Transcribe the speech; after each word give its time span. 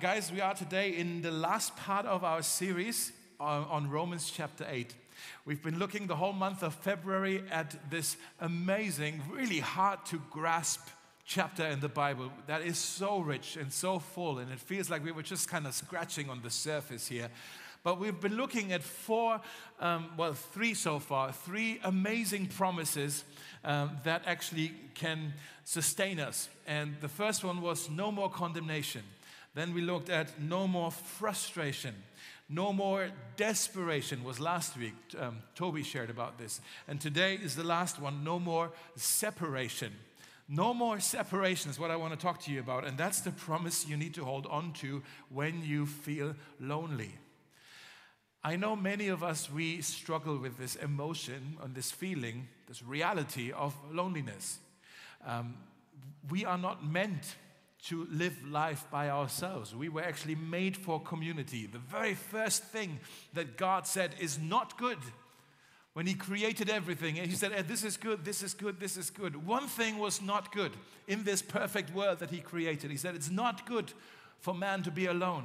Guys, 0.00 0.30
we 0.30 0.40
are 0.40 0.54
today 0.54 0.90
in 0.90 1.22
the 1.22 1.30
last 1.32 1.74
part 1.76 2.06
of 2.06 2.22
our 2.22 2.40
series 2.40 3.10
on, 3.40 3.64
on, 3.64 3.90
Romans 3.90 4.30
chapter 4.30 4.64
8. 4.68 4.94
We've 5.44 5.60
been 5.60 5.80
looking 5.80 6.06
the 6.06 6.14
whole 6.14 6.32
month 6.32 6.62
of 6.62 6.74
February 6.74 7.42
at 7.50 7.90
this 7.90 8.16
amazing, 8.38 9.20
really 9.28 9.58
hard 9.58 10.06
to 10.06 10.22
grasp 10.30 10.86
chapter 11.24 11.66
in 11.66 11.80
the 11.80 11.88
Bible 11.88 12.30
that 12.46 12.62
is 12.62 12.78
so 12.78 13.18
rich 13.18 13.56
and 13.56 13.72
so 13.72 13.98
full, 13.98 14.38
and 14.38 14.52
it 14.52 14.60
feels 14.60 14.88
like 14.88 15.02
we 15.02 15.10
were 15.10 15.22
just 15.22 15.48
kind 15.48 15.66
of 15.66 15.74
scratching 15.74 16.30
on 16.30 16.42
the 16.42 16.50
surface 16.50 17.08
here. 17.08 17.28
But 17.82 17.98
we've 17.98 18.20
been 18.20 18.36
looking 18.36 18.72
at 18.72 18.84
four, 18.84 19.40
um, 19.80 20.10
well, 20.16 20.34
three 20.34 20.74
so 20.74 21.00
far, 21.00 21.32
three 21.32 21.80
amazing 21.82 22.46
promises 22.46 23.24
um, 23.64 23.96
that 24.04 24.22
actually 24.26 24.74
can 24.94 25.34
sustain 25.64 26.20
us. 26.20 26.48
And 26.68 26.94
the 27.00 27.08
first 27.08 27.42
one 27.42 27.60
was 27.62 27.90
no 27.90 28.12
more 28.12 28.30
condemnation. 28.30 29.02
Then 29.58 29.74
we 29.74 29.80
looked 29.80 30.08
at 30.08 30.40
no 30.40 30.68
more 30.68 30.92
frustration. 30.92 31.92
No 32.48 32.72
more 32.72 33.08
desperation 33.36 34.22
was 34.22 34.38
last 34.38 34.76
week. 34.76 34.94
Um, 35.18 35.38
Toby 35.56 35.82
shared 35.82 36.10
about 36.10 36.38
this. 36.38 36.60
And 36.86 37.00
today 37.00 37.34
is 37.34 37.56
the 37.56 37.64
last 37.64 38.00
one 38.00 38.22
no 38.22 38.38
more 38.38 38.70
separation. 38.94 39.92
No 40.48 40.72
more 40.72 41.00
separation 41.00 41.72
is 41.72 41.78
what 41.80 41.90
I 41.90 41.96
want 41.96 42.12
to 42.12 42.16
talk 42.16 42.40
to 42.42 42.52
you 42.52 42.60
about. 42.60 42.86
And 42.86 42.96
that's 42.96 43.20
the 43.22 43.32
promise 43.32 43.84
you 43.84 43.96
need 43.96 44.14
to 44.14 44.24
hold 44.24 44.46
on 44.46 44.74
to 44.74 45.02
when 45.28 45.64
you 45.64 45.86
feel 45.86 46.36
lonely. 46.60 47.16
I 48.44 48.54
know 48.54 48.76
many 48.76 49.08
of 49.08 49.24
us, 49.24 49.50
we 49.50 49.82
struggle 49.82 50.38
with 50.38 50.56
this 50.56 50.76
emotion 50.76 51.56
and 51.64 51.74
this 51.74 51.90
feeling, 51.90 52.46
this 52.68 52.80
reality 52.80 53.50
of 53.50 53.74
loneliness. 53.90 54.60
Um, 55.26 55.56
we 56.30 56.44
are 56.44 56.58
not 56.58 56.86
meant 56.86 57.34
to 57.86 58.06
live 58.10 58.36
life 58.48 58.84
by 58.90 59.08
ourselves. 59.08 59.74
We 59.74 59.88
were 59.88 60.02
actually 60.02 60.34
made 60.34 60.76
for 60.76 61.00
community. 61.00 61.66
The 61.66 61.78
very 61.78 62.14
first 62.14 62.64
thing 62.64 62.98
that 63.34 63.56
God 63.56 63.86
said 63.86 64.14
is 64.18 64.38
not 64.38 64.76
good 64.76 64.98
when 65.92 66.06
He 66.06 66.14
created 66.14 66.68
everything. 66.68 67.18
and 67.18 67.28
He 67.30 67.36
said, 67.36 67.52
eh, 67.52 67.62
This 67.62 67.84
is 67.84 67.96
good, 67.96 68.24
this 68.24 68.42
is 68.42 68.54
good, 68.54 68.80
this 68.80 68.96
is 68.96 69.10
good. 69.10 69.46
One 69.46 69.66
thing 69.68 69.98
was 69.98 70.20
not 70.20 70.52
good 70.52 70.72
in 71.06 71.24
this 71.24 71.40
perfect 71.40 71.94
world 71.94 72.18
that 72.18 72.30
He 72.30 72.40
created. 72.40 72.90
He 72.90 72.96
said, 72.96 73.14
It's 73.14 73.30
not 73.30 73.64
good 73.66 73.92
for 74.40 74.54
man 74.54 74.82
to 74.82 74.90
be 74.90 75.06
alone. 75.06 75.44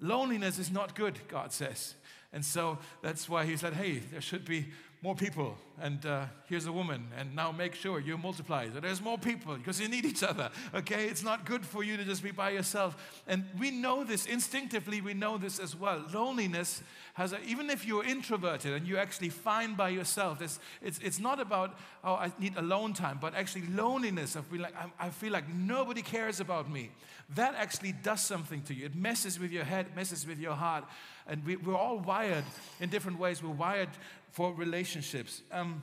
Loneliness 0.00 0.58
is 0.58 0.70
not 0.72 0.96
good, 0.96 1.18
God 1.28 1.52
says. 1.52 1.94
And 2.32 2.44
so 2.44 2.78
that's 3.02 3.28
why 3.28 3.44
He 3.44 3.56
said, 3.56 3.74
Hey, 3.74 3.98
there 3.98 4.20
should 4.20 4.44
be 4.44 4.66
more 5.02 5.16
people, 5.16 5.56
and 5.80 6.06
uh, 6.06 6.26
here's 6.46 6.66
a 6.66 6.72
woman, 6.72 7.08
and 7.18 7.34
now 7.34 7.50
make 7.50 7.74
sure 7.74 7.98
you 7.98 8.16
multiply. 8.16 8.68
So 8.72 8.78
there's 8.78 9.02
more 9.02 9.18
people 9.18 9.56
because 9.56 9.80
you 9.80 9.88
need 9.88 10.04
each 10.04 10.22
other, 10.22 10.48
okay? 10.72 11.06
It's 11.06 11.24
not 11.24 11.44
good 11.44 11.66
for 11.66 11.82
you 11.82 11.96
to 11.96 12.04
just 12.04 12.22
be 12.22 12.30
by 12.30 12.50
yourself. 12.50 13.20
And 13.26 13.44
we 13.58 13.72
know 13.72 14.04
this 14.04 14.26
instinctively, 14.26 15.00
we 15.00 15.12
know 15.12 15.38
this 15.38 15.58
as 15.58 15.74
well. 15.74 16.04
Loneliness 16.14 16.84
has, 17.14 17.32
a, 17.32 17.42
even 17.42 17.68
if 17.68 17.84
you're 17.84 18.04
introverted 18.04 18.74
and 18.74 18.86
you're 18.86 19.00
actually 19.00 19.30
fine 19.30 19.74
by 19.74 19.88
yourself, 19.88 20.40
it's, 20.40 20.60
it's, 20.80 21.00
it's 21.00 21.18
not 21.18 21.40
about, 21.40 21.76
oh, 22.04 22.14
I 22.14 22.32
need 22.38 22.56
alone 22.56 22.92
time, 22.92 23.18
but 23.20 23.34
actually 23.34 23.66
loneliness. 23.66 24.36
I 24.36 24.42
feel, 24.42 24.60
like, 24.60 24.76
I, 24.76 25.06
I 25.06 25.10
feel 25.10 25.32
like 25.32 25.52
nobody 25.52 26.02
cares 26.02 26.38
about 26.38 26.70
me. 26.70 26.92
That 27.34 27.56
actually 27.56 27.90
does 27.90 28.20
something 28.20 28.62
to 28.62 28.74
you. 28.74 28.86
It 28.86 28.94
messes 28.94 29.40
with 29.40 29.50
your 29.50 29.64
head, 29.64 29.96
messes 29.96 30.28
with 30.28 30.38
your 30.38 30.54
heart. 30.54 30.84
And 31.26 31.44
we, 31.44 31.56
we're 31.56 31.76
all 31.76 31.98
wired 31.98 32.44
in 32.80 32.90
different 32.90 33.18
ways. 33.18 33.42
We're 33.42 33.50
wired 33.50 33.90
for 34.30 34.52
relationships. 34.52 35.42
Um, 35.50 35.82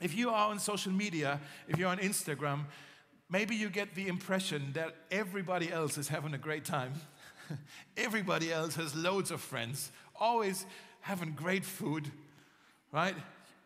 if 0.00 0.14
you 0.14 0.30
are 0.30 0.50
on 0.50 0.58
social 0.58 0.92
media, 0.92 1.40
if 1.68 1.78
you're 1.78 1.88
on 1.88 1.98
Instagram, 1.98 2.64
maybe 3.30 3.56
you 3.56 3.68
get 3.68 3.94
the 3.94 4.08
impression 4.08 4.72
that 4.74 4.94
everybody 5.10 5.72
else 5.72 5.98
is 5.98 6.08
having 6.08 6.34
a 6.34 6.38
great 6.38 6.64
time. 6.64 6.92
everybody 7.96 8.52
else 8.52 8.76
has 8.76 8.94
loads 8.94 9.30
of 9.30 9.40
friends, 9.40 9.90
always 10.14 10.66
having 11.00 11.32
great 11.32 11.64
food, 11.64 12.10
right? 12.92 13.16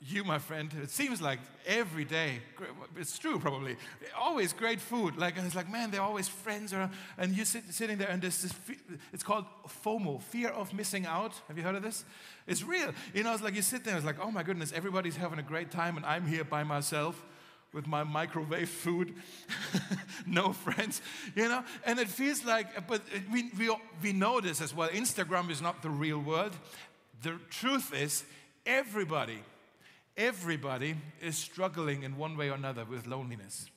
You, 0.02 0.24
my 0.24 0.38
friend, 0.38 0.74
it 0.82 0.90
seems 0.90 1.20
like 1.20 1.38
every 1.66 2.06
day, 2.06 2.40
it's 2.96 3.18
true 3.18 3.38
probably, 3.38 3.76
always 4.18 4.54
great 4.54 4.80
food. 4.80 5.16
Like, 5.16 5.36
and 5.36 5.46
it's 5.46 5.54
like, 5.54 5.70
man, 5.70 5.90
they're 5.90 6.00
always 6.00 6.26
friends. 6.26 6.72
Around, 6.72 6.92
and 7.18 7.36
you're 7.36 7.44
sit, 7.44 7.64
sitting 7.70 7.98
there, 7.98 8.08
and 8.08 8.22
there's 8.22 8.40
this, 8.40 8.54
it's 9.12 9.22
called 9.22 9.44
FOMO, 9.84 10.22
fear 10.22 10.48
of 10.48 10.72
missing 10.72 11.04
out. 11.04 11.34
Have 11.48 11.58
you 11.58 11.64
heard 11.64 11.74
of 11.74 11.82
this? 11.82 12.04
It's 12.46 12.62
real. 12.62 12.92
You 13.12 13.24
know, 13.24 13.34
it's 13.34 13.42
like 13.42 13.54
you 13.54 13.60
sit 13.60 13.84
there, 13.84 13.94
it's 13.94 14.06
like, 14.06 14.18
oh 14.22 14.30
my 14.30 14.42
goodness, 14.42 14.72
everybody's 14.72 15.16
having 15.16 15.38
a 15.38 15.42
great 15.42 15.70
time, 15.70 15.98
and 15.98 16.06
I'm 16.06 16.26
here 16.26 16.44
by 16.44 16.64
myself 16.64 17.22
with 17.74 17.86
my 17.86 18.02
microwave 18.02 18.70
food, 18.70 19.14
no 20.26 20.52
friends, 20.52 21.02
you 21.36 21.46
know? 21.46 21.62
And 21.84 21.98
it 21.98 22.08
feels 22.08 22.44
like, 22.44 22.88
but 22.88 23.02
we, 23.30 23.50
we, 23.56 23.70
we 24.02 24.12
know 24.12 24.40
this 24.40 24.60
as 24.60 24.74
well. 24.74 24.88
Instagram 24.88 25.50
is 25.50 25.60
not 25.60 25.82
the 25.82 25.90
real 25.90 26.18
world. 26.18 26.56
The 27.22 27.38
truth 27.50 27.94
is, 27.94 28.24
everybody 28.66 29.40
Everybody 30.16 30.96
is 31.20 31.36
struggling 31.36 32.02
in 32.02 32.16
one 32.16 32.36
way 32.36 32.50
or 32.50 32.54
another 32.54 32.84
with 32.84 33.06
loneliness. 33.06 33.70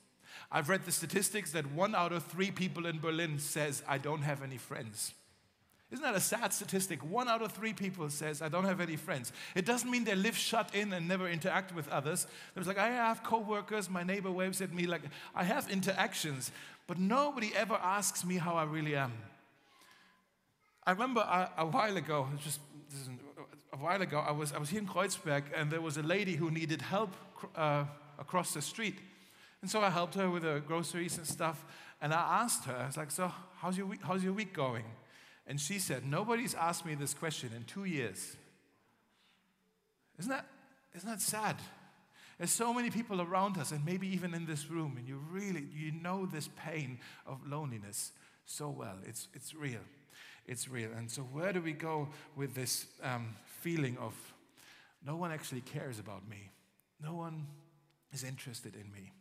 I've 0.50 0.68
read 0.68 0.84
the 0.84 0.92
statistics 0.92 1.52
that 1.52 1.70
one 1.72 1.94
out 1.94 2.12
of 2.12 2.24
three 2.24 2.50
people 2.50 2.86
in 2.86 3.00
Berlin 3.00 3.38
says, 3.38 3.82
I 3.88 3.98
don't 3.98 4.22
have 4.22 4.42
any 4.42 4.58
friends. 4.58 5.14
Isn't 5.90 6.02
that 6.02 6.16
a 6.16 6.20
sad 6.20 6.52
statistic? 6.52 7.08
One 7.08 7.28
out 7.28 7.42
of 7.42 7.52
three 7.52 7.72
people 7.72 8.10
says, 8.10 8.42
I 8.42 8.48
don't 8.48 8.64
have 8.64 8.80
any 8.80 8.96
friends. 8.96 9.32
It 9.54 9.64
doesn't 9.64 9.88
mean 9.88 10.02
they 10.02 10.16
live 10.16 10.36
shut 10.36 10.74
in 10.74 10.92
and 10.92 11.06
never 11.06 11.28
interact 11.28 11.74
with 11.74 11.88
others. 11.88 12.26
There's 12.54 12.66
like, 12.66 12.78
I 12.78 12.88
have 12.88 13.22
coworkers, 13.22 13.88
my 13.88 14.02
neighbor 14.02 14.30
waves 14.30 14.60
at 14.60 14.72
me, 14.72 14.86
like, 14.86 15.02
I 15.34 15.44
have 15.44 15.70
interactions, 15.70 16.50
but 16.88 16.98
nobody 16.98 17.52
ever 17.54 17.74
asks 17.74 18.24
me 18.24 18.36
how 18.36 18.56
I 18.56 18.64
really 18.64 18.96
am. 18.96 19.12
I 20.86 20.90
remember 20.90 21.20
a, 21.20 21.50
a 21.58 21.66
while 21.66 21.96
ago, 21.96 22.28
just 22.42 22.60
a 23.72 23.76
while 23.76 24.00
ago, 24.00 24.18
I 24.26 24.32
was, 24.32 24.52
I 24.52 24.58
was 24.58 24.70
here 24.70 24.80
in 24.80 24.86
Kreuzberg 24.86 25.44
and 25.56 25.70
there 25.70 25.80
was 25.80 25.96
a 25.96 26.02
lady 26.02 26.36
who 26.36 26.50
needed 26.50 26.82
help 26.82 27.14
uh, 27.56 27.84
across 28.18 28.54
the 28.54 28.62
street. 28.62 28.98
And 29.62 29.70
so 29.70 29.80
I 29.80 29.90
helped 29.90 30.14
her 30.14 30.30
with 30.30 30.42
her 30.42 30.60
groceries 30.60 31.18
and 31.18 31.26
stuff. 31.26 31.64
And 32.00 32.12
I 32.12 32.42
asked 32.42 32.64
her, 32.66 32.76
I 32.76 32.86
was 32.86 32.96
like, 32.96 33.10
So, 33.10 33.32
how's 33.56 33.78
your 33.78 33.86
week, 33.86 34.00
how's 34.02 34.22
your 34.22 34.34
week 34.34 34.52
going? 34.52 34.84
And 35.46 35.60
she 35.60 35.78
said, 35.78 36.04
Nobody's 36.06 36.54
asked 36.54 36.84
me 36.84 36.94
this 36.94 37.14
question 37.14 37.50
in 37.56 37.64
two 37.64 37.84
years. 37.84 38.36
Isn't 40.18 40.30
that, 40.30 40.46
isn't 40.94 41.08
that 41.08 41.20
sad? 41.20 41.56
There's 42.38 42.50
so 42.50 42.74
many 42.74 42.90
people 42.90 43.20
around 43.20 43.58
us, 43.58 43.70
and 43.70 43.84
maybe 43.84 44.08
even 44.08 44.34
in 44.34 44.44
this 44.44 44.68
room, 44.68 44.96
and 44.98 45.08
you 45.08 45.20
really 45.30 45.66
you 45.74 45.92
know 45.92 46.26
this 46.26 46.48
pain 46.56 46.98
of 47.26 47.38
loneliness 47.46 48.12
so 48.44 48.68
well. 48.68 48.98
It's, 49.06 49.28
it's 49.34 49.54
real. 49.54 49.80
It's 50.46 50.68
real. 50.68 50.90
And 50.96 51.10
so, 51.10 51.22
where 51.22 51.52
do 51.52 51.60
we 51.60 51.72
go 51.72 52.08
with 52.36 52.54
this 52.54 52.86
um, 53.02 53.34
feeling 53.60 53.96
of 53.98 54.14
no 55.04 55.16
one 55.16 55.32
actually 55.32 55.60
cares 55.60 55.98
about 55.98 56.28
me, 56.28 56.50
no 57.02 57.14
one 57.14 57.46
is 58.12 58.24
interested 58.24 58.74
in 58.74 58.90
me. 58.92 59.12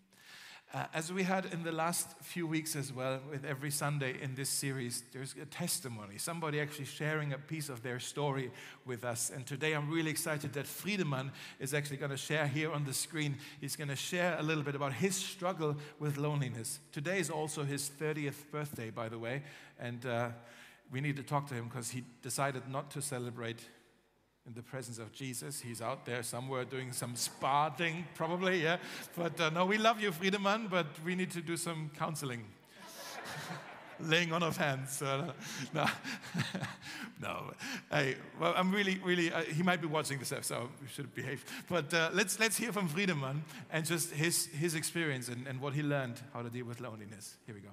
Uh, 0.73 0.85
as 0.91 1.13
we 1.13 1.21
had 1.21 1.45
in 1.53 1.61
the 1.61 1.71
last 1.71 2.07
few 2.23 2.47
weeks 2.47 2.75
as 2.75 2.91
well, 2.91 3.19
with 3.29 3.45
every 3.45 3.69
Sunday 3.69 4.15
in 4.19 4.33
this 4.33 4.49
series, 4.49 5.03
there's 5.13 5.35
a 5.39 5.45
testimony. 5.45 6.17
Somebody 6.17 6.59
actually 6.59 6.85
sharing 6.85 7.31
a 7.31 7.37
piece 7.37 7.69
of 7.69 7.83
their 7.83 7.99
story 7.99 8.49
with 8.83 9.05
us. 9.05 9.29
And 9.29 9.45
today 9.45 9.73
I'm 9.73 9.87
really 9.87 10.09
excited 10.09 10.51
that 10.53 10.65
Friedemann 10.65 11.29
is 11.59 11.75
actually 11.75 11.97
going 11.97 12.09
to 12.09 12.17
share 12.17 12.47
here 12.47 12.71
on 12.71 12.85
the 12.85 12.93
screen. 12.93 13.37
He's 13.61 13.75
going 13.75 13.89
to 13.89 13.95
share 13.95 14.35
a 14.39 14.41
little 14.41 14.63
bit 14.63 14.73
about 14.73 14.93
his 14.93 15.15
struggle 15.15 15.77
with 15.99 16.17
loneliness. 16.17 16.79
Today 16.91 17.19
is 17.19 17.29
also 17.29 17.63
his 17.63 17.91
30th 17.99 18.49
birthday, 18.51 18.89
by 18.89 19.09
the 19.09 19.19
way. 19.19 19.43
And 19.79 20.03
uh, 20.07 20.29
we 20.91 21.01
need 21.01 21.15
to 21.17 21.23
talk 21.23 21.47
to 21.47 21.53
him 21.53 21.65
because 21.65 21.89
he 21.89 22.03
decided 22.21 22.69
not 22.69 22.91
to 22.91 23.01
celebrate 23.01 23.59
in 24.45 24.53
the 24.53 24.61
presence 24.61 24.99
of 24.99 25.11
Jesus. 25.11 25.61
He's 25.61 25.81
out 25.81 26.05
there 26.05 26.21
somewhere 26.23 26.65
doing 26.65 26.91
some 26.91 27.15
spa 27.15 27.69
thing, 27.69 28.05
probably, 28.15 28.61
yeah. 28.61 28.77
But 29.15 29.39
uh, 29.39 29.49
no, 29.49 29.65
we 29.65 29.77
love 29.77 30.01
you, 30.01 30.11
Friedemann, 30.11 30.69
but 30.69 30.87
we 31.05 31.15
need 31.15 31.31
to 31.31 31.41
do 31.41 31.55
some 31.55 31.91
counseling. 31.97 32.45
Laying 33.99 34.33
on 34.33 34.43
of 34.43 34.57
hands. 34.57 35.01
Uh, 35.01 35.31
no, 35.73 35.85
no. 37.21 37.51
Hey, 37.89 38.15
well, 38.39 38.53
I'm 38.57 38.71
really, 38.71 38.99
really. 39.03 39.31
Uh, 39.31 39.43
he 39.43 39.63
might 39.63 39.81
be 39.81 39.87
watching 39.87 40.19
this, 40.19 40.33
so 40.41 40.69
we 40.81 40.87
should 40.87 41.13
behave. 41.13 41.45
But 41.69 41.93
uh, 41.93 42.09
let's 42.11 42.39
let's 42.39 42.57
hear 42.57 42.73
from 42.73 42.89
Friedemann 42.89 43.43
and 43.71 43.85
just 43.85 44.11
his 44.11 44.47
his 44.47 44.75
experience 44.75 45.29
and, 45.29 45.47
and 45.47 45.61
what 45.61 45.73
he 45.73 45.83
learned 45.83 46.19
how 46.33 46.41
to 46.41 46.49
deal 46.49 46.65
with 46.65 46.81
loneliness. 46.81 47.37
Here 47.45 47.55
we 47.55 47.61
go. 47.61 47.69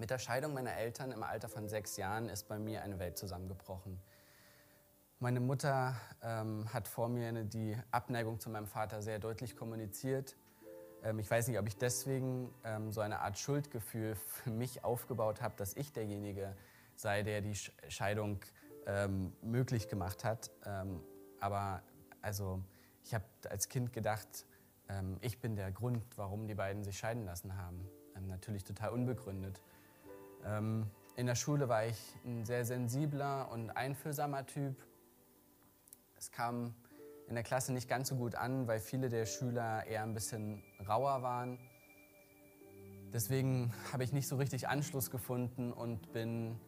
Mit 0.00 0.08
der 0.08 0.18
Scheidung 0.18 0.54
meiner 0.54 0.74
Eltern 0.78 1.12
im 1.12 1.22
Alter 1.22 1.50
von 1.50 1.68
sechs 1.68 1.98
Jahren 1.98 2.30
ist 2.30 2.48
bei 2.48 2.58
mir 2.58 2.80
eine 2.80 2.98
Welt 2.98 3.18
zusammengebrochen. 3.18 4.00
Meine 5.18 5.40
Mutter 5.40 5.94
ähm, 6.22 6.72
hat 6.72 6.88
vor 6.88 7.10
mir 7.10 7.30
die 7.44 7.76
Abneigung 7.90 8.40
zu 8.40 8.48
meinem 8.48 8.66
Vater 8.66 9.02
sehr 9.02 9.18
deutlich 9.18 9.56
kommuniziert. 9.56 10.36
Ähm, 11.02 11.18
ich 11.18 11.30
weiß 11.30 11.48
nicht, 11.48 11.58
ob 11.58 11.66
ich 11.68 11.76
deswegen 11.76 12.50
ähm, 12.64 12.92
so 12.92 13.02
eine 13.02 13.20
Art 13.20 13.38
Schuldgefühl 13.38 14.14
für 14.14 14.48
mich 14.48 14.84
aufgebaut 14.84 15.42
habe, 15.42 15.54
dass 15.58 15.76
ich 15.76 15.92
derjenige 15.92 16.56
sei, 16.96 17.22
der 17.22 17.42
die 17.42 17.54
Scheidung 17.88 18.40
ähm, 18.86 19.34
möglich 19.42 19.90
gemacht 19.90 20.24
hat. 20.24 20.50
Ähm, 20.64 21.02
aber 21.40 21.82
also 22.22 22.64
ich 23.04 23.12
habe 23.12 23.24
als 23.50 23.68
Kind 23.68 23.92
gedacht, 23.92 24.46
ähm, 24.88 25.18
ich 25.20 25.40
bin 25.40 25.56
der 25.56 25.70
Grund, 25.70 26.02
warum 26.16 26.46
die 26.46 26.54
beiden 26.54 26.84
sich 26.84 26.96
scheiden 26.96 27.26
lassen 27.26 27.58
haben. 27.58 27.86
Natürlich 28.28 28.64
total 28.64 28.90
unbegründet. 28.90 29.60
Ähm, 30.46 30.86
in 31.16 31.26
der 31.26 31.34
Schule 31.34 31.68
war 31.68 31.86
ich 31.86 31.98
ein 32.24 32.44
sehr 32.44 32.64
sensibler 32.64 33.50
und 33.50 33.70
einfühlsamer 33.70 34.46
Typ. 34.46 34.76
Es 36.16 36.30
kam 36.30 36.74
in 37.28 37.34
der 37.34 37.44
Klasse 37.44 37.72
nicht 37.72 37.88
ganz 37.88 38.08
so 38.08 38.16
gut 38.16 38.34
an, 38.34 38.66
weil 38.66 38.80
viele 38.80 39.08
der 39.08 39.26
Schüler 39.26 39.86
eher 39.86 40.02
ein 40.02 40.14
bisschen 40.14 40.62
rauer 40.88 41.22
waren. 41.22 41.58
Deswegen 43.12 43.72
habe 43.92 44.04
ich 44.04 44.12
nicht 44.12 44.28
so 44.28 44.36
richtig 44.36 44.68
Anschluss 44.68 45.10
gefunden 45.10 45.72
und 45.72 46.12
bin 46.12 46.58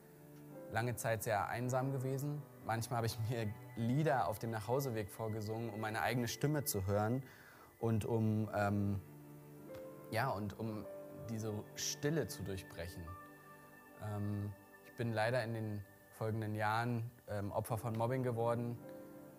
lange 0.72 0.96
Zeit 0.96 1.22
sehr 1.22 1.48
einsam 1.48 1.92
gewesen. 1.92 2.42
Manchmal 2.64 2.98
habe 2.98 3.06
ich 3.06 3.18
mir 3.28 3.52
Lieder 3.76 4.28
auf 4.28 4.38
dem 4.38 4.50
Nachhauseweg 4.50 5.10
vorgesungen, 5.10 5.70
um 5.70 5.80
meine 5.80 6.02
eigene 6.02 6.28
Stimme 6.28 6.64
zu 6.64 6.86
hören 6.86 7.22
und 7.78 8.04
um, 8.04 8.50
ähm, 8.54 9.00
ja, 10.10 10.30
und 10.30 10.58
um 10.58 10.84
diese 11.30 11.52
Stille 11.74 12.28
zu 12.28 12.42
durchbrechen. 12.42 13.02
Ähm, 14.04 14.52
ich 14.84 14.96
bin 14.96 15.12
leider 15.12 15.42
in 15.44 15.54
den 15.54 15.84
folgenden 16.12 16.54
Jahren 16.54 17.10
ähm, 17.28 17.50
Opfer 17.52 17.78
von 17.78 17.96
Mobbing 17.96 18.22
geworden. 18.22 18.78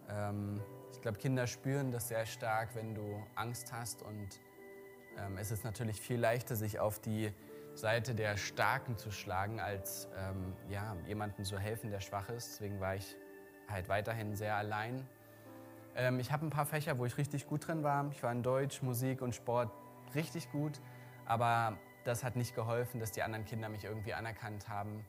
Ähm, 0.10 0.62
ich 0.92 1.02
glaube, 1.02 1.18
Kinder 1.18 1.48
spüren 1.48 1.92
das 1.92 2.08
sehr 2.08 2.26
stark, 2.26 2.76
wenn 2.76 2.96
du 2.96 3.24
Angst 3.36 3.72
hast. 3.72 4.04
Und 4.04 4.40
ähm, 5.18 5.38
es 5.38 5.52
ist 5.52 5.64
natürlich 5.64 6.00
viel 6.00 6.20
leichter, 6.20 6.56
sich 6.56 6.80
auf 6.80 7.00
die 7.00 7.32
Seite 7.76 8.14
der 8.14 8.38
Starken 8.38 8.98
zu 8.98 9.12
schlagen, 9.12 9.60
als 9.60 10.08
ähm, 10.18 10.54
ja, 10.70 10.96
jemandem 11.08 11.44
zu 11.46 11.58
helfen, 11.58 11.90
der 11.90 12.02
schwach 12.02 12.30
ist. 12.30 12.54
Deswegen 12.54 12.80
war 12.80 12.96
ich 12.96 13.16
halt 13.68 13.90
weiterhin 13.90 14.36
sehr 14.36 14.56
allein. 14.56 15.08
Ähm, 15.96 16.20
ich 16.20 16.32
habe 16.32 16.46
ein 16.46 16.50
paar 16.50 16.66
Fächer, 16.66 16.98
wo 17.00 17.06
ich 17.06 17.18
richtig 17.18 17.48
gut 17.48 17.68
drin 17.68 17.84
war. 17.84 18.10
Ich 18.12 18.22
war 18.24 18.32
in 18.32 18.44
Deutsch, 18.44 18.82
Musik 18.82 19.22
und 19.22 19.34
Sport 19.34 19.72
richtig 20.16 20.52
gut. 20.52 20.80
Aber 21.26 21.78
das 22.04 22.24
hat 22.24 22.36
nicht 22.36 22.56
geholfen, 22.56 23.00
dass 23.00 23.12
die 23.12 23.24
anderen 23.24 23.46
Kinder 23.46 23.70
mich 23.70 23.86
irgendwie 23.86 24.14
anerkannt 24.14 24.68
haben 24.68 25.06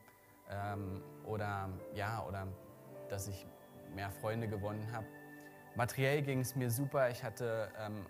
ähm, 0.49 1.01
oder, 1.25 1.69
ja, 1.93 2.23
oder 2.25 2.47
dass 3.09 3.27
ich 3.27 3.45
mehr 3.93 4.11
Freunde 4.11 4.47
gewonnen 4.47 4.91
habe. 4.91 5.05
Materiell 5.75 6.21
ging 6.21 6.39
es 6.39 6.55
mir 6.55 6.71
super. 6.71 7.09
Ich 7.09 7.23
hatte 7.23 7.69
ähm, 7.77 8.05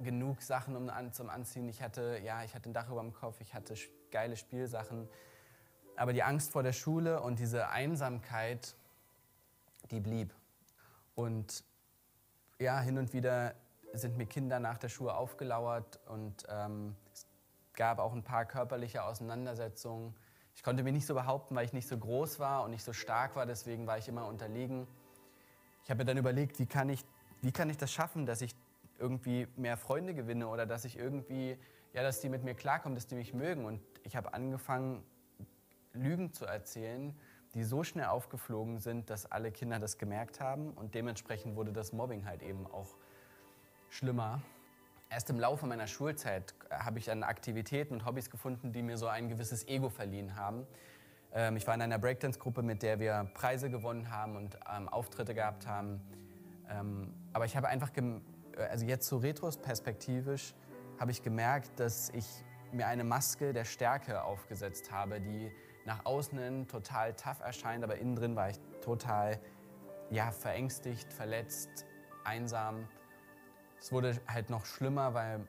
genug 0.00 0.42
Sachen 0.42 0.76
um, 0.76 0.88
an, 0.90 1.12
zum 1.12 1.30
Anziehen. 1.30 1.68
Ich 1.68 1.82
hatte, 1.82 2.20
ja, 2.24 2.42
ich 2.44 2.54
hatte 2.54 2.70
ein 2.70 2.72
Dach 2.72 2.88
über 2.88 3.00
dem 3.00 3.12
Kopf, 3.12 3.40
ich 3.40 3.54
hatte 3.54 3.74
geile 4.10 4.36
Spielsachen. 4.36 5.08
Aber 5.96 6.12
die 6.12 6.22
Angst 6.22 6.52
vor 6.52 6.62
der 6.62 6.72
Schule 6.72 7.20
und 7.20 7.38
diese 7.38 7.68
Einsamkeit, 7.68 8.76
die 9.90 10.00
blieb. 10.00 10.34
Und 11.14 11.64
ja, 12.58 12.80
hin 12.80 12.98
und 12.98 13.12
wieder 13.12 13.54
sind 13.92 14.16
mir 14.16 14.26
Kinder 14.26 14.60
nach 14.60 14.78
der 14.78 14.88
Schule 14.88 15.14
aufgelauert 15.14 15.98
und 16.06 16.44
ähm, 16.48 16.94
es 17.12 17.26
gab 17.78 18.00
auch 18.00 18.12
ein 18.12 18.24
paar 18.24 18.44
körperliche 18.44 19.04
Auseinandersetzungen. 19.04 20.14
Ich 20.54 20.62
konnte 20.62 20.82
mich 20.82 20.92
nicht 20.92 21.06
so 21.06 21.14
behaupten, 21.14 21.54
weil 21.54 21.64
ich 21.64 21.72
nicht 21.72 21.88
so 21.88 21.96
groß 21.96 22.40
war 22.40 22.64
und 22.64 22.72
nicht 22.72 22.82
so 22.82 22.92
stark 22.92 23.36
war, 23.36 23.46
deswegen 23.46 23.86
war 23.86 23.96
ich 23.96 24.08
immer 24.08 24.26
unterlegen. 24.26 24.86
Ich 25.84 25.90
habe 25.90 25.98
mir 25.98 26.04
dann 26.04 26.18
überlegt, 26.18 26.58
wie 26.58 26.66
kann 26.66 26.88
ich, 26.88 27.04
wie 27.40 27.52
kann 27.52 27.70
ich 27.70 27.76
das 27.76 27.92
schaffen, 27.92 28.26
dass 28.26 28.42
ich 28.42 28.54
irgendwie 28.98 29.46
mehr 29.56 29.76
Freunde 29.76 30.12
gewinne 30.12 30.48
oder 30.48 30.66
dass 30.66 30.84
ich 30.84 30.98
irgendwie, 30.98 31.56
ja, 31.94 32.02
dass 32.02 32.20
die 32.20 32.28
mit 32.28 32.42
mir 32.42 32.54
klarkommen, 32.54 32.96
dass 32.96 33.06
die 33.06 33.14
mich 33.14 33.32
mögen. 33.32 33.64
Und 33.64 33.80
ich 34.02 34.16
habe 34.16 34.34
angefangen, 34.34 35.04
Lügen 35.92 36.32
zu 36.32 36.46
erzählen, 36.46 37.16
die 37.54 37.62
so 37.62 37.84
schnell 37.84 38.06
aufgeflogen 38.06 38.78
sind, 38.78 39.08
dass 39.08 39.30
alle 39.30 39.52
Kinder 39.52 39.78
das 39.78 39.98
gemerkt 39.98 40.40
haben. 40.40 40.72
Und 40.72 40.96
dementsprechend 40.96 41.54
wurde 41.54 41.72
das 41.72 41.92
Mobbing 41.92 42.26
halt 42.26 42.42
eben 42.42 42.66
auch 42.66 42.96
schlimmer. 43.88 44.42
Erst 45.10 45.30
im 45.30 45.40
Laufe 45.40 45.66
meiner 45.66 45.86
Schulzeit 45.86 46.54
habe 46.70 46.98
ich 46.98 47.06
dann 47.06 47.22
Aktivitäten 47.22 47.94
und 47.94 48.04
Hobbys 48.04 48.30
gefunden, 48.30 48.72
die 48.72 48.82
mir 48.82 48.98
so 48.98 49.06
ein 49.06 49.28
gewisses 49.28 49.66
Ego 49.66 49.88
verliehen 49.88 50.36
haben. 50.36 50.66
Ähm, 51.32 51.56
ich 51.56 51.66
war 51.66 51.74
in 51.74 51.82
einer 51.82 51.98
Breakdance-Gruppe, 51.98 52.62
mit 52.62 52.82
der 52.82 53.00
wir 53.00 53.30
Preise 53.32 53.70
gewonnen 53.70 54.10
haben 54.10 54.36
und 54.36 54.58
ähm, 54.70 54.88
Auftritte 54.88 55.34
gehabt 55.34 55.66
haben. 55.66 56.00
Ähm, 56.68 57.14
aber 57.32 57.46
ich 57.46 57.56
habe 57.56 57.68
einfach, 57.68 57.90
also 58.70 58.84
jetzt 58.84 59.08
so 59.08 59.16
retrospektivisch, 59.16 60.54
habe 61.00 61.10
ich 61.10 61.22
gemerkt, 61.22 61.80
dass 61.80 62.10
ich 62.10 62.26
mir 62.72 62.86
eine 62.86 63.04
Maske 63.04 63.54
der 63.54 63.64
Stärke 63.64 64.22
aufgesetzt 64.22 64.90
habe, 64.90 65.20
die 65.20 65.50
nach 65.86 66.04
außen 66.04 66.68
total 66.68 67.14
tough 67.14 67.40
erscheint, 67.40 67.82
aber 67.82 67.96
innen 67.96 68.14
drin 68.14 68.36
war 68.36 68.50
ich 68.50 68.60
total 68.82 69.38
ja, 70.10 70.30
verängstigt, 70.30 71.12
verletzt, 71.12 71.86
einsam. 72.24 72.86
Es 73.80 73.92
wurde 73.92 74.18
halt 74.26 74.50
noch 74.50 74.64
schlimmer, 74.66 75.14
weil 75.14 75.40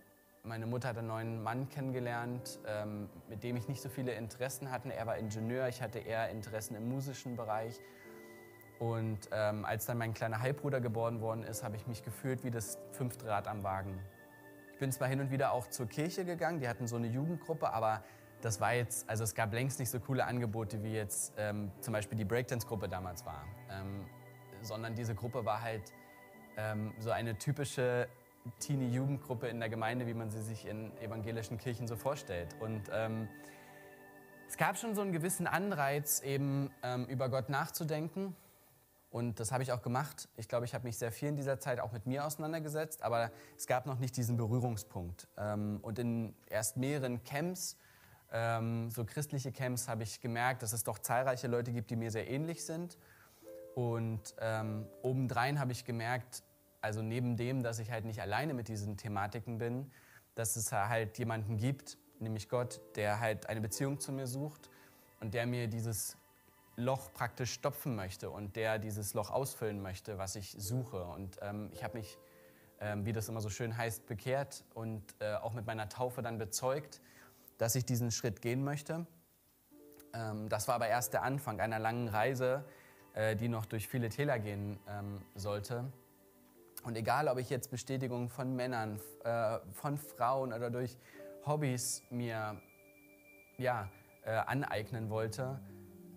meine 0.44 0.66
Mutter 0.66 0.90
hat 0.90 0.98
einen 0.98 1.08
neuen 1.08 1.44
Mann 1.44 1.70
kennengelernt, 1.70 2.60
ähm, 2.66 3.10
mit 3.28 3.44
dem 3.44 3.58
ich 3.58 3.68
nicht 3.68 3.82
so 3.82 3.90
viele 3.90 4.14
Interessen 4.14 4.72
hatte. 4.72 4.94
Er 4.94 5.06
war 5.06 5.18
Ingenieur, 5.18 5.68
ich 5.68 5.82
hatte 5.82 6.00
eher 6.00 6.30
Interessen 6.30 6.76
im 6.76 6.90
musischen 6.90 7.36
Bereich. 7.36 7.80
Und 8.80 9.30
ähm, 9.32 9.66
als 9.66 9.86
dann 9.86 9.98
mein 9.98 10.14
kleiner 10.14 10.40
Halbbruder 10.40 10.80
geboren 10.80 11.20
worden 11.20 11.44
ist, 11.44 11.64
habe 11.64 11.76
ich 11.76 11.86
mich 11.88 12.04
gefühlt 12.04 12.44
wie 12.44 12.52
das 12.52 12.78
fünfte 12.92 13.28
Rad 13.28 13.48
am 13.48 13.64
Wagen. 13.64 14.00
Ich 14.72 14.80
bin 14.80 14.92
zwar 14.92 15.10
hin 15.10 15.20
und 15.20 15.32
wieder 15.32 15.52
auch 15.52 15.68
zur 15.68 15.88
Kirche 15.88 16.24
gegangen, 16.24 16.62
die 16.62 16.70
hatten 16.70 16.88
so 16.88 16.96
eine 16.96 17.08
Jugendgruppe, 17.08 17.74
aber 17.74 18.02
das 18.42 18.62
war 18.62 18.74
jetzt, 18.74 19.10
also 19.10 19.26
es 19.26 19.36
gab 19.36 19.52
längst 19.54 19.80
nicht 19.80 19.90
so 19.90 20.00
coole 20.00 20.24
Angebote, 20.26 20.82
wie 20.82 20.94
jetzt 20.94 21.34
ähm, 21.38 21.72
zum 21.82 21.92
Beispiel 21.92 22.18
die 22.18 22.24
Breakdance-Gruppe 22.24 22.88
damals 22.88 23.26
war. 23.26 23.44
Ähm, 23.70 24.06
sondern 24.62 24.96
diese 24.96 25.14
Gruppe 25.14 25.44
war 25.44 25.62
halt 25.62 25.92
ähm, 26.56 26.94
so 27.00 27.12
eine 27.12 27.38
typische 27.38 28.08
Teenie-Jugendgruppe 28.60 29.48
in 29.48 29.60
der 29.60 29.70
Gemeinde, 29.70 30.08
wie 30.08 30.14
man 30.14 30.30
sie 30.30 30.42
sich 30.42 30.66
in 30.66 30.96
evangelischen 31.00 31.58
Kirchen 31.58 31.88
so 31.88 31.96
vorstellt. 31.96 32.56
Und 32.60 32.84
ähm, 32.92 33.28
es 34.48 34.58
gab 34.58 34.78
schon 34.78 34.96
so 34.96 35.02
einen 35.02 35.12
gewissen 35.12 35.48
Anreiz, 35.48 36.22
eben 36.22 36.72
ähm, 36.84 37.06
über 37.06 37.30
Gott 37.30 37.50
nachzudenken. 37.50 38.36
Und 39.12 39.40
das 39.40 39.52
habe 39.52 39.64
ich 39.64 39.72
auch 39.72 39.82
gemacht. 39.82 40.28
Ich 40.38 40.48
glaube, 40.48 40.66
ich 40.66 40.74
habe 40.74 40.86
mich 40.86 40.98
sehr 40.98 41.12
viel 41.12 41.30
in 41.30 41.36
dieser 41.36 41.60
Zeit 41.60 41.80
auch 41.80 41.92
mit 41.92 42.06
mir 42.06 42.26
auseinandergesetzt, 42.26 43.02
aber 43.04 43.32
es 43.58 43.66
gab 43.66 43.86
noch 43.86 43.98
nicht 43.98 44.16
diesen 44.18 44.38
Berührungspunkt. 44.38 45.28
Ähm, 45.38 45.80
und 45.82 46.00
in 46.00 46.36
erst 46.48 46.78
mehreren 46.78 47.24
Camps, 47.24 47.76
ähm, 48.32 48.92
so 48.92 49.06
christliche 49.06 49.52
Camps, 49.52 49.88
habe 49.88 50.04
ich 50.04 50.22
gemerkt, 50.22 50.62
dass 50.62 50.74
es 50.74 50.84
doch 50.84 51.00
zahlreiche 51.00 51.48
Leute 51.48 51.72
gibt, 51.72 51.90
die 51.90 51.96
mir 51.96 52.12
sehr 52.12 52.30
ähnlich 52.30 52.66
sind. 52.66 52.98
Und 53.76 54.36
ähm, 54.40 54.86
obendrein 55.02 55.60
habe 55.60 55.72
ich 55.72 55.86
gemerkt, 55.86 56.44
also 56.82 57.02
neben 57.02 57.36
dem, 57.36 57.64
dass 57.64 57.80
ich 57.80 57.92
halt 57.92 58.06
nicht 58.06 58.22
alleine 58.22 58.54
mit 58.54 58.68
diesen 58.68 58.98
Thematiken 58.98 59.58
bin, 59.58 59.92
dass 60.36 60.56
es 60.56 60.72
halt 60.72 61.18
jemanden 61.18 61.58
gibt, 61.58 61.98
nämlich 62.20 62.50
Gott, 62.50 62.82
der 62.96 63.20
halt 63.20 63.48
eine 63.48 63.62
Beziehung 63.62 64.00
zu 64.00 64.12
mir 64.12 64.28
sucht 64.28 64.70
und 65.20 65.34
der 65.34 65.46
mir 65.46 65.68
dieses 65.68 66.18
Loch 66.76 67.12
praktisch 67.14 67.52
stopfen 67.52 67.96
möchte 67.96 68.30
und 68.30 68.56
der 68.56 68.80
dieses 68.80 69.14
Loch 69.14 69.30
ausfüllen 69.30 69.82
möchte, 69.82 70.18
was 70.18 70.36
ich 70.36 70.56
suche. 70.58 71.04
Und 71.04 71.38
ähm, 71.42 71.70
ich 71.74 71.84
habe 71.84 71.98
mich, 71.98 72.18
ähm, 72.80 73.06
wie 73.06 73.12
das 73.12 73.28
immer 73.28 73.42
so 73.42 73.50
schön 73.50 73.76
heißt, 73.76 74.06
bekehrt 74.08 74.64
und 74.74 75.04
äh, 75.20 75.36
auch 75.36 75.54
mit 75.54 75.66
meiner 75.66 75.90
Taufe 75.90 76.22
dann 76.22 76.38
bezeugt, 76.38 77.02
dass 77.58 77.76
ich 77.76 77.86
diesen 77.86 78.12
Schritt 78.12 78.42
gehen 78.42 78.64
möchte. 78.64 79.06
Ähm, 80.14 80.48
das 80.48 80.68
war 80.68 80.76
aber 80.76 80.88
erst 80.88 81.14
der 81.14 81.24
Anfang 81.24 81.60
einer 81.60 81.80
langen 81.80 82.08
Reise, 82.08 82.64
äh, 83.14 83.36
die 83.36 83.50
noch 83.50 83.66
durch 83.66 83.88
viele 83.88 84.08
Täler 84.10 84.40
gehen 84.40 84.80
ähm, 84.88 85.22
sollte. 85.36 85.92
Und 86.84 86.96
egal, 86.96 87.28
ob 87.28 87.38
ich 87.38 87.50
jetzt 87.50 87.72
Bestätigung 87.72 88.30
von 88.30 88.56
Männern, 88.56 89.00
äh, 89.24 89.60
von 89.74 89.98
Frauen 89.98 90.54
oder 90.54 90.70
durch 90.70 90.98
Hobbys 91.46 92.04
mir 92.10 92.62
ja, 93.58 93.90
äh, 94.24 94.32
aneignen 94.32 95.10
wollte, 95.10 95.60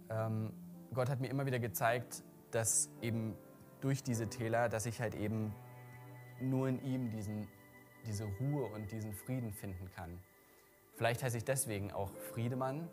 ähm, 0.08 0.52
Gott 0.94 1.08
hat 1.08 1.20
mir 1.20 1.28
immer 1.28 1.46
wieder 1.46 1.58
gezeigt, 1.58 2.22
dass 2.50 2.90
eben 3.00 3.34
durch 3.80 4.02
diese 4.02 4.28
Täler, 4.28 4.68
dass 4.68 4.86
ich 4.86 5.00
halt 5.00 5.14
eben 5.14 5.54
nur 6.40 6.68
in 6.68 6.84
ihm 6.84 7.10
diesen, 7.10 7.48
diese 8.06 8.24
Ruhe 8.24 8.66
und 8.66 8.90
diesen 8.92 9.12
Frieden 9.14 9.52
finden 9.52 9.90
kann. 9.94 10.20
Vielleicht 10.94 11.22
heiße 11.22 11.38
ich 11.38 11.44
deswegen 11.44 11.92
auch 11.92 12.12
Friedemann. 12.32 12.88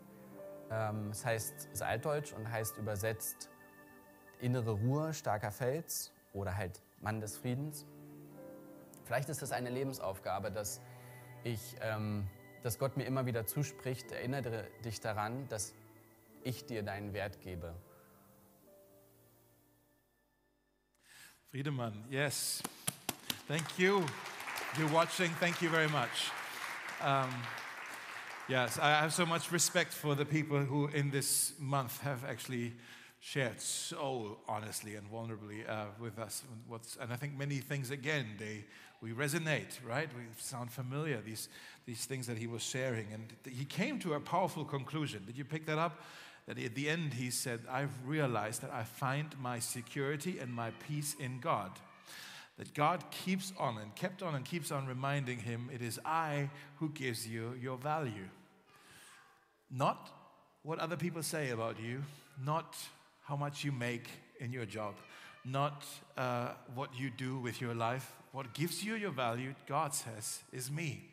Ähm, 0.70 1.10
es 1.10 1.24
heißt, 1.24 1.54
es 1.58 1.66
ist 1.66 1.82
altdeutsch 1.82 2.32
und 2.32 2.50
heißt 2.50 2.78
übersetzt 2.78 3.50
innere 4.40 4.72
Ruhe, 4.72 5.12
starker 5.12 5.50
Fels 5.50 6.12
oder 6.32 6.56
halt 6.56 6.80
Mann 7.00 7.20
des 7.20 7.38
Friedens. 7.38 7.86
Vielleicht 9.04 9.28
ist 9.28 9.42
es 9.42 9.52
eine 9.52 9.70
Lebensaufgabe, 9.70 10.52
dass, 10.52 10.80
ich, 11.42 11.76
ähm, 11.80 12.26
dass 12.62 12.78
Gott 12.78 12.96
mir 12.96 13.04
immer 13.04 13.26
wieder 13.26 13.46
zuspricht, 13.46 14.12
erinnere 14.12 14.68
dich 14.84 15.00
daran, 15.00 15.48
dass 15.48 15.74
ich 16.44 16.66
dir 16.66 16.82
deinen 16.82 17.12
Wert 17.12 17.40
gebe. 17.40 17.74
Friedemann, 21.50 22.04
yes. 22.08 22.62
Thank 23.48 23.78
you. 23.78 24.04
You're 24.76 24.92
watching. 24.92 25.30
Thank 25.40 25.60
you 25.60 25.68
very 25.68 25.88
much. 25.88 26.30
Um, 27.02 27.28
yes, 28.48 28.78
I 28.78 28.90
have 28.90 29.12
so 29.12 29.26
much 29.26 29.50
respect 29.50 29.92
for 29.92 30.14
the 30.14 30.24
people 30.24 30.60
who 30.60 30.86
in 30.86 31.10
this 31.10 31.54
month 31.58 32.00
have 32.02 32.24
actually 32.24 32.74
shared 33.20 33.60
so 33.60 34.38
honestly 34.48 34.96
and 34.96 35.10
vulnerably 35.10 35.68
uh, 35.68 35.84
with 36.00 36.18
us. 36.18 36.42
What's, 36.66 36.96
and 36.96 37.12
I 37.12 37.16
think 37.16 37.36
many 37.36 37.58
things, 37.58 37.90
again, 37.90 38.26
they, 38.38 38.64
we 39.02 39.12
resonate, 39.12 39.78
right? 39.86 40.08
We 40.16 40.22
sound 40.38 40.72
familiar, 40.72 41.20
these, 41.20 41.48
these 41.84 42.06
things 42.06 42.26
that 42.26 42.38
he 42.38 42.46
was 42.46 42.62
sharing. 42.62 43.12
And 43.12 43.32
he 43.46 43.66
came 43.66 43.98
to 44.00 44.14
a 44.14 44.20
powerful 44.20 44.64
conclusion. 44.64 45.24
Did 45.26 45.36
you 45.36 45.44
pick 45.44 45.66
that 45.66 45.78
up? 45.78 46.02
That 46.46 46.58
at 46.58 46.74
the 46.74 46.88
end, 46.88 47.14
he 47.14 47.30
said, 47.30 47.60
I've 47.70 47.92
realized 48.04 48.62
that 48.62 48.72
I 48.72 48.84
find 48.84 49.28
my 49.38 49.58
security 49.58 50.38
and 50.38 50.52
my 50.52 50.70
peace 50.88 51.14
in 51.20 51.40
God. 51.40 51.70
That 52.56 52.72
God 52.74 53.04
keeps 53.10 53.52
on 53.58 53.78
and 53.78 53.94
kept 53.94 54.22
on 54.22 54.34
and 54.34 54.44
keeps 54.44 54.72
on 54.72 54.86
reminding 54.86 55.40
him, 55.40 55.70
it 55.72 55.82
is 55.82 56.00
I 56.04 56.50
who 56.76 56.88
gives 56.88 57.28
you 57.28 57.54
your 57.60 57.76
value. 57.76 58.28
Not 59.70 60.10
what 60.62 60.78
other 60.78 60.96
people 60.96 61.22
say 61.22 61.50
about 61.50 61.78
you, 61.78 62.02
not 62.44 62.76
how 63.30 63.36
much 63.36 63.62
you 63.62 63.70
make 63.70 64.08
in 64.40 64.52
your 64.52 64.66
job, 64.66 64.96
not 65.44 65.84
uh, 66.18 66.48
what 66.74 66.90
you 66.98 67.10
do 67.10 67.38
with 67.38 67.60
your 67.60 67.74
life. 67.74 68.12
What 68.32 68.52
gives 68.54 68.82
you 68.82 68.96
your 68.96 69.12
value, 69.12 69.54
God 69.68 69.94
says, 69.94 70.40
is 70.52 70.68
me. 70.68 71.04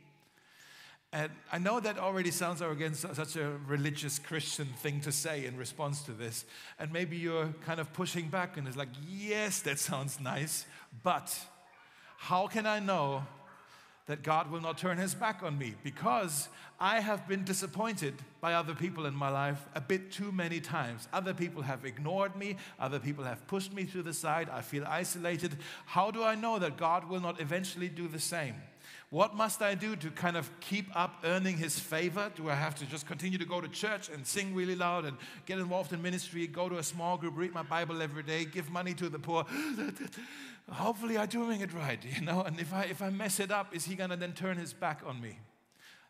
And 1.13 1.31
I 1.51 1.59
know 1.59 1.79
that 1.79 1.99
already 1.99 2.31
sounds 2.31 2.59
arrogant, 2.59 2.95
such 2.95 3.35
a 3.35 3.51
religious 3.67 4.17
Christian 4.17 4.65
thing 4.65 4.99
to 5.01 5.11
say 5.11 5.45
in 5.45 5.57
response 5.57 6.01
to 6.03 6.11
this. 6.11 6.45
And 6.79 6.91
maybe 6.91 7.17
you're 7.17 7.53
kind 7.67 7.79
of 7.79 7.93
pushing 7.93 8.29
back 8.29 8.57
and 8.57 8.67
it's 8.67 8.77
like, 8.77 8.89
yes, 9.07 9.59
that 9.61 9.77
sounds 9.77 10.19
nice, 10.19 10.65
but 11.03 11.39
how 12.17 12.47
can 12.47 12.65
I 12.65 12.79
know 12.79 13.27
that 14.07 14.23
God 14.23 14.49
will 14.51 14.61
not 14.61 14.77
turn 14.77 14.97
his 14.97 15.13
back 15.13 15.43
on 15.43 15.57
me? 15.57 15.75
Because 15.83 16.49
I 16.79 16.99
have 16.99 17.27
been 17.27 17.43
disappointed 17.43 18.15
by 18.41 18.53
other 18.53 18.73
people 18.73 19.05
in 19.05 19.13
my 19.13 19.29
life 19.29 19.67
a 19.75 19.81
bit 19.81 20.11
too 20.11 20.31
many 20.31 20.59
times. 20.59 21.07
Other 21.13 21.33
people 21.33 21.61
have 21.61 21.85
ignored 21.85 22.35
me, 22.35 22.57
other 22.79 22.99
people 22.99 23.23
have 23.23 23.45
pushed 23.47 23.73
me 23.73 23.85
to 23.85 24.01
the 24.01 24.13
side. 24.13 24.49
I 24.49 24.61
feel 24.61 24.85
isolated. 24.87 25.57
How 25.85 26.11
do 26.11 26.23
I 26.23 26.35
know 26.35 26.59
that 26.59 26.77
God 26.77 27.09
will 27.09 27.21
not 27.21 27.39
eventually 27.39 27.89
do 27.89 28.07
the 28.07 28.19
same? 28.19 28.55
What 29.09 29.35
must 29.35 29.61
I 29.61 29.73
do 29.73 29.95
to 29.95 30.11
kind 30.11 30.35
of 30.35 30.49
keep 30.59 30.93
up 30.93 31.21
earning 31.23 31.55
his 31.57 31.79
favor? 31.79 32.29
Do 32.35 32.49
I 32.49 32.55
have 32.55 32.75
to 32.75 32.85
just 32.85 33.07
continue 33.07 33.37
to 33.37 33.45
go 33.45 33.61
to 33.61 33.67
church 33.69 34.09
and 34.09 34.27
sing 34.27 34.53
really 34.53 34.75
loud 34.75 35.05
and 35.05 35.15
get 35.45 35.59
involved 35.59 35.93
in 35.93 36.01
ministry, 36.01 36.45
go 36.45 36.67
to 36.67 36.77
a 36.77 36.83
small 36.83 37.15
group, 37.15 37.37
read 37.37 37.53
my 37.53 37.63
Bible 37.63 38.01
every 38.01 38.23
day, 38.23 38.43
give 38.43 38.69
money 38.69 38.93
to 38.95 39.07
the 39.07 39.19
poor? 39.19 39.45
Hopefully 40.69 41.17
I'm 41.17 41.27
doing 41.27 41.61
it 41.61 41.73
right, 41.73 41.99
you 42.15 42.25
know? 42.25 42.41
And 42.41 42.59
if 42.59 42.73
I 42.73 42.83
if 42.83 43.01
I 43.01 43.09
mess 43.09 43.39
it 43.39 43.51
up, 43.51 43.75
is 43.75 43.85
he 43.85 43.95
gonna 43.95 44.17
then 44.17 44.33
turn 44.33 44.57
his 44.57 44.73
back 44.73 45.01
on 45.05 45.21
me? 45.21 45.37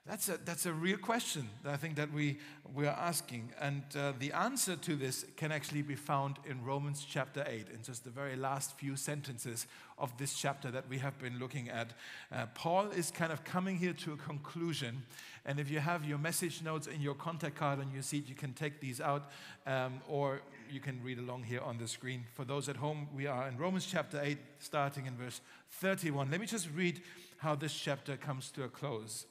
That's 0.07 0.29
a, 0.29 0.37
that's 0.37 0.65
a 0.65 0.71
real 0.71 0.97
question 0.97 1.49
that 1.63 1.73
I 1.73 1.75
think 1.75 1.97
that 1.97 2.13
we, 2.13 2.37
we 2.73 2.87
are 2.87 2.97
asking. 2.97 3.51
And 3.59 3.83
uh, 3.93 4.13
the 4.17 4.31
answer 4.31 4.77
to 4.77 4.95
this 4.95 5.25
can 5.35 5.51
actually 5.51 5.81
be 5.81 5.95
found 5.95 6.37
in 6.45 6.63
Romans 6.63 7.05
chapter 7.07 7.43
8, 7.45 7.67
in 7.73 7.83
just 7.83 8.05
the 8.05 8.09
very 8.09 8.37
last 8.37 8.77
few 8.79 8.95
sentences 8.95 9.67
of 9.97 10.17
this 10.17 10.33
chapter 10.33 10.71
that 10.71 10.87
we 10.87 10.99
have 10.99 11.19
been 11.19 11.37
looking 11.39 11.67
at. 11.67 11.91
Uh, 12.31 12.45
Paul 12.55 12.87
is 12.91 13.11
kind 13.11 13.33
of 13.33 13.43
coming 13.43 13.75
here 13.75 13.91
to 13.93 14.13
a 14.13 14.17
conclusion. 14.17 15.03
And 15.45 15.59
if 15.59 15.69
you 15.69 15.79
have 15.79 16.05
your 16.05 16.19
message 16.19 16.61
notes 16.63 16.87
in 16.87 17.01
your 17.01 17.15
contact 17.15 17.57
card 17.57 17.81
on 17.81 17.91
your 17.91 18.03
seat, 18.03 18.29
you 18.29 18.35
can 18.35 18.53
take 18.53 18.79
these 18.79 19.01
out 19.01 19.29
um, 19.65 19.99
or 20.07 20.39
you 20.71 20.79
can 20.79 21.01
read 21.03 21.19
along 21.19 21.43
here 21.43 21.61
on 21.61 21.77
the 21.77 21.87
screen. 21.87 22.25
For 22.33 22.45
those 22.45 22.69
at 22.69 22.77
home, 22.77 23.07
we 23.15 23.27
are 23.27 23.47
in 23.47 23.57
Romans 23.57 23.85
chapter 23.85 24.19
8, 24.21 24.37
starting 24.59 25.05
in 25.05 25.15
verse 25.15 25.41
31. 25.71 26.31
Let 26.31 26.39
me 26.39 26.47
just 26.47 26.69
read 26.75 27.01
how 27.37 27.55
this 27.55 27.73
chapter 27.73 28.17
comes 28.17 28.51
to 28.51 28.63
a 28.63 28.67
close. 28.67 29.25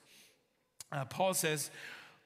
Uh, 0.92 1.04
Paul 1.04 1.34
says, 1.34 1.70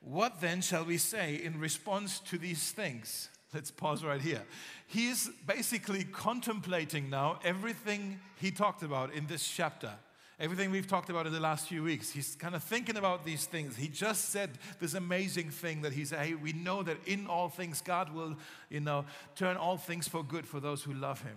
What 0.01 0.41
then 0.41 0.61
shall 0.61 0.85
we 0.85 0.99
say 0.99 1.37
in 1.37 1.59
response 1.59 2.21
to 2.21 2.39
these 2.39 2.71
things? 2.73 3.29
Let's 3.55 3.71
pause 3.71 4.05
right 4.05 4.21
here. 4.21 4.43
He's 4.87 5.29
basically 5.47 6.05
contemplating 6.05 7.11
now 7.11 7.41
everything 7.45 8.21
he 8.37 8.51
talked 8.51 8.83
about 8.83 9.13
in 9.13 9.27
this 9.27 9.47
chapter. 9.47 9.93
Everything 10.41 10.71
we've 10.71 10.87
talked 10.87 11.11
about 11.11 11.27
in 11.27 11.35
the 11.35 11.41
last 11.41 11.69
few 11.69 11.83
weeks, 11.83 12.11
he's 12.11 12.35
kind 12.35 12.55
of 12.55 12.65
thinking 12.65 12.97
about 12.97 13.27
these 13.27 13.45
things. 13.45 13.77
He 13.77 13.89
just 13.89 14.31
said 14.31 14.49
this 14.81 14.95
amazing 14.95 15.51
thing 15.51 15.83
that 15.83 15.93
he 15.93 16.07
said, 16.07 16.25
hey, 16.25 16.35
we 16.35 16.55
know 16.55 16.83
that 16.83 16.97
in 17.07 17.27
all 17.27 17.51
things 17.51 17.83
God 17.83 18.15
will, 18.15 18.35
you 18.71 18.81
know, 18.81 19.05
turn 19.37 19.59
all 19.59 19.77
things 19.77 20.09
for 20.09 20.25
good 20.25 20.47
for 20.47 20.59
those 20.59 20.83
who 20.83 20.95
love 20.95 21.21
him. 21.21 21.37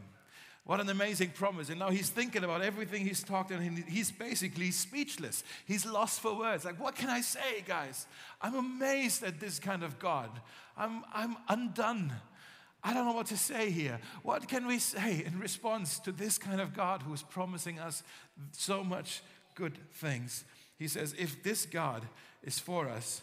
What 0.66 0.80
an 0.80 0.88
amazing 0.88 1.32
promise. 1.32 1.70
And 1.70 1.80
now 1.80 1.90
he's 1.90 2.10
thinking 2.10 2.46
about 2.46 2.62
everything 2.62 3.06
he's 3.06 3.22
talked 3.22 3.52
and 3.52 3.80
he's 3.80 4.10
basically 4.10 4.72
speechless. 4.72 5.44
He's 5.66 5.86
lost 5.86 6.22
for 6.22 6.34
words. 6.34 6.64
Like, 6.64 6.80
what 6.80 6.96
can 6.96 7.10
I 7.10 7.20
say, 7.20 7.62
guys? 7.66 8.08
I'm 8.42 8.56
amazed 8.56 9.24
at 9.24 9.42
this 9.42 9.60
kind 9.60 9.84
of 9.84 10.00
God. 10.00 10.30
I'm, 10.78 11.04
I'm 11.14 11.36
undone. 11.50 12.14
I 12.84 12.94
don't 12.94 13.06
know 13.06 13.14
what 13.14 13.28
to 13.28 13.38
say 13.38 13.70
here. 13.70 14.00
What 14.24 14.48
can 14.48 14.68
we 14.68 14.78
say 14.80 15.24
in 15.26 15.40
response 15.40 16.00
to 16.00 16.12
this 16.12 16.38
kind 16.38 16.60
of 16.60 16.74
God 16.74 17.02
who 17.02 17.14
is 17.14 17.24
promising 17.24 17.80
us 17.80 18.04
so 18.52 18.84
much 18.84 19.22
good 19.56 19.78
things? 19.94 20.44
He 20.78 20.88
says, 20.88 21.16
If 21.18 21.44
this 21.44 21.66
God 21.66 22.04
is 22.44 22.60
for 22.60 22.90
us, 22.90 23.22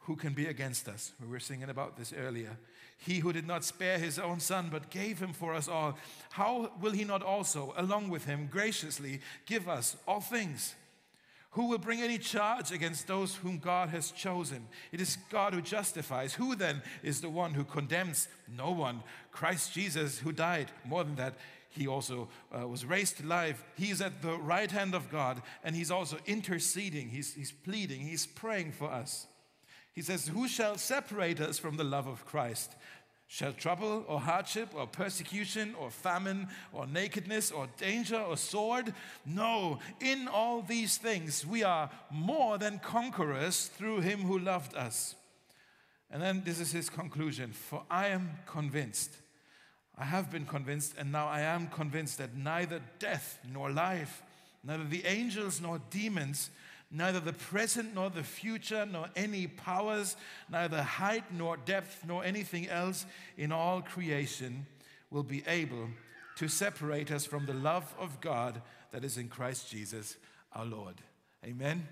who 0.00 0.16
can 0.16 0.32
be 0.32 0.46
against 0.46 0.88
us? 0.88 1.12
We 1.20 1.28
were 1.28 1.40
singing 1.40 1.68
about 1.68 1.96
this 1.96 2.12
earlier. 2.16 2.56
He 2.96 3.18
who 3.18 3.32
did 3.32 3.46
not 3.46 3.64
spare 3.64 3.98
his 3.98 4.18
own 4.18 4.40
son, 4.40 4.68
but 4.70 4.90
gave 4.90 5.18
him 5.18 5.32
for 5.32 5.54
us 5.54 5.68
all, 5.68 5.98
how 6.30 6.70
will 6.80 6.92
he 6.92 7.04
not 7.04 7.22
also, 7.22 7.74
along 7.76 8.08
with 8.08 8.24
him, 8.24 8.48
graciously 8.50 9.20
give 9.44 9.68
us 9.68 9.96
all 10.06 10.20
things? 10.20 10.74
Who 11.54 11.68
will 11.68 11.78
bring 11.78 12.00
any 12.00 12.18
charge 12.18 12.72
against 12.72 13.06
those 13.06 13.36
whom 13.36 13.58
God 13.58 13.90
has 13.90 14.10
chosen? 14.10 14.66
It 14.90 15.00
is 15.00 15.18
God 15.30 15.54
who 15.54 15.62
justifies. 15.62 16.34
Who 16.34 16.56
then 16.56 16.82
is 17.04 17.20
the 17.20 17.30
one 17.30 17.54
who 17.54 17.62
condemns? 17.62 18.26
No 18.48 18.72
one. 18.72 19.04
Christ 19.30 19.72
Jesus, 19.72 20.18
who 20.18 20.32
died. 20.32 20.72
More 20.84 21.04
than 21.04 21.14
that, 21.14 21.34
he 21.68 21.86
also 21.86 22.28
uh, 22.52 22.66
was 22.66 22.84
raised 22.84 23.18
to 23.18 23.26
life. 23.26 23.62
He 23.76 23.90
is 23.90 24.00
at 24.00 24.20
the 24.20 24.36
right 24.36 24.68
hand 24.68 24.96
of 24.96 25.12
God, 25.12 25.42
and 25.62 25.76
he's 25.76 25.92
also 25.92 26.18
interceding. 26.26 27.08
He's, 27.10 27.34
he's 27.34 27.52
pleading. 27.52 28.00
He's 28.00 28.26
praying 28.26 28.72
for 28.72 28.90
us. 28.90 29.28
He 29.92 30.02
says, 30.02 30.26
Who 30.26 30.48
shall 30.48 30.76
separate 30.76 31.40
us 31.40 31.60
from 31.60 31.76
the 31.76 31.84
love 31.84 32.08
of 32.08 32.26
Christ? 32.26 32.74
Shall 33.26 33.52
trouble 33.52 34.04
or 34.06 34.20
hardship 34.20 34.68
or 34.74 34.86
persecution 34.86 35.74
or 35.80 35.90
famine 35.90 36.48
or 36.72 36.86
nakedness 36.86 37.50
or 37.50 37.68
danger 37.78 38.18
or 38.18 38.36
sword? 38.36 38.94
No, 39.26 39.78
in 40.00 40.28
all 40.28 40.62
these 40.62 40.98
things 40.98 41.46
we 41.46 41.62
are 41.62 41.90
more 42.10 42.58
than 42.58 42.78
conquerors 42.78 43.66
through 43.66 44.00
him 44.02 44.20
who 44.20 44.38
loved 44.38 44.74
us. 44.74 45.14
And 46.10 46.22
then 46.22 46.42
this 46.44 46.60
is 46.60 46.70
his 46.70 46.88
conclusion 46.88 47.52
For 47.52 47.82
I 47.90 48.08
am 48.08 48.30
convinced, 48.46 49.16
I 49.96 50.04
have 50.04 50.30
been 50.30 50.46
convinced, 50.46 50.94
and 50.98 51.10
now 51.10 51.26
I 51.26 51.40
am 51.40 51.68
convinced 51.68 52.18
that 52.18 52.36
neither 52.36 52.80
death 52.98 53.40
nor 53.52 53.70
life, 53.70 54.22
neither 54.62 54.84
the 54.84 55.04
angels 55.06 55.60
nor 55.60 55.80
demons, 55.90 56.50
neither 56.94 57.20
the 57.20 57.32
present 57.32 57.94
nor 57.94 58.08
the 58.08 58.22
future, 58.22 58.86
nor 58.86 59.08
any 59.16 59.46
powers, 59.46 60.16
neither 60.48 60.82
height 60.82 61.24
nor 61.32 61.56
depth, 61.56 62.04
nor 62.06 62.24
anything 62.24 62.68
else 62.68 63.04
in 63.36 63.52
all 63.52 63.82
creation 63.82 64.66
will 65.10 65.24
be 65.24 65.42
able 65.46 65.88
to 66.36 66.48
separate 66.48 67.10
us 67.10 67.26
from 67.26 67.46
the 67.46 67.54
love 67.54 67.94
of 67.98 68.20
God 68.20 68.62
that 68.92 69.04
is 69.04 69.18
in 69.18 69.28
Christ 69.28 69.70
Jesus 69.70 70.16
our 70.52 70.64
Lord. 70.64 70.94
Amen. 71.44 71.86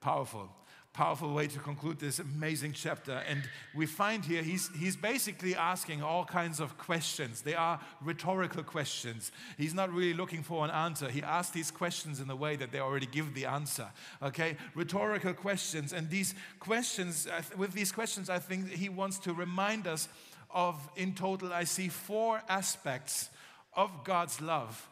Powerful 0.00 0.48
powerful 0.92 1.32
way 1.32 1.46
to 1.46 1.58
conclude 1.60 1.98
this 1.98 2.18
amazing 2.18 2.72
chapter. 2.72 3.22
And 3.28 3.42
we 3.74 3.86
find 3.86 4.24
here 4.24 4.42
he's, 4.42 4.70
he's 4.76 4.96
basically 4.96 5.54
asking 5.54 6.02
all 6.02 6.24
kinds 6.24 6.58
of 6.58 6.76
questions. 6.78 7.42
They 7.42 7.54
are 7.54 7.80
rhetorical 8.02 8.62
questions. 8.62 9.30
He's 9.56 9.72
not 9.72 9.92
really 9.92 10.14
looking 10.14 10.42
for 10.42 10.64
an 10.64 10.70
answer. 10.70 11.08
He 11.08 11.22
asks 11.22 11.52
these 11.52 11.70
questions 11.70 12.20
in 12.20 12.28
a 12.28 12.36
way 12.36 12.56
that 12.56 12.72
they 12.72 12.80
already 12.80 13.06
give 13.06 13.34
the 13.34 13.46
answer. 13.46 13.88
Okay? 14.22 14.56
Rhetorical 14.74 15.32
questions. 15.32 15.92
And 15.92 16.10
these 16.10 16.34
questions, 16.58 17.28
with 17.56 17.72
these 17.72 17.92
questions, 17.92 18.28
I 18.28 18.38
think 18.38 18.70
he 18.70 18.88
wants 18.88 19.18
to 19.20 19.32
remind 19.32 19.86
us 19.86 20.08
of, 20.52 20.76
in 20.96 21.14
total, 21.14 21.52
I 21.52 21.64
see 21.64 21.88
four 21.88 22.42
aspects 22.48 23.30
of 23.74 23.90
God's 24.04 24.40
love 24.40 24.88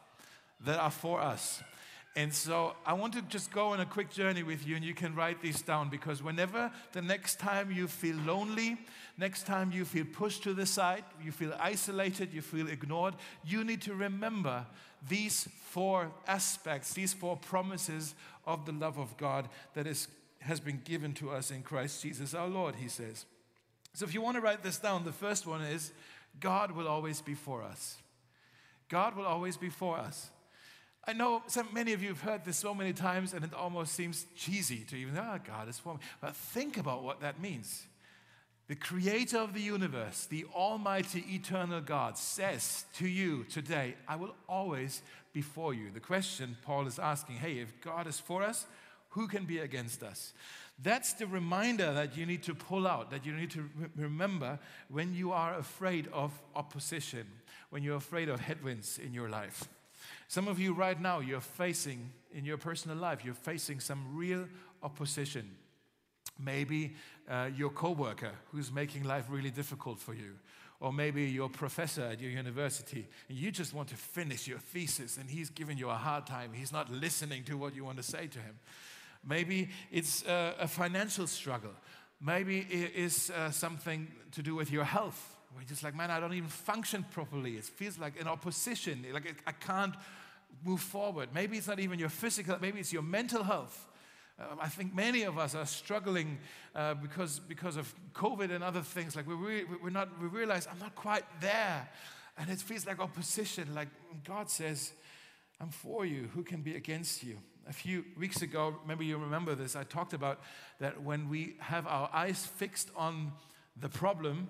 that 0.64 0.78
are 0.78 0.90
for 0.90 1.21
us. 1.21 1.62
And 2.17 2.35
so 2.35 2.75
I 2.85 2.95
want 2.95 3.12
to 3.12 3.23
just 3.23 3.53
go 3.53 3.69
on 3.69 3.81
a 3.81 3.87
quick 3.87 4.11
journey 4.11 4.43
with 4.43 4.67
you, 4.67 4.75
and 4.75 4.85
you 4.85 4.95
can 4.95 5.15
write 5.15 5.41
these 5.41 5.62
down 5.62 5.88
because 5.88 6.23
whenever 6.23 6.73
the 6.93 7.03
next 7.03 7.38
time 7.38 7.71
you 7.71 7.87
feel 7.87 8.17
lonely, 8.17 8.77
next 9.17 9.47
time 9.47 9.71
you 9.71 9.85
feel 9.85 10.05
pushed 10.05 10.43
to 10.43 10.53
the 10.53 10.67
side, 10.67 11.05
you 11.23 11.31
feel 11.31 11.55
isolated, 11.61 12.33
you 12.33 12.43
feel 12.43 12.69
ignored, 12.69 13.15
you 13.45 13.62
need 13.62 13.83
to 13.83 13.95
remember 13.95 14.67
these 15.09 15.49
four 15.62 16.11
aspects, 16.27 16.93
these 16.93 17.12
four 17.12 17.37
promises 17.37 18.15
of 18.47 18.67
the 18.67 18.73
love 18.73 18.99
of 18.99 19.17
God 19.17 19.49
that 19.75 19.87
is, 19.87 20.09
has 20.41 20.59
been 20.59 20.81
given 20.85 21.12
to 21.15 21.31
us 21.31 21.50
in 21.50 21.62
Christ 21.62 22.03
Jesus 22.03 22.35
our 22.35 22.49
Lord, 22.49 22.75
he 22.77 22.88
says. 22.88 23.27
So 23.93 24.05
if 24.05 24.15
you 24.15 24.21
want 24.21 24.37
to 24.37 24.41
write 24.41 24.62
this 24.62 24.79
down, 24.79 25.05
the 25.05 25.12
first 25.12 25.47
one 25.47 25.61
is 25.62 25.93
God 26.41 26.73
will 26.73 26.88
always 26.88 27.21
be 27.21 27.35
for 27.35 27.62
us. 27.62 27.97
God 28.88 29.17
will 29.17 29.27
always 29.27 29.57
be 29.57 29.69
for 29.69 29.99
us. 29.99 30.31
I 31.09 31.15
know 31.15 31.43
so 31.47 31.65
many 31.73 31.95
of 31.95 32.03
you 32.03 32.11
have 32.11 32.21
heard 32.21 32.45
this 32.45 32.59
so 32.59 32.75
many 32.75 32.93
times, 32.93 33.33
and 33.33 33.43
it 33.43 33.55
almost 33.55 33.95
seems 33.95 34.27
cheesy 34.37 34.81
to 34.91 34.95
even, 34.95 35.17
oh, 35.17 35.38
God 35.43 35.67
is 35.67 35.79
for 35.79 35.95
me. 35.95 36.00
But 36.21 36.37
think 36.37 36.77
about 36.77 37.03
what 37.03 37.23
that 37.23 37.41
means. 37.41 37.87
The 38.67 38.77
creator 38.77 39.38
of 39.38 39.55
the 39.55 39.62
universe, 39.62 40.27
the 40.27 40.45
almighty 40.55 41.25
eternal 41.31 41.81
God, 41.81 42.19
says 42.19 42.85
to 42.97 43.09
you 43.09 43.45
today, 43.45 43.95
I 44.07 44.17
will 44.17 44.35
always 44.47 45.00
be 45.33 45.41
for 45.41 45.73
you. 45.73 45.91
The 45.91 45.99
question 45.99 46.59
Paul 46.62 46.87
is 46.87 46.99
asking 46.99 47.37
hey, 47.37 47.55
if 47.61 47.81
God 47.81 48.07
is 48.07 48.21
for 48.21 48.43
us, 48.43 48.67
who 49.09 49.29
can 49.29 49.47
be 49.47 49.61
against 49.61 50.03
us? 50.03 50.35
That's 50.83 51.15
the 51.15 51.27
reminder 51.27 51.91
that 51.95 52.19
you 52.19 52.27
need 52.27 52.43
to 52.43 52.55
pull 52.55 52.87
out, 52.87 53.11
that 53.12 53.25
you 53.25 53.33
need 53.33 53.50
to 53.53 53.62
re- 53.62 53.88
remember 53.97 54.59
when 54.91 55.15
you 55.15 55.33
are 55.33 55.59
afraid 55.59 56.07
of 56.12 56.38
opposition, 56.55 57.27
when 57.71 57.83
you're 57.83 57.97
afraid 57.97 58.29
of 58.29 58.41
headwinds 58.41 58.99
in 58.99 59.15
your 59.15 59.31
life. 59.31 59.67
Some 60.29 60.47
of 60.47 60.61
you 60.61 60.75
right 60.75 61.01
now, 61.01 61.21
you're 61.21 61.41
facing, 61.41 62.13
in 62.35 62.45
your 62.45 62.59
personal 62.59 62.99
life, 62.99 63.25
you're 63.25 63.33
facing 63.33 63.81
some 63.81 64.15
real 64.15 64.47
opposition. 64.83 65.51
Maybe 66.39 66.95
uh, 67.29 67.49
your 67.57 67.71
coworker 67.71 68.33
who's 68.53 68.71
making 68.71 69.05
life 69.05 69.25
really 69.31 69.51
difficult 69.51 69.99
for 69.99 70.13
you. 70.13 70.35
Or 70.81 70.93
maybe 70.93 71.25
your 71.25 71.49
professor 71.49 72.03
at 72.03 72.21
your 72.21 72.31
university, 72.31 73.09
and 73.29 73.37
you 73.37 73.51
just 73.51 73.75
want 73.75 73.89
to 73.89 73.97
finish 73.97 74.47
your 74.47 74.59
thesis, 74.59 75.17
and 75.17 75.29
he's 75.29 75.51
giving 75.51 75.77
you 75.77 75.89
a 75.89 75.95
hard 75.95 76.25
time. 76.25 76.53
He's 76.53 76.73
not 76.73 76.89
listening 76.93 77.43
to 77.45 77.57
what 77.57 77.75
you 77.75 77.85
want 77.85 77.97
to 77.97 78.05
say 78.05 78.29
to 78.29 78.39
him. 78.39 78.59
Maybe 79.27 79.71
it's 79.91 80.25
uh, 80.25 80.55
a 80.61 80.69
financial 80.69 81.27
struggle. 81.27 81.73
Maybe 82.21 82.61
it 82.71 82.93
is 82.95 83.31
uh, 83.31 83.51
something 83.51 84.07
to 84.33 84.43
do 84.43 84.55
with 84.55 84.71
your 84.71 84.85
health. 84.85 85.37
You're 85.57 85.65
just 85.65 85.83
like, 85.83 85.97
man, 85.97 86.11
I 86.11 86.21
don't 86.21 86.35
even 86.35 86.49
function 86.49 87.05
properly. 87.11 87.57
It 87.57 87.65
feels 87.65 87.99
like 87.99 88.21
an 88.21 88.29
opposition. 88.29 89.05
Like 89.13 89.43
I 89.47 89.53
can't 89.53 89.95
move 90.65 90.81
forward. 90.81 91.31
Maybe 91.35 91.59
it's 91.59 91.69
not 91.69 91.81
even 91.81 91.99
your 91.99 92.09
physical, 92.09 92.57
maybe 92.61 92.81
it's 92.81 92.93
your 92.93 93.03
mental 93.03 93.43
health. 93.43 93.87
Um, 94.41 94.59
I 94.61 94.69
think 94.69 94.95
many 94.95 95.25
of 95.25 95.37
us 95.37 95.55
are 95.55 95.67
struggling 95.67 96.38
uh, 96.75 96.95
because, 96.95 97.41
because 97.41 97.77
of 97.77 97.93
COVID 98.15 98.53
and 98.53 98.62
other 98.62 98.83
things. 98.83 99.17
Like 99.17 99.27
we, 99.27 99.35
re- 99.35 99.65
we're 99.83 99.91
not, 99.91 100.09
we 100.21 100.29
realize 100.29 100.69
I'm 100.71 100.79
not 100.79 100.95
quite 100.95 101.25
there. 101.41 101.88
And 102.37 102.49
it 102.49 102.61
feels 102.61 102.87
like 102.87 103.00
opposition. 103.00 103.75
Like 103.75 103.88
God 104.25 104.49
says, 104.49 104.93
I'm 105.61 105.71
for 105.71 106.07
you. 106.07 106.29
Who 106.35 106.45
can 106.45 106.62
be 106.62 106.77
against 106.77 107.25
you? 107.25 107.38
A 107.69 107.73
few 107.73 108.05
weeks 108.17 108.41
ago, 108.41 108.77
maybe 108.87 109.05
you 109.05 109.19
remember 109.19 109.57
this, 109.57 109.75
I 109.75 109.83
talked 109.83 110.15
about 110.15 110.41
that 110.79 111.03
when 111.03 111.29
we 111.29 111.57
have 111.59 111.87
our 111.87 112.09
eyes 112.12 112.47
fixed 112.47 112.91
on 112.97 113.33
the 113.77 113.88
problem, 113.88 114.49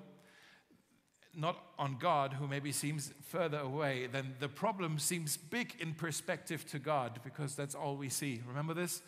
not 1.35 1.57
on 1.79 1.97
God, 1.99 2.33
who 2.33 2.49
maybe 2.49 2.73
seems 2.73 3.13
further 3.29 3.59
away, 3.59 4.07
then 4.07 4.35
the 4.41 4.49
problem 4.49 4.99
seems 4.99 5.37
big 5.37 5.75
in 5.79 5.95
perspective 5.95 6.67
to 6.71 6.79
God 6.79 7.21
because 7.23 7.55
that's 7.55 7.75
all 7.75 7.97
we 7.97 8.09
see. 8.09 8.43
Remember 8.47 8.75
this? 8.75 9.03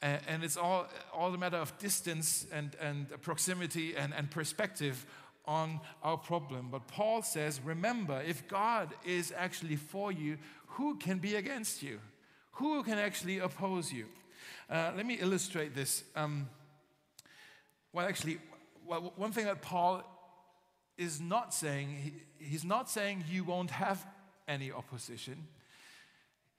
And 0.00 0.44
it's 0.44 0.56
all, 0.56 0.86
all 1.12 1.34
a 1.34 1.38
matter 1.38 1.56
of 1.56 1.76
distance 1.78 2.46
and, 2.52 2.76
and 2.80 3.08
proximity 3.20 3.96
and, 3.96 4.14
and 4.14 4.30
perspective 4.30 5.04
on 5.44 5.80
our 6.04 6.16
problem. 6.16 6.68
But 6.70 6.86
Paul 6.86 7.22
says, 7.22 7.60
remember, 7.64 8.22
if 8.24 8.46
God 8.46 8.94
is 9.04 9.32
actually 9.36 9.76
for 9.76 10.12
you, 10.12 10.38
who 10.66 10.96
can 10.96 11.18
be 11.18 11.34
against 11.34 11.82
you? 11.82 11.98
Who 12.52 12.82
can 12.84 12.98
actually 12.98 13.38
oppose 13.38 13.92
you? 13.92 14.06
Uh, 14.70 14.92
let 14.96 15.04
me 15.04 15.14
illustrate 15.14 15.74
this. 15.74 16.04
Um, 16.14 16.48
well, 17.92 18.06
actually, 18.06 18.38
well, 18.86 19.12
one 19.16 19.32
thing 19.32 19.46
that 19.46 19.62
Paul 19.62 20.04
is 20.98 21.20
not 21.20 21.54
saying, 21.54 21.96
he, 22.02 22.12
he's 22.44 22.64
not 22.64 22.90
saying 22.90 23.24
you 23.30 23.44
won't 23.44 23.70
have 23.70 24.04
any 24.46 24.70
opposition. 24.70 25.46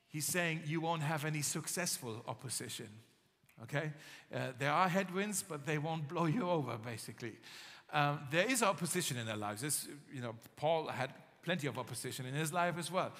He's 0.07 0.25
saying 0.25 0.61
you 0.65 0.81
won't 0.81 1.03
have 1.03 1.25
any 1.25 1.43
successful 1.43 2.23
opposition 2.27 2.87
okay? 3.63 3.91
Uh, 4.33 4.51
there 4.57 4.71
are 4.71 4.87
headwinds, 4.87 5.43
but 5.43 5.65
they 5.65 5.77
won't 5.77 6.07
blow 6.07 6.25
you 6.25 6.49
over, 6.49 6.77
basically. 6.77 7.33
Um, 7.91 8.19
there 8.31 8.45
is 8.49 8.61
opposition 8.61 9.17
in 9.17 9.25
their 9.25 9.37
lives. 9.37 9.61
This, 9.61 9.87
you 10.13 10.21
know, 10.21 10.35
Paul 10.55 10.87
had 10.87 11.13
plenty 11.41 11.67
of 11.67 11.77
opposition 11.77 12.25
in 12.25 12.33
his 12.33 12.53
life 12.53 12.75
as 12.77 12.91
well. 12.91 13.11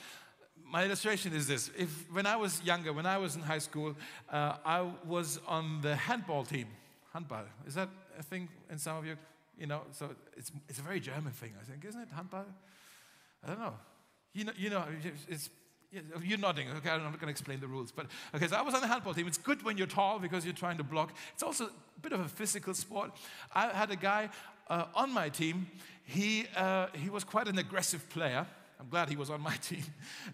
My 0.63 0.85
illustration 0.85 1.33
is 1.33 1.47
this. 1.47 1.71
If, 1.77 2.11
when 2.11 2.27
I 2.27 2.35
was 2.35 2.61
younger, 2.63 2.93
when 2.93 3.05
I 3.05 3.17
was 3.17 3.35
in 3.35 3.41
high 3.41 3.59
school, 3.59 3.95
uh, 4.31 4.57
I 4.63 4.87
was 5.05 5.39
on 5.47 5.81
the 5.81 5.95
handball 5.95 6.43
team. 6.43 6.67
Handball. 7.11 7.45
Is 7.65 7.73
that 7.73 7.89
a 8.19 8.23
thing 8.23 8.49
in 8.69 8.77
some 8.77 8.97
of 8.97 9.05
you? 9.05 9.15
You 9.59 9.67
know, 9.67 9.81
so 9.91 10.09
it's, 10.37 10.51
it's 10.69 10.79
a 10.79 10.81
very 10.81 10.99
German 10.99 11.33
thing, 11.33 11.53
I 11.61 11.65
think, 11.69 11.83
isn't 11.85 12.01
it? 12.01 12.07
Handball? 12.15 12.45
I 13.43 13.47
don't 13.47 13.59
know. 13.59 13.73
You 14.33 14.45
know, 14.45 14.53
you 14.57 14.69
know 14.69 14.83
it's 15.27 15.49
you're 15.91 16.37
nodding. 16.37 16.67
Okay, 16.77 16.89
I'm 16.89 17.03
not 17.03 17.13
going 17.13 17.21
to 17.21 17.29
explain 17.29 17.59
the 17.59 17.67
rules. 17.67 17.91
But 17.91 18.07
okay, 18.35 18.47
so 18.47 18.55
I 18.55 18.61
was 18.61 18.75
on 18.75 18.81
the 18.81 18.87
handball 18.87 19.13
team. 19.13 19.27
It's 19.27 19.39
good 19.39 19.63
when 19.63 19.77
you're 19.77 19.87
tall 19.87 20.19
because 20.19 20.45
you're 20.45 20.53
trying 20.53 20.77
to 20.77 20.83
block. 20.83 21.13
It's 21.33 21.41
also 21.41 21.65
a 21.65 21.99
bit 22.01 22.13
of 22.13 22.19
a 22.19 22.27
physical 22.27 22.73
sport. 22.73 23.11
I 23.53 23.69
had 23.69 23.89
a 23.89 23.95
guy 23.95 24.29
uh, 24.69 24.85
on 24.93 25.11
my 25.11 25.29
team. 25.29 25.67
He, 26.03 26.45
uh, 26.55 26.87
he 26.93 27.09
was 27.09 27.23
quite 27.23 27.47
an 27.47 27.57
aggressive 27.57 28.07
player. 28.09 28.45
I'm 28.79 28.87
glad 28.87 29.09
he 29.09 29.17
was 29.17 29.29
on 29.29 29.41
my 29.41 29.55
team. 29.61 29.83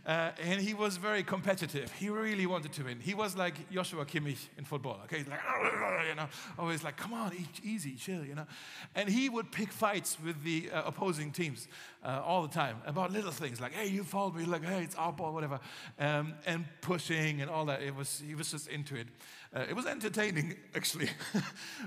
Uh, 0.06 0.30
and 0.44 0.62
he 0.62 0.76
was 0.76 0.98
very 0.98 1.24
competitive. 1.24 1.92
He 1.94 2.10
really 2.10 2.46
wanted 2.46 2.74
to 2.74 2.84
win. 2.84 3.00
He 3.00 3.16
was 3.16 3.36
like 3.36 3.70
Joshua 3.72 4.06
Kimmich 4.06 4.50
in 4.58 4.66
football. 4.66 5.00
Okay, 5.06 5.20
he's 5.20 5.28
like, 5.28 5.40
you 6.10 6.16
know, 6.16 6.28
always 6.60 6.84
like, 6.84 6.96
come 6.96 7.14
on, 7.14 7.32
easy, 7.64 7.96
chill, 7.96 8.24
you 8.24 8.36
know. 8.36 8.46
And 8.94 9.10
he 9.10 9.30
would 9.30 9.52
pick 9.52 9.72
fights 9.72 10.18
with 10.24 10.44
the 10.44 10.70
uh, 10.72 10.84
opposing 10.86 11.32
teams 11.32 11.68
uh, 12.04 12.22
all 12.24 12.44
the 12.44 12.54
time 12.54 12.78
about 12.86 13.12
little 13.12 13.32
things 13.32 13.60
like, 13.60 13.74
hey, 13.74 13.88
you 13.88 14.04
fouled 14.04 14.36
me, 14.36 14.46
like, 14.46 14.64
hey, 14.64 14.84
it's 14.84 14.96
our 14.96 15.12
ball, 15.12 15.34
whatever, 15.34 15.60
um, 15.98 16.36
and 16.46 16.66
pushing 16.82 17.42
and 17.42 17.50
all 17.50 17.66
that. 17.66 17.82
It 17.82 17.96
was 17.96 18.22
he 18.26 18.36
was 18.36 18.52
just 18.52 18.68
into 18.68 18.96
it. 18.96 19.08
Uh, 19.56 19.66
it 19.70 19.76
was 19.76 19.88
entertaining, 19.88 20.56
actually. 20.76 21.10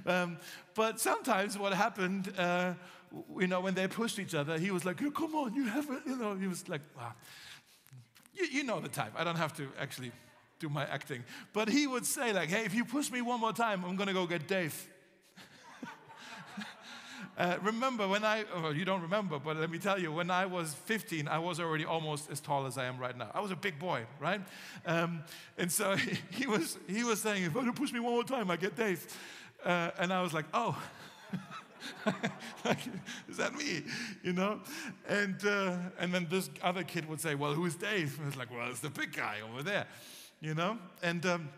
um, 0.07 0.38
but 0.75 0.99
sometimes 0.99 1.57
what 1.57 1.73
happened 1.73 2.33
uh, 2.37 2.73
you 3.38 3.47
know, 3.47 3.61
when 3.61 3.75
they 3.75 3.88
pushed 3.88 4.18
each 4.18 4.35
other, 4.35 4.59
he 4.59 4.71
was 4.71 4.85
like, 4.85 5.03
oh, 5.03 5.11
come 5.11 5.35
on, 5.35 5.55
you 5.55 5.64
have 5.66 5.88
it. 5.90 6.03
You 6.07 6.16
know, 6.16 6.35
he 6.35 6.47
was 6.47 6.68
like, 6.68 6.83
wow. 6.97 7.12
You, 8.35 8.47
you 8.47 8.64
know 8.64 8.81
the 8.81 8.88
type. 8.88 9.12
I 9.16 9.25
don't 9.25 9.37
have 9.37 9.57
to 9.57 9.68
actually 9.79 10.12
do 10.59 10.68
my 10.68 10.85
acting. 10.87 11.25
But 11.53 11.68
he 11.68 11.87
would 11.87 12.07
say, 12.07 12.33
like, 12.33 12.49
hey, 12.49 12.64
if 12.64 12.75
you 12.75 12.85
push 12.85 13.11
me 13.11 13.23
one 13.23 13.40
more 13.40 13.53
time, 13.53 13.85
I'm 13.85 13.97
going 13.97 14.09
to 14.09 14.12
go 14.12 14.27
get 14.27 14.47
Dave. 14.47 14.88
Uh, 17.37 17.57
remember 17.62 18.09
when 18.09 18.25
I, 18.25 18.44
well, 18.53 18.75
you 18.75 18.85
don't 18.85 19.01
remember, 19.01 19.38
but 19.38 19.57
let 19.57 19.71
me 19.71 19.79
tell 19.79 19.97
you, 19.97 20.11
when 20.11 20.29
I 20.29 20.44
was 20.47 20.75
15, 20.87 21.29
I 21.29 21.38
was 21.38 21.61
already 21.61 21.85
almost 21.85 22.29
as 22.33 22.40
tall 22.40 22.66
as 22.66 22.77
I 22.77 22.87
am 22.87 22.99
right 22.99 23.16
now. 23.16 23.31
I 23.33 23.38
was 23.38 23.53
a 23.53 23.57
big 23.57 23.79
boy, 23.79 24.07
right? 24.18 24.40
Um, 24.85 25.23
and 25.57 25.71
so 25.71 25.94
he, 25.94 26.18
he, 26.33 26.47
was, 26.49 26.79
he 26.88 27.05
was 27.05 27.21
saying, 27.21 27.44
if 27.44 27.55
you 27.55 27.73
push 27.73 27.92
me 27.92 28.01
one 28.01 28.12
more 28.12 28.25
time, 28.25 28.51
I 28.51 28.57
get 28.57 28.75
Dave. 28.75 29.07
Uh, 29.64 29.92
and 30.01 30.12
I 30.12 30.21
was 30.21 30.33
like, 30.33 30.47
oh, 30.53 30.77
like, 32.64 32.79
is 33.29 33.37
that 33.37 33.55
me? 33.55 33.83
You 34.23 34.33
know? 34.33 34.61
And, 35.09 35.45
uh, 35.45 35.77
and 35.99 36.12
then 36.12 36.27
this 36.31 36.51
other 36.62 36.83
kid 36.83 37.09
would 37.09 37.21
say, 37.21 37.35
well, 37.35 37.55
who's 37.55 37.75
Dave? 37.75 38.19
And 38.19 38.29
it's 38.29 38.37
like, 38.37 38.51
well, 38.51 38.69
it's 38.71 38.81
the 38.81 38.91
big 38.91 39.12
guy 39.12 39.37
over 39.49 39.62
there, 39.62 39.87
you 40.41 40.55
know? 40.55 40.79
And 41.03 41.25
um, 41.27 41.49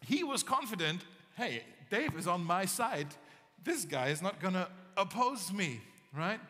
he 0.00 0.24
was 0.24 0.42
confident, 0.42 1.02
hey, 1.36 1.62
Dave 1.90 2.16
is 2.16 2.26
on 2.26 2.44
my 2.44 2.64
side. 2.64 3.08
This 3.62 3.84
guy 3.84 4.08
is 4.08 4.22
not 4.22 4.40
going 4.40 4.54
to 4.54 4.68
oppose 4.96 5.52
me, 5.52 5.80
right? 6.16 6.40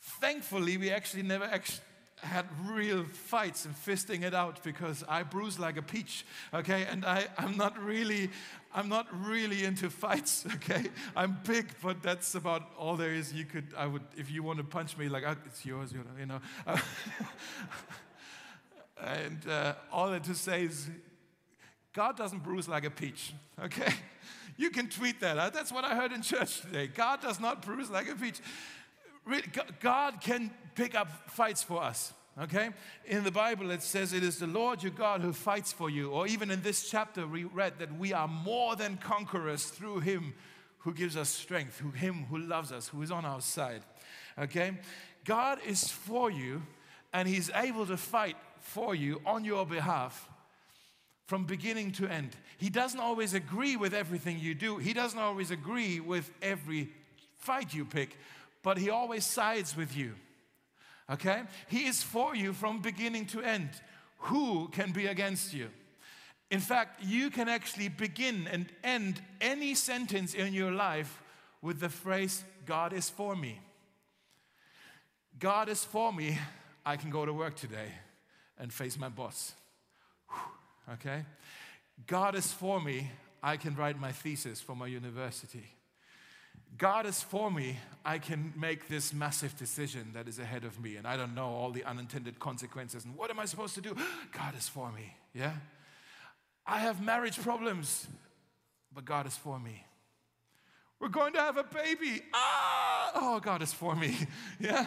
Thankfully, 0.00 0.76
we 0.76 0.90
actually 0.90 1.22
never 1.22 1.44
actually 1.44 1.80
had 2.22 2.46
real 2.66 3.04
fights 3.04 3.64
and 3.64 3.74
fisting 3.74 4.22
it 4.22 4.34
out 4.34 4.62
because 4.62 5.04
I 5.08 5.22
bruise 5.22 5.58
like 5.58 5.76
a 5.76 5.82
peach, 5.82 6.24
okay? 6.52 6.86
And 6.90 7.04
I, 7.04 7.26
I'm 7.36 7.56
not 7.56 7.78
really, 7.78 8.30
I'm 8.74 8.88
not 8.88 9.06
really 9.26 9.64
into 9.64 9.90
fights, 9.90 10.46
okay? 10.54 10.86
I'm 11.14 11.38
big, 11.44 11.68
but 11.82 12.02
that's 12.02 12.34
about 12.34 12.70
all 12.78 12.96
there 12.96 13.12
is. 13.12 13.32
You 13.32 13.44
could, 13.44 13.66
I 13.76 13.86
would, 13.86 14.02
if 14.16 14.30
you 14.30 14.42
want 14.42 14.58
to 14.58 14.64
punch 14.64 14.96
me, 14.96 15.08
like, 15.08 15.24
oh, 15.26 15.36
it's 15.46 15.64
yours, 15.66 15.92
you 15.92 15.98
know. 15.98 16.04
You 16.18 16.26
know. 16.26 16.40
and 19.02 19.48
uh, 19.48 19.74
all 19.92 20.10
that 20.10 20.24
to 20.24 20.34
say 20.34 20.64
is, 20.64 20.88
God 21.92 22.16
doesn't 22.16 22.42
bruise 22.42 22.68
like 22.68 22.84
a 22.84 22.90
peach, 22.90 23.32
okay? 23.62 23.92
You 24.56 24.70
can 24.70 24.88
tweet 24.88 25.20
that. 25.20 25.52
That's 25.52 25.72
what 25.72 25.84
I 25.84 25.96
heard 25.96 26.12
in 26.12 26.22
church 26.22 26.60
today. 26.60 26.86
God 26.86 27.20
does 27.20 27.40
not 27.40 27.62
bruise 27.62 27.90
like 27.90 28.08
a 28.08 28.14
peach. 28.14 28.40
God 29.80 30.20
can 30.20 30.50
pick 30.74 30.94
up 30.94 31.30
fights 31.30 31.62
for 31.62 31.82
us. 31.82 32.12
Okay? 32.40 32.70
In 33.06 33.22
the 33.22 33.30
Bible, 33.30 33.70
it 33.70 33.82
says 33.82 34.12
it 34.12 34.24
is 34.24 34.38
the 34.38 34.46
Lord 34.46 34.82
your 34.82 34.92
God 34.92 35.20
who 35.20 35.32
fights 35.32 35.72
for 35.72 35.88
you. 35.88 36.10
Or 36.10 36.26
even 36.26 36.50
in 36.50 36.62
this 36.62 36.90
chapter, 36.90 37.26
we 37.26 37.44
read 37.44 37.78
that 37.78 37.96
we 37.96 38.12
are 38.12 38.28
more 38.28 38.76
than 38.76 38.96
conquerors 38.96 39.66
through 39.66 40.00
him 40.00 40.34
who 40.78 40.92
gives 40.92 41.16
us 41.16 41.28
strength, 41.28 41.78
who 41.78 41.90
him 41.90 42.26
who 42.28 42.38
loves 42.38 42.72
us, 42.72 42.88
who 42.88 43.00
is 43.02 43.10
on 43.10 43.24
our 43.24 43.40
side. 43.40 43.82
Okay? 44.38 44.72
God 45.24 45.58
is 45.66 45.88
for 45.88 46.30
you, 46.30 46.62
and 47.12 47.28
he's 47.28 47.50
able 47.54 47.86
to 47.86 47.96
fight 47.96 48.36
for 48.60 48.94
you 48.94 49.20
on 49.24 49.44
your 49.44 49.64
behalf 49.64 50.28
from 51.26 51.44
beginning 51.44 51.92
to 51.92 52.06
end. 52.06 52.36
He 52.58 52.68
doesn't 52.68 53.00
always 53.00 53.32
agree 53.32 53.76
with 53.76 53.94
everything 53.94 54.38
you 54.38 54.54
do, 54.54 54.78
he 54.78 54.92
doesn't 54.92 55.18
always 55.18 55.50
agree 55.50 56.00
with 56.00 56.30
every 56.42 56.90
fight 57.38 57.72
you 57.72 57.84
pick, 57.84 58.18
but 58.64 58.78
he 58.78 58.90
always 58.90 59.24
sides 59.24 59.76
with 59.76 59.96
you. 59.96 60.14
Okay? 61.08 61.42
He 61.68 61.86
is 61.86 62.02
for 62.02 62.34
you 62.34 62.52
from 62.52 62.80
beginning 62.80 63.26
to 63.26 63.42
end. 63.42 63.68
Who 64.18 64.68
can 64.68 64.90
be 64.90 65.06
against 65.06 65.54
you? 65.54 65.68
In 66.50 66.60
fact, 66.60 67.04
you 67.04 67.30
can 67.30 67.48
actually 67.48 67.88
begin 67.88 68.48
and 68.50 68.66
end 68.82 69.20
any 69.40 69.74
sentence 69.74 70.34
in 70.34 70.54
your 70.54 70.72
life 70.72 71.22
with 71.62 71.78
the 71.78 71.88
phrase, 71.88 72.42
God 72.66 72.92
is 72.92 73.08
for 73.08 73.36
me. 73.36 73.60
God 75.38 75.68
is 75.68 75.84
for 75.84 76.12
me, 76.12 76.38
I 76.86 76.96
can 76.96 77.10
go 77.10 77.26
to 77.26 77.32
work 77.32 77.56
today 77.56 77.88
and 78.58 78.72
face 78.72 78.98
my 78.98 79.08
boss. 79.08 79.52
Okay? 80.92 81.24
God 82.06 82.34
is 82.34 82.52
for 82.52 82.80
me, 82.80 83.10
I 83.42 83.56
can 83.56 83.74
write 83.74 84.00
my 84.00 84.12
thesis 84.12 84.60
for 84.60 84.74
my 84.74 84.86
university. 84.86 85.64
God 86.76 87.06
is 87.06 87.22
for 87.22 87.50
me, 87.50 87.76
I 88.04 88.18
can 88.18 88.52
make 88.56 88.88
this 88.88 89.12
massive 89.12 89.56
decision 89.56 90.10
that 90.14 90.26
is 90.26 90.38
ahead 90.38 90.64
of 90.64 90.80
me, 90.80 90.96
and 90.96 91.06
I 91.06 91.16
don't 91.16 91.34
know 91.34 91.46
all 91.46 91.70
the 91.70 91.84
unintended 91.84 92.40
consequences. 92.40 93.04
And 93.04 93.16
what 93.16 93.30
am 93.30 93.38
I 93.38 93.44
supposed 93.44 93.74
to 93.76 93.80
do? 93.80 93.94
God 94.32 94.56
is 94.56 94.68
for 94.68 94.90
me, 94.90 95.14
yeah? 95.34 95.52
I 96.66 96.78
have 96.78 97.00
marriage 97.00 97.40
problems, 97.40 98.06
but 98.92 99.04
God 99.04 99.26
is 99.26 99.36
for 99.36 99.58
me. 99.58 99.84
We're 100.98 101.08
going 101.08 101.34
to 101.34 101.40
have 101.40 101.58
a 101.58 101.64
baby. 101.64 102.22
Ah, 102.32 103.12
oh, 103.14 103.40
God 103.40 103.62
is 103.62 103.72
for 103.72 103.94
me, 103.94 104.16
yeah? 104.60 104.86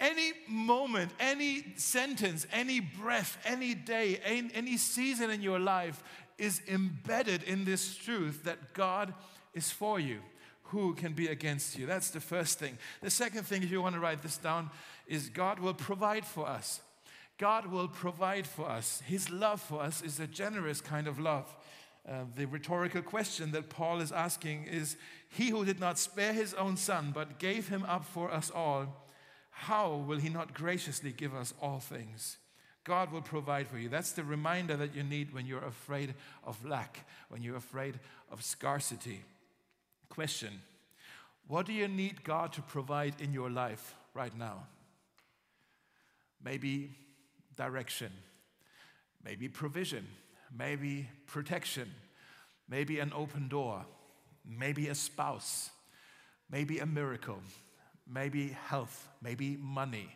Any 0.00 0.32
moment, 0.48 1.12
any 1.20 1.74
sentence, 1.76 2.46
any 2.52 2.80
breath, 2.80 3.38
any 3.44 3.74
day, 3.74 4.18
any, 4.24 4.50
any 4.54 4.76
season 4.76 5.30
in 5.30 5.42
your 5.42 5.58
life 5.58 6.02
is 6.38 6.62
embedded 6.68 7.42
in 7.44 7.64
this 7.64 7.94
truth 7.94 8.44
that 8.44 8.72
God 8.72 9.14
is 9.54 9.70
for 9.70 10.00
you 10.00 10.20
who 10.72 10.94
can 10.94 11.12
be 11.12 11.28
against 11.28 11.78
you? 11.78 11.86
That's 11.86 12.10
the 12.10 12.20
first 12.20 12.58
thing. 12.58 12.78
The 13.02 13.10
second 13.10 13.44
thing, 13.44 13.62
if 13.62 13.70
you 13.70 13.82
want 13.82 13.94
to 13.94 14.00
write 14.00 14.22
this 14.22 14.38
down, 14.38 14.70
is 15.06 15.28
God 15.28 15.58
will 15.58 15.74
provide 15.74 16.24
for 16.24 16.48
us. 16.48 16.80
God 17.36 17.66
will 17.66 17.88
provide 17.88 18.46
for 18.46 18.66
us. 18.68 19.02
His 19.06 19.28
love 19.28 19.60
for 19.60 19.82
us 19.82 20.02
is 20.02 20.18
a 20.18 20.26
generous 20.26 20.80
kind 20.80 21.06
of 21.06 21.20
love. 21.20 21.54
Uh, 22.08 22.24
the 22.36 22.46
rhetorical 22.46 23.02
question 23.02 23.52
that 23.52 23.68
Paul 23.68 24.00
is 24.00 24.12
asking 24.12 24.64
is 24.64 24.96
He 25.28 25.50
who 25.50 25.64
did 25.64 25.78
not 25.78 25.98
spare 25.98 26.32
his 26.32 26.54
own 26.54 26.76
son, 26.76 27.12
but 27.14 27.38
gave 27.38 27.68
him 27.68 27.84
up 27.84 28.04
for 28.04 28.32
us 28.32 28.50
all, 28.50 28.86
how 29.50 29.96
will 30.06 30.18
he 30.18 30.30
not 30.30 30.54
graciously 30.54 31.12
give 31.12 31.34
us 31.34 31.52
all 31.60 31.80
things? 31.80 32.38
God 32.84 33.12
will 33.12 33.22
provide 33.22 33.68
for 33.68 33.78
you. 33.78 33.88
That's 33.88 34.12
the 34.12 34.24
reminder 34.24 34.76
that 34.76 34.94
you 34.94 35.02
need 35.02 35.32
when 35.34 35.46
you're 35.46 35.64
afraid 35.64 36.14
of 36.42 36.64
lack, 36.64 37.06
when 37.28 37.42
you're 37.42 37.56
afraid 37.56 38.00
of 38.30 38.42
scarcity. 38.42 39.22
Question 40.12 40.60
What 41.48 41.64
do 41.64 41.72
you 41.72 41.88
need 41.88 42.22
God 42.22 42.52
to 42.52 42.60
provide 42.60 43.14
in 43.18 43.32
your 43.32 43.48
life 43.48 43.94
right 44.12 44.36
now? 44.36 44.66
Maybe 46.44 46.90
direction, 47.56 48.12
maybe 49.24 49.48
provision, 49.48 50.06
maybe 50.54 51.08
protection, 51.26 51.90
maybe 52.68 52.98
an 53.00 53.10
open 53.16 53.48
door, 53.48 53.86
maybe 54.44 54.88
a 54.88 54.94
spouse, 54.94 55.70
maybe 56.50 56.80
a 56.80 56.86
miracle, 56.86 57.40
maybe 58.06 58.48
health, 58.68 59.08
maybe 59.22 59.56
money. 59.56 60.10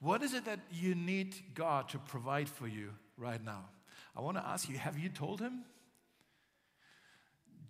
What 0.00 0.22
is 0.22 0.32
it 0.32 0.46
that 0.46 0.60
you 0.70 0.94
need 0.94 1.36
God 1.54 1.90
to 1.90 1.98
provide 1.98 2.48
for 2.48 2.68
you 2.68 2.88
right 3.18 3.44
now? 3.44 3.66
I 4.16 4.22
want 4.22 4.38
to 4.38 4.46
ask 4.46 4.66
you 4.70 4.78
have 4.78 4.98
you 4.98 5.10
told 5.10 5.40
Him? 5.40 5.64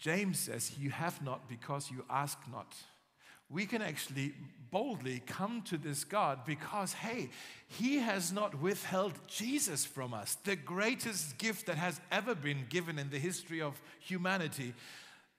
James 0.02 0.36
says, 0.40 0.76
You 0.80 0.90
have 0.90 1.22
not 1.22 1.48
because 1.48 1.88
you 1.88 2.04
ask 2.10 2.36
not. 2.50 2.74
We 3.48 3.66
can 3.66 3.82
actually 3.82 4.34
boldly 4.72 5.22
come 5.26 5.62
to 5.66 5.76
this 5.76 6.02
God 6.02 6.40
because, 6.44 6.92
hey, 6.92 7.30
He 7.68 7.98
has 7.98 8.32
not 8.32 8.60
withheld 8.60 9.12
Jesus 9.28 9.84
from 9.84 10.12
us, 10.12 10.34
the 10.42 10.56
greatest 10.56 11.38
gift 11.38 11.66
that 11.66 11.76
has 11.76 12.00
ever 12.10 12.34
been 12.34 12.66
given 12.68 12.98
in 12.98 13.10
the 13.10 13.18
history 13.20 13.62
of 13.62 13.80
humanity 14.00 14.74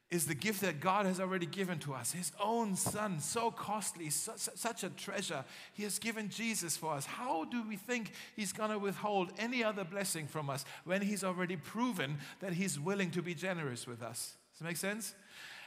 is 0.09 0.27
the 0.27 0.35
gift 0.35 0.61
that 0.61 0.79
God 0.79 1.07
has 1.07 1.19
already 1.19 1.47
given 1.47 1.79
to 1.79 1.93
us. 1.93 2.13
His 2.13 2.31
own 2.39 2.77
Son, 2.77 3.19
so 3.19 3.51
costly, 3.51 4.11
such 4.11 4.83
a 4.85 4.89
treasure. 4.91 5.43
He 5.73 5.83
has 5.83 5.99
given 5.99 6.29
Jesus 6.29 6.77
for 6.77 6.93
us. 6.93 7.05
How 7.05 7.43
do 7.43 7.67
we 7.67 7.75
think 7.75 8.13
He's 8.37 8.53
going 8.53 8.71
to 8.71 8.79
withhold 8.79 9.33
any 9.37 9.61
other 9.61 9.83
blessing 9.83 10.25
from 10.25 10.49
us 10.49 10.63
when 10.85 11.01
He's 11.01 11.25
already 11.25 11.57
proven 11.57 12.19
that 12.39 12.53
He's 12.53 12.79
willing 12.79 13.11
to 13.11 13.21
be 13.21 13.35
generous 13.35 13.85
with 13.85 14.01
us? 14.01 14.37
Does 14.53 14.59
that 14.59 14.65
make 14.65 14.77
sense? 14.77 15.15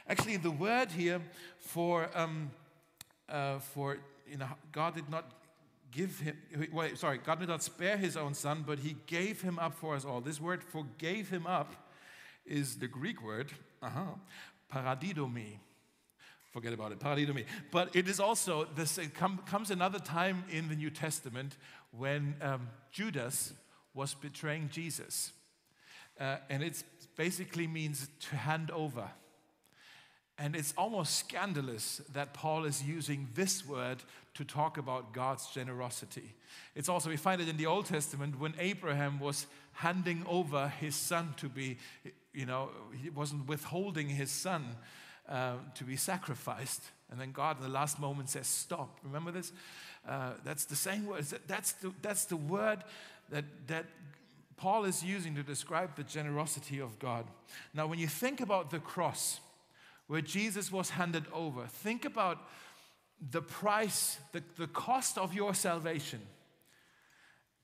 Actually, 0.07 0.37
the 0.37 0.51
word 0.51 0.91
here 0.91 1.21
for, 1.59 2.09
um, 2.15 2.49
uh, 3.27 3.59
for 3.59 3.97
you 4.25 4.37
know, 4.37 4.47
God 4.71 4.95
did 4.95 5.09
not 5.09 5.29
give 5.91 6.19
him, 6.19 6.37
wait, 6.71 6.97
sorry, 6.97 7.17
God 7.17 7.39
did 7.39 7.49
not 7.49 7.61
spare 7.61 7.97
his 7.97 8.15
own 8.15 8.33
son, 8.33 8.63
but 8.65 8.79
he 8.79 8.95
gave 9.05 9.41
him 9.41 9.59
up 9.59 9.73
for 9.73 9.95
us 9.95 10.05
all. 10.05 10.21
This 10.21 10.39
word 10.39 10.63
for 10.63 10.85
gave 10.97 11.29
him 11.29 11.45
up 11.45 11.73
is 12.45 12.77
the 12.77 12.87
Greek 12.87 13.21
word, 13.21 13.51
uh-huh, 13.81 14.15
paradidomi. 14.73 15.59
Forget 16.53 16.71
about 16.71 16.93
it, 16.93 16.99
paradidomi. 16.99 17.45
But 17.71 17.93
it 17.93 18.07
is 18.07 18.21
also, 18.21 18.67
this 18.75 18.97
it 18.97 19.13
com- 19.13 19.41
comes 19.45 19.69
another 19.69 19.99
time 19.99 20.45
in 20.49 20.69
the 20.69 20.75
New 20.75 20.89
Testament 20.89 21.57
when 21.91 22.35
um, 22.41 22.69
Judas 22.91 23.53
was 23.93 24.13
betraying 24.13 24.69
Jesus. 24.71 25.33
Uh, 26.19 26.37
and 26.49 26.63
it 26.63 26.83
basically 27.17 27.67
means 27.67 28.09
to 28.29 28.35
hand 28.35 28.71
over. 28.71 29.09
And 30.39 30.55
it's 30.55 30.73
almost 30.77 31.15
scandalous 31.15 31.99
that 32.13 32.33
Paul 32.33 32.65
is 32.65 32.83
using 32.83 33.27
this 33.33 33.67
word 33.67 33.97
to 34.35 34.45
talk 34.45 34.77
about 34.77 35.11
God's 35.11 35.47
generosity. 35.47 36.35
It's 36.75 36.87
also, 36.87 37.09
we 37.09 37.17
find 37.17 37.41
it 37.41 37.49
in 37.49 37.57
the 37.57 37.65
Old 37.65 37.87
Testament 37.87 38.39
when 38.39 38.53
Abraham 38.59 39.19
was 39.19 39.47
handing 39.73 40.23
over 40.27 40.71
his 40.79 40.95
son 40.95 41.33
to 41.37 41.49
be, 41.49 41.77
you 42.33 42.45
know, 42.45 42.69
he 43.01 43.09
wasn't 43.09 43.47
withholding 43.47 44.09
his 44.09 44.29
son 44.29 44.75
uh, 45.27 45.55
to 45.73 45.83
be 45.83 45.95
sacrificed. 45.95 46.83
And 47.09 47.19
then 47.19 47.31
God 47.31 47.57
in 47.57 47.63
the 47.63 47.69
last 47.69 47.99
moment 47.99 48.29
says, 48.29 48.45
Stop. 48.45 48.99
Remember 49.03 49.31
this? 49.31 49.51
Uh, 50.07 50.33
that's 50.43 50.65
the 50.65 50.75
same 50.75 51.07
word. 51.07 51.25
That's 51.47 51.71
the, 51.73 51.91
that's 52.03 52.25
the 52.25 52.37
word 52.37 52.83
that, 53.29 53.45
that 53.67 53.85
Paul 54.57 54.85
is 54.85 55.03
using 55.03 55.35
to 55.35 55.43
describe 55.43 55.95
the 55.95 56.03
generosity 56.03 56.79
of 56.79 56.97
God. 56.99 57.25
Now, 57.73 57.87
when 57.87 57.99
you 57.99 58.07
think 58.07 58.41
about 58.41 58.71
the 58.71 58.79
cross, 58.79 59.39
where 60.07 60.21
Jesus 60.21 60.71
was 60.71 60.89
handed 60.89 61.25
over, 61.31 61.67
think 61.67 62.05
about 62.05 62.39
the 63.31 63.41
price, 63.41 64.17
the, 64.31 64.43
the 64.57 64.67
cost 64.67 65.17
of 65.17 65.33
your 65.33 65.53
salvation. 65.53 66.21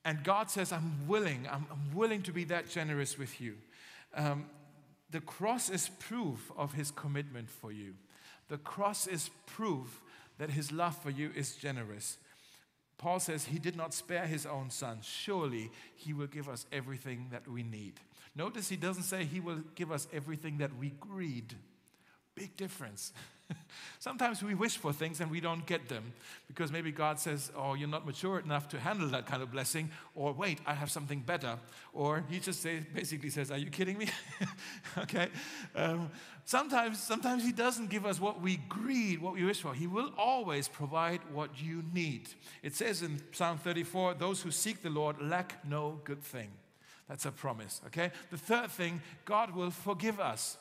And 0.05 0.23
God 0.23 0.51
says, 0.51 0.71
I'm 0.71 1.07
willing, 1.07 1.47
I'm, 1.49 1.65
I'm 1.71 1.95
willing 1.95 2.21
to 2.23 2.31
be 2.31 2.43
that 2.45 2.69
generous 2.69 3.17
with 3.17 3.39
you. 3.39 3.55
Um, 4.15 4.45
the 5.09 5.21
cross 5.21 5.69
is 5.69 5.89
proof 5.99 6.51
of 6.57 6.73
his 6.73 6.91
commitment 6.91 7.49
for 7.49 7.71
you. 7.71 7.93
The 8.49 8.57
cross 8.57 9.07
is 9.07 9.29
proof 9.45 10.01
that 10.37 10.49
his 10.49 10.71
love 10.71 10.97
for 10.97 11.09
you 11.09 11.31
is 11.35 11.55
generous. 11.55 12.17
Paul 12.97 13.19
says 13.19 13.45
he 13.45 13.59
did 13.59 13.75
not 13.75 13.93
spare 13.93 14.25
his 14.25 14.45
own 14.45 14.69
son. 14.69 14.99
Surely 15.01 15.71
he 15.95 16.13
will 16.13 16.27
give 16.27 16.47
us 16.47 16.65
everything 16.71 17.27
that 17.31 17.47
we 17.47 17.63
need. 17.63 17.99
Notice 18.35 18.69
he 18.69 18.77
doesn't 18.77 19.03
say 19.03 19.25
he 19.25 19.39
will 19.39 19.61
give 19.75 19.91
us 19.91 20.07
everything 20.11 20.57
that 20.57 20.75
we 20.77 20.89
greed. 20.99 21.55
Big 22.35 22.55
difference. 22.57 23.13
Sometimes 23.99 24.41
we 24.41 24.55
wish 24.55 24.77
for 24.77 24.91
things 24.91 25.19
and 25.19 25.29
we 25.29 25.39
don't 25.39 25.65
get 25.65 25.87
them 25.87 26.13
because 26.47 26.71
maybe 26.71 26.91
God 26.91 27.19
says, 27.19 27.51
Oh, 27.55 27.73
you're 27.75 27.87
not 27.87 28.05
mature 28.05 28.39
enough 28.39 28.67
to 28.69 28.79
handle 28.79 29.07
that 29.09 29.27
kind 29.27 29.43
of 29.43 29.51
blessing, 29.51 29.91
or 30.15 30.33
wait, 30.33 30.59
I 30.65 30.73
have 30.73 30.89
something 30.89 31.19
better. 31.19 31.57
Or 31.93 32.23
He 32.29 32.39
just 32.39 32.61
say, 32.61 32.79
basically 32.93 33.29
says, 33.29 33.51
Are 33.51 33.57
you 33.57 33.69
kidding 33.69 33.97
me? 33.97 34.07
okay. 34.97 35.27
Um, 35.75 36.09
sometimes, 36.45 36.99
sometimes 36.99 37.43
He 37.43 37.51
doesn't 37.51 37.89
give 37.89 38.05
us 38.05 38.19
what 38.19 38.41
we 38.41 38.57
greed, 38.69 39.21
what 39.21 39.33
we 39.33 39.43
wish 39.43 39.61
for. 39.61 39.73
He 39.73 39.87
will 39.87 40.11
always 40.17 40.67
provide 40.67 41.21
what 41.31 41.61
you 41.61 41.83
need. 41.93 42.29
It 42.61 42.75
says 42.75 43.01
in 43.01 43.21
Psalm 43.31 43.57
34 43.57 44.15
those 44.15 44.41
who 44.41 44.51
seek 44.51 44.81
the 44.81 44.89
Lord 44.89 45.21
lack 45.21 45.65
no 45.67 45.99
good 46.03 46.21
thing. 46.23 46.49
That's 47.07 47.25
a 47.25 47.31
promise, 47.31 47.81
okay? 47.87 48.11
The 48.31 48.37
third 48.37 48.71
thing, 48.71 49.01
God 49.25 49.53
will 49.53 49.71
forgive 49.71 50.19
us. 50.19 50.57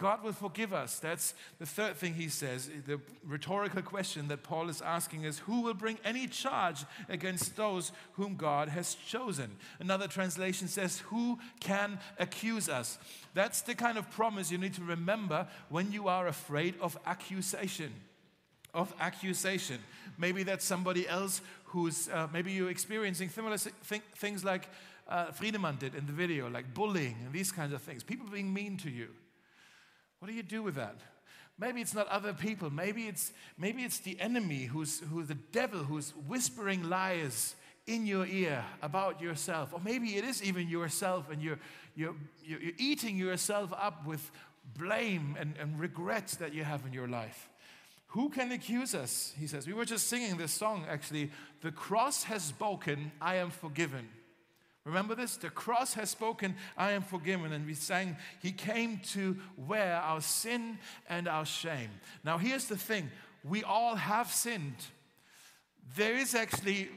God 0.00 0.22
will 0.22 0.32
forgive 0.32 0.72
us. 0.72 0.98
That's 0.98 1.34
the 1.58 1.66
third 1.66 1.94
thing 1.94 2.14
he 2.14 2.28
says. 2.28 2.70
The 2.86 2.98
rhetorical 3.22 3.82
question 3.82 4.28
that 4.28 4.42
Paul 4.42 4.70
is 4.70 4.80
asking 4.80 5.24
is 5.24 5.40
Who 5.40 5.60
will 5.60 5.74
bring 5.74 5.98
any 6.06 6.26
charge 6.26 6.86
against 7.10 7.54
those 7.54 7.92
whom 8.12 8.36
God 8.36 8.70
has 8.70 8.94
chosen? 8.94 9.50
Another 9.78 10.08
translation 10.08 10.68
says, 10.68 11.00
Who 11.10 11.38
can 11.60 11.98
accuse 12.18 12.66
us? 12.70 12.98
That's 13.34 13.60
the 13.60 13.74
kind 13.74 13.98
of 13.98 14.10
promise 14.10 14.50
you 14.50 14.56
need 14.56 14.72
to 14.74 14.82
remember 14.82 15.46
when 15.68 15.92
you 15.92 16.08
are 16.08 16.26
afraid 16.28 16.76
of 16.80 16.98
accusation. 17.04 17.92
Of 18.72 18.94
accusation. 19.00 19.80
Maybe 20.16 20.44
that's 20.44 20.64
somebody 20.64 21.06
else 21.06 21.42
who's, 21.64 22.08
uh, 22.08 22.28
maybe 22.32 22.52
you're 22.52 22.70
experiencing 22.70 23.28
similar 23.28 23.58
th- 23.58 24.02
things 24.16 24.44
like 24.44 24.66
uh, 25.08 25.26
Friedemann 25.26 25.78
did 25.78 25.94
in 25.94 26.06
the 26.06 26.12
video, 26.12 26.48
like 26.48 26.72
bullying 26.72 27.16
and 27.22 27.34
these 27.34 27.52
kinds 27.52 27.74
of 27.74 27.82
things. 27.82 28.02
People 28.02 28.28
being 28.28 28.50
mean 28.50 28.78
to 28.78 28.88
you. 28.88 29.08
What 30.20 30.28
do 30.28 30.34
you 30.34 30.42
do 30.42 30.62
with 30.62 30.76
that? 30.76 30.96
Maybe 31.58 31.80
it's 31.80 31.94
not 31.94 32.08
other 32.08 32.32
people. 32.32 32.70
Maybe 32.70 33.06
it's, 33.06 33.32
maybe 33.58 33.82
it's 33.82 33.98
the 33.98 34.18
enemy 34.20 34.64
who's, 34.64 35.00
who's 35.10 35.28
the 35.28 35.34
devil 35.34 35.80
who's 35.80 36.10
whispering 36.26 36.88
lies 36.88 37.54
in 37.86 38.06
your 38.06 38.26
ear 38.26 38.64
about 38.82 39.20
yourself. 39.20 39.72
Or 39.72 39.80
maybe 39.84 40.16
it 40.16 40.24
is 40.24 40.42
even 40.42 40.68
yourself 40.68 41.30
and 41.30 41.42
you're, 41.42 41.58
you're, 41.94 42.14
you're 42.44 42.72
eating 42.78 43.16
yourself 43.16 43.72
up 43.72 44.06
with 44.06 44.30
blame 44.78 45.36
and, 45.38 45.54
and 45.58 45.78
regrets 45.78 46.36
that 46.36 46.54
you 46.54 46.64
have 46.64 46.86
in 46.86 46.92
your 46.92 47.08
life. 47.08 47.48
Who 48.08 48.28
can 48.28 48.52
accuse 48.52 48.94
us? 48.94 49.34
He 49.38 49.46
says. 49.46 49.66
We 49.66 49.72
were 49.72 49.84
just 49.84 50.08
singing 50.08 50.36
this 50.36 50.52
song 50.52 50.84
actually. 50.88 51.30
The 51.60 51.72
cross 51.72 52.24
has 52.24 52.42
spoken, 52.42 53.12
I 53.20 53.36
am 53.36 53.50
forgiven. 53.50 54.08
Remember 54.84 55.14
this? 55.14 55.36
The 55.36 55.50
cross 55.50 55.94
has 55.94 56.10
spoken, 56.10 56.54
I 56.76 56.92
am 56.92 57.02
forgiven. 57.02 57.52
And 57.52 57.66
we 57.66 57.74
sang, 57.74 58.16
He 58.40 58.52
came 58.52 59.00
to 59.12 59.36
wear 59.56 59.96
our 59.96 60.20
sin 60.20 60.78
and 61.08 61.28
our 61.28 61.44
shame. 61.44 61.90
Now, 62.24 62.38
here's 62.38 62.64
the 62.64 62.78
thing 62.78 63.10
we 63.44 63.62
all 63.62 63.94
have 63.96 64.32
sinned. 64.32 64.76
There 65.96 66.16
is 66.16 66.34
actually 66.34 66.88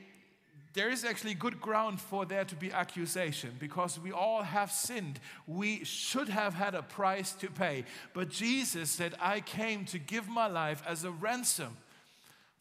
there 0.74 0.89
is 0.89 1.06
actually 1.06 1.36
good 1.36 1.62
ground 1.62 2.02
for 2.02 2.26
there 2.26 2.46
to 2.46 2.56
be 2.56 2.72
accusation 2.72 3.52
because 3.60 4.00
we 4.00 4.12
all 4.12 4.41
have 4.41 4.72
sinned. 4.72 5.19
We 5.46 5.84
should 5.84 6.30
have 6.30 6.56
had 6.56 6.74
a 6.74 6.82
price 6.82 7.34
to 7.34 7.48
pay. 7.48 7.86
But 8.13 8.30
Jesus 8.30 8.89
said, 8.89 9.13
I 9.22 9.41
came 9.41 9.86
to 9.86 10.00
give 10.00 10.28
my 10.28 10.48
life 10.48 10.82
as 10.88 11.04
a 11.04 11.12
ransom 11.12 11.78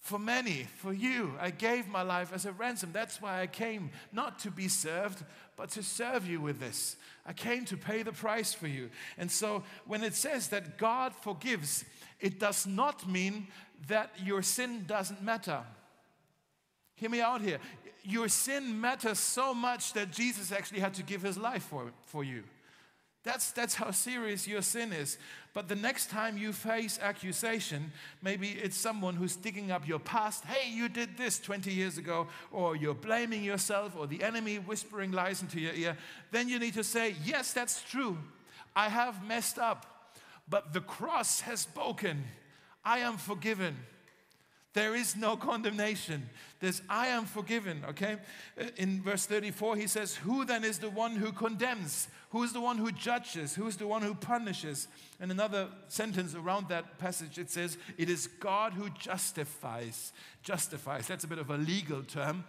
for 0.03 0.19
many, 0.19 0.67
for 0.79 0.93
you. 0.93 1.33
I 1.41 1.51
gave 1.51 1.87
my 1.87 2.03
life 2.03 2.33
as 2.35 2.45
a 2.45 2.51
ransom. 2.51 2.91
That's 2.93 3.23
why 3.23 3.41
I 3.41 3.47
came, 3.47 3.91
not 4.13 4.41
to 4.41 4.51
be 4.51 4.67
served, 4.67 5.25
but 5.57 5.71
to 5.71 5.83
serve 5.83 6.27
you 6.27 6.41
with 6.41 6.59
this. 6.59 6.97
I 7.25 7.33
came 7.33 7.65
to 7.67 7.77
pay 7.77 8.03
the 8.03 8.11
price 8.11 8.53
for 8.53 8.67
you. 8.67 8.91
And 9.17 9.31
so 9.31 9.63
when 9.87 10.03
it 10.03 10.15
says 10.15 10.49
that 10.49 10.77
God 10.77 11.15
forgives, 11.15 11.85
it 12.19 12.41
does 12.41 12.67
not 12.67 13.09
mean 13.09 13.47
that 13.87 14.11
your 14.23 14.43
sin 14.43 14.85
doesn't 14.89 15.23
matter. 15.23 15.61
Hear 16.97 17.09
me 17.09 17.21
out 17.21 17.41
here. 17.41 17.59
Your 18.03 18.29
sin 18.29 18.81
matters 18.81 19.21
so 19.21 19.55
much 19.55 19.93
that 19.93 20.11
Jesus 20.11 20.51
actually 20.51 20.81
had 20.81 20.95
to 20.95 21.05
give 21.05 21.23
his 21.23 21.39
life 21.39 21.63
for, 21.63 21.93
for 22.07 22.25
you. 22.25 22.43
That's, 23.25 23.53
that's 23.53 23.75
how 23.75 23.93
serious 23.93 24.49
your 24.49 24.63
sin 24.63 24.93
is. 24.93 25.17
But 25.55 25.69
the 25.69 25.77
next 25.77 26.11
time 26.11 26.37
you 26.37 26.53
face 26.53 26.99
accusation, 27.01 27.93
maybe 28.21 28.49
it's 28.51 28.77
someone 28.77 29.15
who's 29.15 29.37
digging 29.37 29.71
up 29.71 29.87
your 29.87 30.01
past. 30.01 30.45
Hey, 30.45 30.73
you 30.73 30.89
did 30.89 31.17
this 31.17 31.39
20 31.39 31.73
years 31.73 31.99
ago, 31.99 32.27
or 32.51 32.75
you're 32.75 32.95
blaming 32.95 33.45
yourself, 33.45 33.95
or 33.97 34.07
the 34.07 34.25
enemy 34.25 34.57
whispering 34.57 35.13
lies 35.13 35.41
into 35.41 35.61
your 35.61 35.75
ear. 35.75 35.97
Then 36.33 36.49
you 36.49 36.59
need 36.59 36.75
to 36.75 36.85
say, 36.85 37.15
Yes, 37.25 37.53
that's 37.53 37.83
true. 37.83 38.19
I 38.75 38.89
have 38.89 39.25
messed 39.25 39.59
up, 39.59 40.15
but 40.49 40.73
the 40.73 40.81
cross 40.81 41.41
has 41.43 41.61
spoken. 41.61 42.25
I 42.85 42.99
am 42.99 43.19
forgiven. 43.19 43.77
There 44.75 44.95
is 44.95 45.17
no 45.17 45.37
condemnation. 45.37 46.31
There's, 46.61 46.81
I 46.89 47.09
am 47.09 47.27
forgiven, 47.27 47.85
okay? 47.91 48.17
In 48.77 49.03
verse 49.03 49.27
34, 49.27 49.77
he 49.77 49.87
says, 49.87 50.15
Who 50.15 50.47
then 50.47 50.65
is 50.65 50.79
the 50.79 50.89
one 50.89 51.17
who 51.17 51.31
condemns? 51.31 52.09
Who 52.31 52.43
is 52.43 52.55
the 52.55 52.61
one 52.61 52.79
who 52.79 52.91
judges? 52.91 53.55
Who 53.55 53.67
is 53.67 53.77
the 53.77 53.87
one 53.87 54.01
who 54.01 54.15
punishes? 54.15 54.89
And 55.21 55.31
another 55.31 55.69
sentence 55.89 56.35
around 56.35 56.71
that 56.71 56.99
passage, 56.99 57.39
it 57.39 57.51
says, 57.51 57.77
It 57.99 58.09
is 58.09 58.27
God 58.27 58.73
who 58.73 58.89
justifies. 58.91 60.15
Justifies. 60.43 61.07
That's 61.07 61.25
a 61.25 61.29
bit 61.29 61.39
of 61.39 61.51
a 61.51 61.59
legal 61.59 62.03
term 62.03 62.45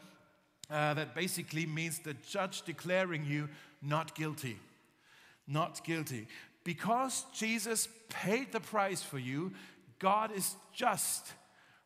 uh, 0.69 0.93
that 0.93 1.13
basically 1.13 1.65
means 1.65 1.99
the 1.99 2.15
judge 2.29 2.61
declaring 2.61 3.25
you 3.25 3.49
not 3.81 4.15
guilty. 4.15 4.57
Not 5.45 5.83
guilty. 5.83 6.27
Because 6.63 7.25
Jesus 7.33 7.89
paid 8.07 8.53
the 8.53 8.61
price 8.61 9.03
for 9.03 9.19
you, 9.19 9.51
God 9.99 10.31
is 10.31 10.55
just 10.73 11.33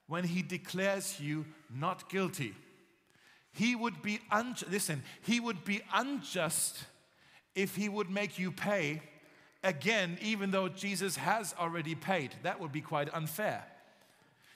when 0.08 0.24
he 0.24 0.42
declares 0.42 1.20
you 1.20 1.46
not 1.74 2.10
guilty. 2.10 2.54
He 3.52 3.76
would 3.76 4.02
be 4.02 4.20
unjust, 4.32 4.72
listen, 4.72 5.04
he 5.22 5.40
would 5.40 5.66
be 5.66 5.82
unjust 5.94 6.86
if 7.56 7.76
he 7.76 7.90
would 7.90 8.10
make 8.10 8.38
you 8.38 8.52
pay 8.52 9.02
again, 9.64 10.18
even 10.22 10.52
though 10.52 10.70
Jesus 10.70 11.16
has 11.18 11.56
already 11.60 11.96
paid. 11.96 12.32
That 12.44 12.60
would 12.60 12.72
be 12.72 12.82
quite 12.82 13.14
unfair. 13.14 13.64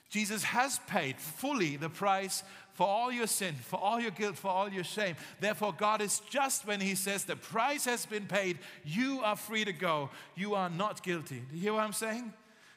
Jesus 0.08 0.44
has 0.44 0.78
paid 0.86 1.16
fully 1.16 1.76
the 1.76 1.88
price 1.88 2.44
for 2.74 2.86
all 2.86 3.10
your 3.10 3.26
sin, 3.26 3.54
for 3.54 3.78
all 3.78 3.98
your 3.98 4.10
guilt, 4.10 4.36
for 4.36 4.48
all 4.48 4.68
your 4.68 4.84
shame. 4.84 5.16
Therefore, 5.40 5.72
God 5.72 6.00
is 6.00 6.20
just 6.30 6.66
when 6.66 6.80
He 6.80 6.94
says 6.94 7.24
the 7.24 7.36
price 7.36 7.86
has 7.86 8.06
been 8.06 8.26
paid, 8.26 8.58
you 8.84 9.20
are 9.22 9.36
free 9.36 9.64
to 9.64 9.72
go. 9.72 10.10
You 10.36 10.54
are 10.54 10.70
not 10.70 11.02
guilty. 11.02 11.42
Do 11.50 11.56
you 11.56 11.62
hear 11.62 11.72
what 11.72 11.82
I'm 11.82 11.92
saying? 11.92 12.32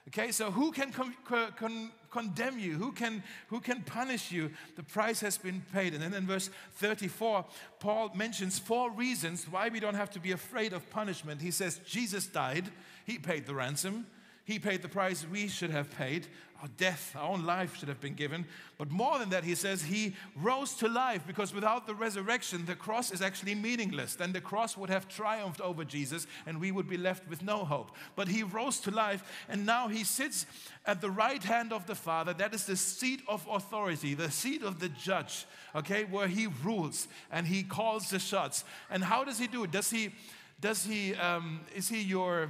Okay, 0.09 0.31
so 0.31 0.51
who 0.51 0.71
can 0.71 0.91
con- 0.91 1.15
con- 1.55 1.91
condemn 2.11 2.59
you? 2.59 2.73
Who 2.73 2.91
can, 2.91 3.23
who 3.47 3.59
can 3.59 3.81
punish 3.81 4.31
you? 4.31 4.51
The 4.75 4.83
price 4.83 5.19
has 5.21 5.37
been 5.37 5.63
paid. 5.73 5.93
And 5.93 6.03
then 6.03 6.13
in 6.13 6.27
verse 6.27 6.51
34, 6.75 7.43
Paul 7.79 8.11
mentions 8.13 8.59
four 8.59 8.91
reasons 8.91 9.47
why 9.49 9.69
we 9.69 9.79
don't 9.79 9.95
have 9.95 10.11
to 10.11 10.19
be 10.19 10.31
afraid 10.31 10.73
of 10.73 10.89
punishment. 10.91 11.41
He 11.41 11.49
says, 11.51 11.79
Jesus 11.85 12.27
died, 12.27 12.69
He 13.05 13.17
paid 13.17 13.47
the 13.47 13.55
ransom, 13.55 14.05
He 14.45 14.59
paid 14.59 14.81
the 14.81 14.89
price 14.89 15.25
we 15.29 15.47
should 15.47 15.71
have 15.71 15.91
paid 15.97 16.27
our 16.61 16.69
death, 16.77 17.13
our 17.15 17.29
own 17.29 17.45
life 17.45 17.77
should 17.77 17.89
have 17.89 17.99
been 17.99 18.13
given. 18.13 18.45
But 18.77 18.89
more 18.89 19.19
than 19.19 19.29
that, 19.29 19.43
he 19.43 19.55
says 19.55 19.83
he 19.83 20.15
rose 20.35 20.73
to 20.75 20.87
life 20.87 21.21
because 21.27 21.53
without 21.53 21.85
the 21.85 21.93
resurrection, 21.93 22.65
the 22.65 22.75
cross 22.75 23.11
is 23.11 23.21
actually 23.21 23.55
meaningless. 23.55 24.15
Then 24.15 24.31
the 24.31 24.41
cross 24.41 24.77
would 24.77 24.89
have 24.89 25.07
triumphed 25.07 25.59
over 25.61 25.83
Jesus 25.83 26.27
and 26.45 26.59
we 26.59 26.71
would 26.71 26.87
be 26.87 26.97
left 26.97 27.29
with 27.29 27.43
no 27.43 27.65
hope. 27.65 27.91
But 28.15 28.29
he 28.29 28.43
rose 28.43 28.79
to 28.81 28.91
life 28.91 29.45
and 29.49 29.65
now 29.65 29.89
he 29.89 30.03
sits 30.03 30.45
at 30.85 31.01
the 31.01 31.11
right 31.11 31.43
hand 31.43 31.73
of 31.73 31.87
the 31.87 31.95
Father. 31.95 32.33
That 32.33 32.53
is 32.53 32.65
the 32.65 32.77
seat 32.77 33.21
of 33.27 33.45
authority, 33.49 34.13
the 34.13 34.31
seat 34.31 34.63
of 34.63 34.79
the 34.79 34.89
judge, 34.89 35.45
okay, 35.75 36.05
where 36.05 36.27
he 36.27 36.47
rules 36.63 37.07
and 37.31 37.45
he 37.45 37.63
calls 37.63 38.09
the 38.09 38.19
shots. 38.19 38.63
And 38.89 39.03
how 39.03 39.23
does 39.23 39.37
he 39.37 39.47
do 39.47 39.65
it? 39.65 39.71
Does 39.71 39.91
he, 39.91 40.13
does 40.61 40.85
he, 40.85 41.15
um, 41.15 41.61
is 41.75 41.89
he 41.89 42.01
your, 42.01 42.49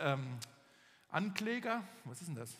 um, 0.00 0.38
Ankläger? 1.10 1.82
Was 2.04 2.20
ist 2.20 2.28
denn 2.28 2.36
das? 2.36 2.56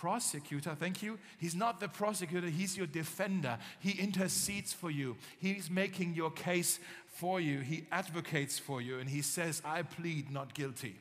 prosecutor, 0.00 0.74
thank 0.74 1.02
you. 1.02 1.18
He's 1.38 1.54
not 1.54 1.78
the 1.78 1.88
prosecutor, 1.88 2.46
he's 2.46 2.76
your 2.76 2.86
defender. 2.86 3.58
He 3.80 3.92
intercedes 3.92 4.72
for 4.72 4.90
you, 4.90 5.16
he's 5.38 5.68
making 5.68 6.14
your 6.14 6.30
case 6.30 6.80
for 7.06 7.38
you, 7.38 7.60
he 7.60 7.86
advocates 7.92 8.58
for 8.58 8.80
you, 8.80 8.98
and 8.98 9.10
he 9.10 9.20
says, 9.20 9.60
I 9.62 9.82
plead 9.82 10.30
not 10.30 10.54
guilty. 10.54 10.96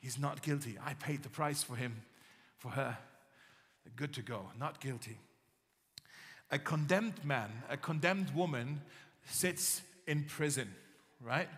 He's 0.00 0.18
not 0.18 0.42
guilty. 0.42 0.76
I 0.84 0.94
paid 0.94 1.22
the 1.22 1.28
price 1.28 1.62
for 1.62 1.76
him, 1.76 2.02
for 2.58 2.70
her. 2.70 2.98
Good 3.94 4.12
to 4.14 4.22
go, 4.22 4.46
not 4.58 4.80
guilty. 4.80 5.18
A 6.50 6.58
condemned 6.58 7.24
man, 7.24 7.50
a 7.70 7.76
condemned 7.76 8.34
woman 8.34 8.80
sits 9.26 9.80
in 10.08 10.24
prison, 10.24 10.74
right? 11.20 11.48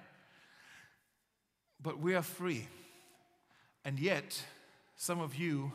But 1.83 1.99
we 2.01 2.15
are 2.15 2.23
free. 2.23 2.69
And 3.85 3.99
yet, 3.99 4.43
some 4.97 5.21
of 5.21 5.35
you 5.35 5.73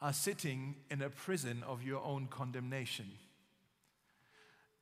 are 0.00 0.12
sitting 0.12 0.76
in 0.90 1.02
a 1.02 1.10
prison 1.10 1.62
of 1.66 1.82
your 1.82 2.02
own 2.02 2.26
condemnation. 2.26 3.06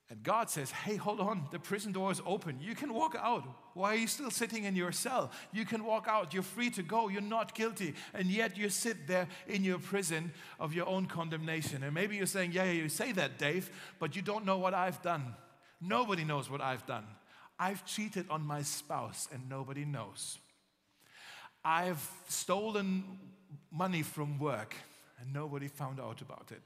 And 0.09 0.23
God 0.23 0.49
says, 0.49 0.71
Hey, 0.71 0.97
hold 0.97 1.21
on, 1.21 1.49
the 1.51 1.59
prison 1.59 1.91
door 1.91 2.13
is 2.13 2.21
open. 2.25 2.59
You 2.61 2.77
can 2.77 2.95
walk 2.95 3.17
out. 3.19 3.45
Why 3.75 3.95
are 3.95 3.97
you 3.97 4.07
still 4.07 4.31
sitting 4.31 4.65
in 4.65 4.77
your 4.77 4.93
cell? 4.93 5.33
You 5.53 5.65
can 5.65 5.85
walk 5.85 6.07
out. 6.09 6.33
You're 6.33 6.45
free 6.45 6.71
to 6.71 6.83
go. 6.83 7.09
You're 7.09 7.23
not 7.23 7.55
guilty. 7.55 7.95
And 8.15 8.29
yet 8.29 8.57
you 8.57 8.69
sit 8.69 9.09
there 9.09 9.27
in 9.49 9.65
your 9.65 9.79
prison 9.79 10.33
of 10.61 10.73
your 10.73 10.87
own 10.87 11.07
condemnation. 11.07 11.83
And 11.83 11.93
maybe 11.93 12.17
you're 12.17 12.27
saying, 12.27 12.53
Yeah, 12.53 12.65
yeah, 12.65 12.83
you 12.83 12.89
say 12.89 13.13
that, 13.13 13.39
Dave, 13.39 13.71
but 13.99 14.15
you 14.15 14.23
don't 14.23 14.45
know 14.45 14.59
what 14.59 14.75
I've 14.75 15.03
done. 15.03 15.35
Nobody 15.81 16.25
knows 16.25 16.49
what 16.49 16.61
I've 16.61 16.87
done. 16.87 17.05
I've 17.59 17.85
cheated 17.85 18.27
on 18.31 18.47
my 18.47 18.63
spouse, 18.63 19.29
and 19.33 19.49
nobody 19.49 19.85
knows. 19.85 20.39
I've 21.69 22.09
stolen 22.29 23.03
money 23.73 24.03
from 24.03 24.39
work 24.39 24.77
and 25.21 25.35
nobody 25.35 25.67
found 25.67 25.99
out 25.99 26.21
about 26.21 26.53
it. 26.53 26.63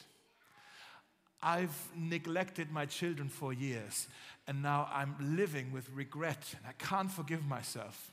I've 1.43 1.75
neglected 1.97 2.71
my 2.71 2.85
children 2.85 3.31
for 3.31 3.55
years, 3.55 4.09
and 4.47 4.63
now 4.63 4.91
I'm 4.93 5.17
living 5.19 5.73
with 5.73 5.89
regret, 5.95 6.55
and 6.55 6.67
I 6.69 6.73
can't 6.73 7.11
forgive 7.11 7.47
myself. 7.47 8.13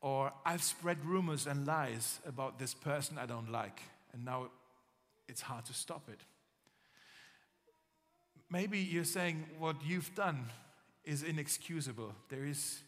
Or 0.00 0.32
I've 0.46 0.62
spread 0.62 1.04
rumors 1.04 1.46
and 1.46 1.66
lies 1.66 2.18
about 2.26 2.58
this 2.58 2.72
person 2.72 3.18
I 3.18 3.26
don't 3.26 3.52
like, 3.52 3.82
and 4.14 4.24
now 4.24 4.48
it's 5.28 5.42
hard 5.42 5.66
to 5.66 5.74
stop 5.74 6.08
it. 6.08 6.20
Maybe 8.48 8.78
you're 8.78 9.04
saying 9.04 9.44
what 9.58 9.76
you've 9.84 10.14
done 10.14 10.46
is 11.04 11.22
inexcusable. 11.22 12.14
There 12.30 12.46
is 12.46 12.80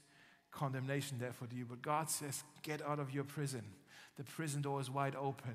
condemnation 0.59 1.19
there 1.19 1.33
for 1.33 1.47
you, 1.55 1.65
but 1.65 1.83
God 1.83 2.11
says, 2.11 2.43
Get 2.63 2.83
out 2.83 2.99
of 2.99 3.15
your 3.15 3.25
prison. 3.25 3.63
The 4.17 4.25
prison 4.25 4.63
door 4.63 4.81
is 4.81 4.91
wide 4.91 5.15
open 5.15 5.55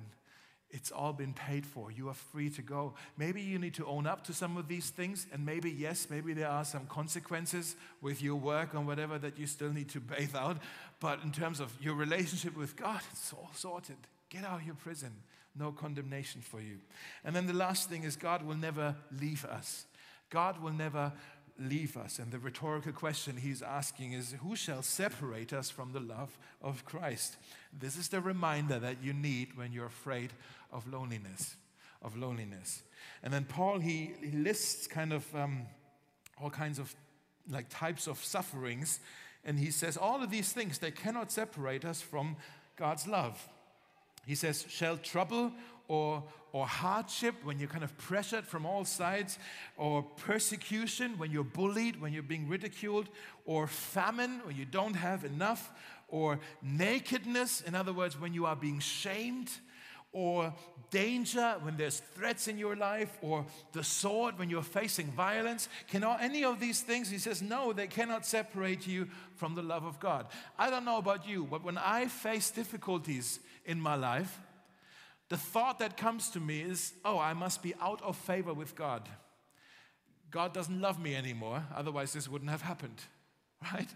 it's 0.74 0.92
all 0.92 1.14
been 1.14 1.34
paid 1.34 1.68
for. 1.68 1.92
You 1.92 2.10
are 2.10 2.16
free 2.16 2.50
to 2.50 2.64
go. 2.64 2.96
Maybe 3.16 3.42
you 3.42 3.60
need 3.60 3.76
to 3.76 3.86
own 3.86 4.08
up 4.08 4.24
to 4.26 4.34
some 4.34 4.58
of 4.58 4.68
these 4.68 4.90
things, 4.90 5.28
and 5.32 5.46
maybe, 5.46 5.70
yes, 5.70 6.08
maybe 6.10 6.34
there 6.34 6.50
are 6.50 6.66
some 6.66 6.88
consequences 6.88 7.76
with 8.02 8.24
your 8.24 8.38
work 8.38 8.74
or 8.74 8.82
whatever 8.82 9.20
that 9.20 9.38
you 9.38 9.46
still 9.46 9.72
need 9.72 9.90
to 9.90 10.00
bathe 10.00 10.36
out. 10.36 10.58
But 11.00 11.20
in 11.24 11.32
terms 11.32 11.60
of 11.60 11.72
your 11.80 11.94
relationship 11.94 12.58
with 12.58 12.76
God, 12.76 13.02
it's 13.12 13.32
all 13.32 13.52
sorted. 13.54 13.98
Get 14.30 14.44
out 14.44 14.62
of 14.62 14.66
your 14.66 14.76
prison. 14.76 15.12
No 15.56 15.72
condemnation 15.72 16.42
for 16.42 16.60
you. 16.60 16.80
And 17.24 17.36
then 17.36 17.46
the 17.46 17.54
last 17.54 17.88
thing 17.88 18.04
is 18.04 18.16
God 18.16 18.42
will 18.42 18.58
never 18.58 18.96
leave 19.22 19.46
us. 19.46 19.86
God 20.32 20.60
will 20.60 20.74
never 20.74 21.14
leave 21.70 21.98
us? 21.98 22.20
And 22.20 22.32
the 22.32 22.40
rhetorical 22.40 22.92
question 22.92 23.38
he's 23.38 23.62
asking 23.62 24.14
is 24.14 24.36
Who 24.42 24.56
shall 24.56 24.82
separate 24.82 25.54
us 25.54 25.70
from 25.70 25.92
the 25.94 26.00
love 26.00 26.38
of 26.62 26.86
Christ? 26.86 27.38
This 27.78 27.98
is 27.98 28.10
the 28.10 28.22
reminder 28.22 28.80
that 28.80 29.04
you 29.04 29.14
need 29.14 29.58
when 29.58 29.72
you're 29.72 29.86
afraid 29.86 30.32
of 30.72 30.92
loneliness. 30.92 31.56
Of 32.02 32.18
loneliness. 32.18 32.84
And 33.24 33.34
then 33.34 33.46
Paul, 33.46 33.80
he, 33.80 34.14
he 34.22 34.32
lists 34.32 34.88
kind 34.88 35.14
of 35.14 35.36
um, 35.36 35.64
all 36.42 36.50
kinds 36.50 36.80
of 36.80 36.94
like 37.50 37.68
types 37.70 38.08
of 38.08 38.24
sufferings. 38.24 39.00
And 39.46 39.60
he 39.60 39.72
says, 39.72 39.98
all 39.98 40.24
of 40.24 40.30
these 40.30 40.52
things, 40.54 40.78
they 40.78 40.92
cannot 40.92 41.32
separate 41.32 41.86
us 41.86 42.02
from 42.02 42.36
God's 42.78 43.08
love. 43.08 43.48
He 44.26 44.36
says, 44.36 44.66
shall 44.70 44.98
trouble 44.98 45.52
or, 45.88 46.24
or 46.52 46.66
hardship 46.66 47.36
when 47.44 47.60
you're 47.60 47.70
kind 47.70 47.84
of 47.84 47.98
pressured 47.98 48.46
from 48.46 48.66
all 48.66 48.86
sides, 48.86 49.38
or 49.78 50.04
persecution 50.04 51.18
when 51.18 51.32
you're 51.32 51.44
bullied, 51.44 52.00
when 52.02 52.14
you're 52.14 52.24
being 52.24 52.48
ridiculed, 52.48 53.10
or 53.46 53.68
famine 53.68 54.42
when 54.46 54.56
you 54.56 54.66
don't 54.66 54.96
have 54.96 55.26
enough, 55.26 55.72
or 56.08 56.40
nakedness, 56.62 57.62
in 57.62 57.76
other 57.76 57.94
words, 57.94 58.20
when 58.20 58.34
you 58.34 58.46
are 58.46 58.56
being 58.56 58.80
shamed, 58.80 59.50
or 60.12 60.54
danger 60.92 61.56
when 61.64 61.76
there's 61.76 61.98
threats 61.98 62.48
in 62.48 62.56
your 62.56 62.76
life, 62.76 63.18
or 63.22 63.44
the 63.72 63.84
sword 63.84 64.38
when 64.38 64.48
you're 64.48 64.62
facing 64.62 65.08
violence. 65.08 65.68
Can 65.88 66.04
any 66.04 66.44
of 66.44 66.60
these 66.60 66.82
things? 66.82 67.10
He 67.10 67.18
says, 67.18 67.42
no, 67.42 67.74
they 67.74 67.88
cannot 67.88 68.24
separate 68.24 68.86
you 68.86 69.08
from 69.36 69.56
the 69.56 69.64
love 69.64 69.84
of 69.86 70.00
God. 70.00 70.28
I 70.58 70.70
don't 70.70 70.86
know 70.86 71.00
about 71.00 71.28
you, 71.28 71.48
but 71.50 71.64
when 71.64 71.80
I 71.80 72.06
face 72.06 72.52
difficulties 72.52 73.40
in 73.66 73.82
my 73.82 73.96
life, 73.96 74.40
the 75.30 75.38
thought 75.38 75.80
that 75.80 75.98
comes 75.98 76.30
to 76.30 76.40
me 76.40 76.62
is, 76.62 76.94
oh, 77.04 77.18
I 77.18 77.34
must 77.34 77.64
be 77.64 77.74
out 77.82 78.02
of 78.02 78.16
favor 78.18 78.54
with 78.54 78.76
God. 78.76 79.08
God 80.30 80.54
doesn't 80.54 80.82
love 80.82 81.00
me 81.00 81.16
anymore, 81.16 81.64
otherwise 81.76 82.14
this 82.14 82.28
wouldn't 82.28 82.52
have 82.52 82.62
happened. 82.62 83.02
Right? 83.74 83.88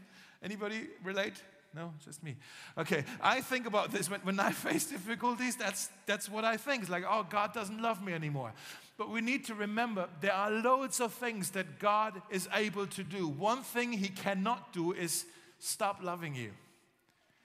Anybody 0.42 0.88
relate? 1.04 1.44
No, 1.76 1.94
just 2.04 2.24
me. 2.24 2.38
Okay, 2.78 3.04
I 3.22 3.42
think 3.42 3.68
about 3.68 3.92
this 3.92 4.10
when, 4.10 4.22
when 4.22 4.40
I 4.40 4.52
face 4.68 4.86
difficulties, 4.86 5.56
that's, 5.56 5.90
that's 6.06 6.30
what 6.30 6.46
I 6.46 6.58
think. 6.58 6.84
It's 6.84 6.90
like, 6.90 7.04
oh, 7.08 7.26
God 7.30 7.54
doesn't 7.54 7.82
love 7.82 8.02
me 8.02 8.14
anymore. 8.14 8.54
But 8.98 9.12
we 9.12 9.22
need 9.22 9.46
to 9.46 9.56
remember 9.56 10.08
there 10.22 10.34
are 10.34 10.50
loads 10.50 11.00
of 11.00 11.14
things 11.14 11.52
that 11.52 11.80
God 11.80 12.20
is 12.32 12.48
able 12.54 12.88
to 12.88 13.04
do. 13.04 13.28
One 13.28 13.62
thing 13.62 13.92
He 13.92 14.08
cannot 14.08 14.74
do 14.74 14.94
is 14.94 15.26
stop 15.60 16.02
loving 16.02 16.34
you. 16.34 16.52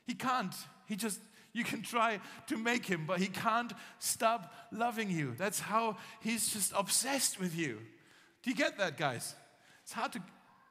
He 0.06 0.14
can't. 0.14 0.54
He 0.86 0.96
just, 0.96 1.20
you 1.52 1.64
can 1.64 1.82
try 1.82 2.20
to 2.46 2.56
make 2.56 2.86
Him, 2.86 3.04
but 3.06 3.18
He 3.18 3.26
can't 3.26 3.72
stop 3.98 4.54
loving 4.70 5.10
you. 5.10 5.34
That's 5.36 5.60
how 5.60 5.96
He's 6.20 6.52
just 6.52 6.72
obsessed 6.76 7.38
with 7.40 7.56
you. 7.56 7.78
Do 8.42 8.50
you 8.50 8.56
get 8.56 8.78
that, 8.78 8.96
guys? 8.96 9.34
It's 9.82 9.92
hard 9.92 10.12
to 10.12 10.22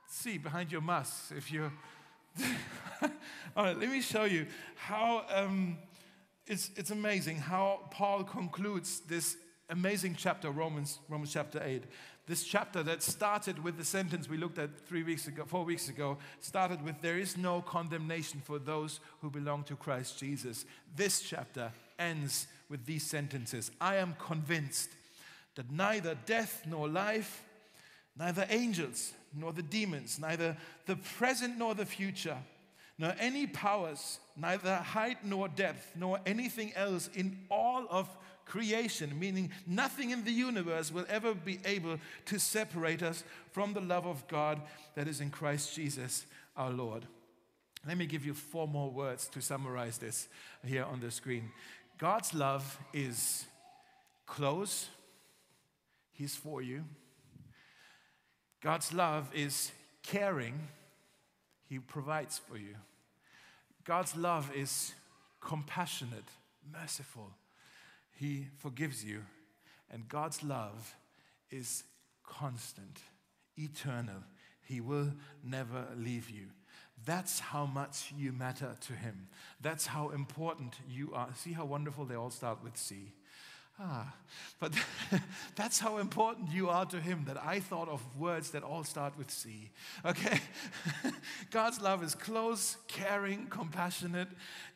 see 0.08 0.38
behind 0.38 0.72
your 0.72 0.82
mask 0.82 1.32
if 1.36 1.52
you're 1.52 1.72
All 3.58 3.66
right, 3.66 3.78
let 3.78 3.90
me 3.90 4.02
show 4.02 4.24
you 4.24 4.46
how 4.76 5.26
um, 5.30 5.78
it's, 6.48 6.72
it's 6.76 6.92
amazing 6.92 7.38
how 7.38 7.82
Paul 7.92 8.24
concludes 8.24 9.02
this 9.02 9.38
amazing 9.70 10.16
chapter, 10.18 10.52
Romans, 10.52 11.00
Romans 11.10 11.34
chapter 11.34 11.62
8. 11.64 11.84
This 12.28 12.44
chapter 12.44 12.84
that 12.84 13.02
started 13.02 13.64
with 13.64 13.78
the 13.78 13.84
sentence 13.84 14.30
we 14.30 14.38
looked 14.38 14.60
at 14.60 14.88
three 14.88 15.04
weeks 15.04 15.28
ago, 15.28 15.44
four 15.46 15.66
weeks 15.66 15.90
ago, 15.90 16.18
started 16.40 16.84
with 16.84 17.02
There 17.02 17.18
is 17.18 17.36
no 17.36 17.62
condemnation 17.62 18.42
for 18.44 18.60
those 18.60 19.00
who 19.22 19.30
belong 19.30 19.64
to 19.66 19.76
Christ 19.76 20.20
Jesus. 20.20 20.66
This 20.96 21.22
chapter 21.22 21.72
ends 21.98 22.48
with 22.70 22.86
these 22.86 23.04
sentences 23.04 23.72
I 23.82 23.98
am 23.98 24.16
convinced 24.20 24.90
that 25.56 25.72
neither 25.72 26.16
death 26.26 26.64
nor 26.68 26.88
life, 26.88 27.44
neither 28.18 28.46
angels, 28.50 29.14
nor 29.34 29.52
the 29.52 29.64
demons, 29.64 30.20
neither 30.20 30.56
the 30.86 30.96
present 30.96 31.58
nor 31.58 31.76
the 31.76 31.86
future, 31.86 32.38
nor 32.98 33.14
any 33.20 33.48
powers, 33.48 34.20
neither 34.38 34.76
height 34.76 35.26
nor 35.26 35.48
depth, 35.48 35.92
nor 35.96 36.20
anything 36.26 36.72
else 36.76 37.10
in 37.16 37.38
all 37.50 37.86
of 37.90 38.08
creation, 38.46 39.18
meaning 39.18 39.52
nothing 39.66 40.10
in 40.10 40.24
the 40.24 40.32
universe 40.32 40.92
will 40.92 41.06
ever 41.10 41.34
be 41.34 41.60
able 41.66 41.98
to 42.26 42.40
separate 42.40 43.02
us 43.02 43.24
from 43.52 43.74
the 43.74 43.82
love 43.82 44.06
of 44.06 44.28
God 44.28 44.62
that 44.96 45.08
is 45.08 45.22
in 45.22 45.30
Christ 45.30 45.76
Jesus 45.76 46.26
our 46.56 46.70
Lord. 46.70 47.06
Let 47.88 47.98
me 47.98 48.06
give 48.06 48.26
you 48.26 48.34
four 48.34 48.68
more 48.68 48.90
words 48.90 49.28
to 49.30 49.42
summarize 49.42 49.98
this 49.98 50.28
here 50.66 50.84
on 50.84 51.00
the 51.00 51.10
screen. 51.10 51.52
God's 51.98 52.34
love 52.34 52.80
is 52.94 53.46
close, 54.28 54.88
He's 56.12 56.36
for 56.36 56.62
you. 56.62 56.84
God's 58.62 58.94
love 58.94 59.32
is 59.34 59.72
caring, 60.04 60.68
He 61.68 61.80
provides 61.80 62.38
for 62.38 62.58
you. 62.58 62.76
God's 63.84 64.16
love 64.16 64.52
is 64.56 64.94
compassionate, 65.42 66.30
merciful, 66.72 67.32
He 68.22 68.46
forgives 68.60 69.04
you. 69.04 69.24
And 69.90 70.08
God's 70.08 70.44
love 70.44 70.96
is 71.50 71.84
constant, 72.24 73.00
eternal. 73.58 74.24
He 74.62 74.80
will 74.80 75.12
never 75.44 75.88
leave 75.98 76.30
you. 76.30 76.46
That's 77.04 77.40
how 77.40 77.66
much 77.66 78.14
you 78.16 78.32
matter 78.32 78.76
to 78.82 78.94
Him. 78.94 79.28
That's 79.60 79.88
how 79.88 80.10
important 80.10 80.76
you 80.88 81.12
are. 81.16 81.30
See 81.36 81.54
how 81.54 81.66
wonderful 81.66 82.06
they 82.06 82.14
all 82.14 82.30
start 82.30 82.64
with 82.64 82.78
C. 82.78 83.12
Ah, 83.84 84.14
but 84.60 84.74
that's 85.56 85.80
how 85.80 85.98
important 85.98 86.52
you 86.52 86.70
are 86.70 86.86
to 86.86 87.00
him 87.00 87.24
that 87.26 87.44
I 87.44 87.60
thought 87.60 87.90
of 87.90 88.02
words 88.16 88.52
that 88.52 88.62
all 88.62 88.84
start 88.84 89.18
with 89.18 89.32
C. 89.32 89.72
Okay? 90.06 90.40
God's 91.52 91.82
love 91.82 92.04
is 92.04 92.14
close, 92.14 92.78
caring, 92.88 93.48
compassionate, 93.48 94.28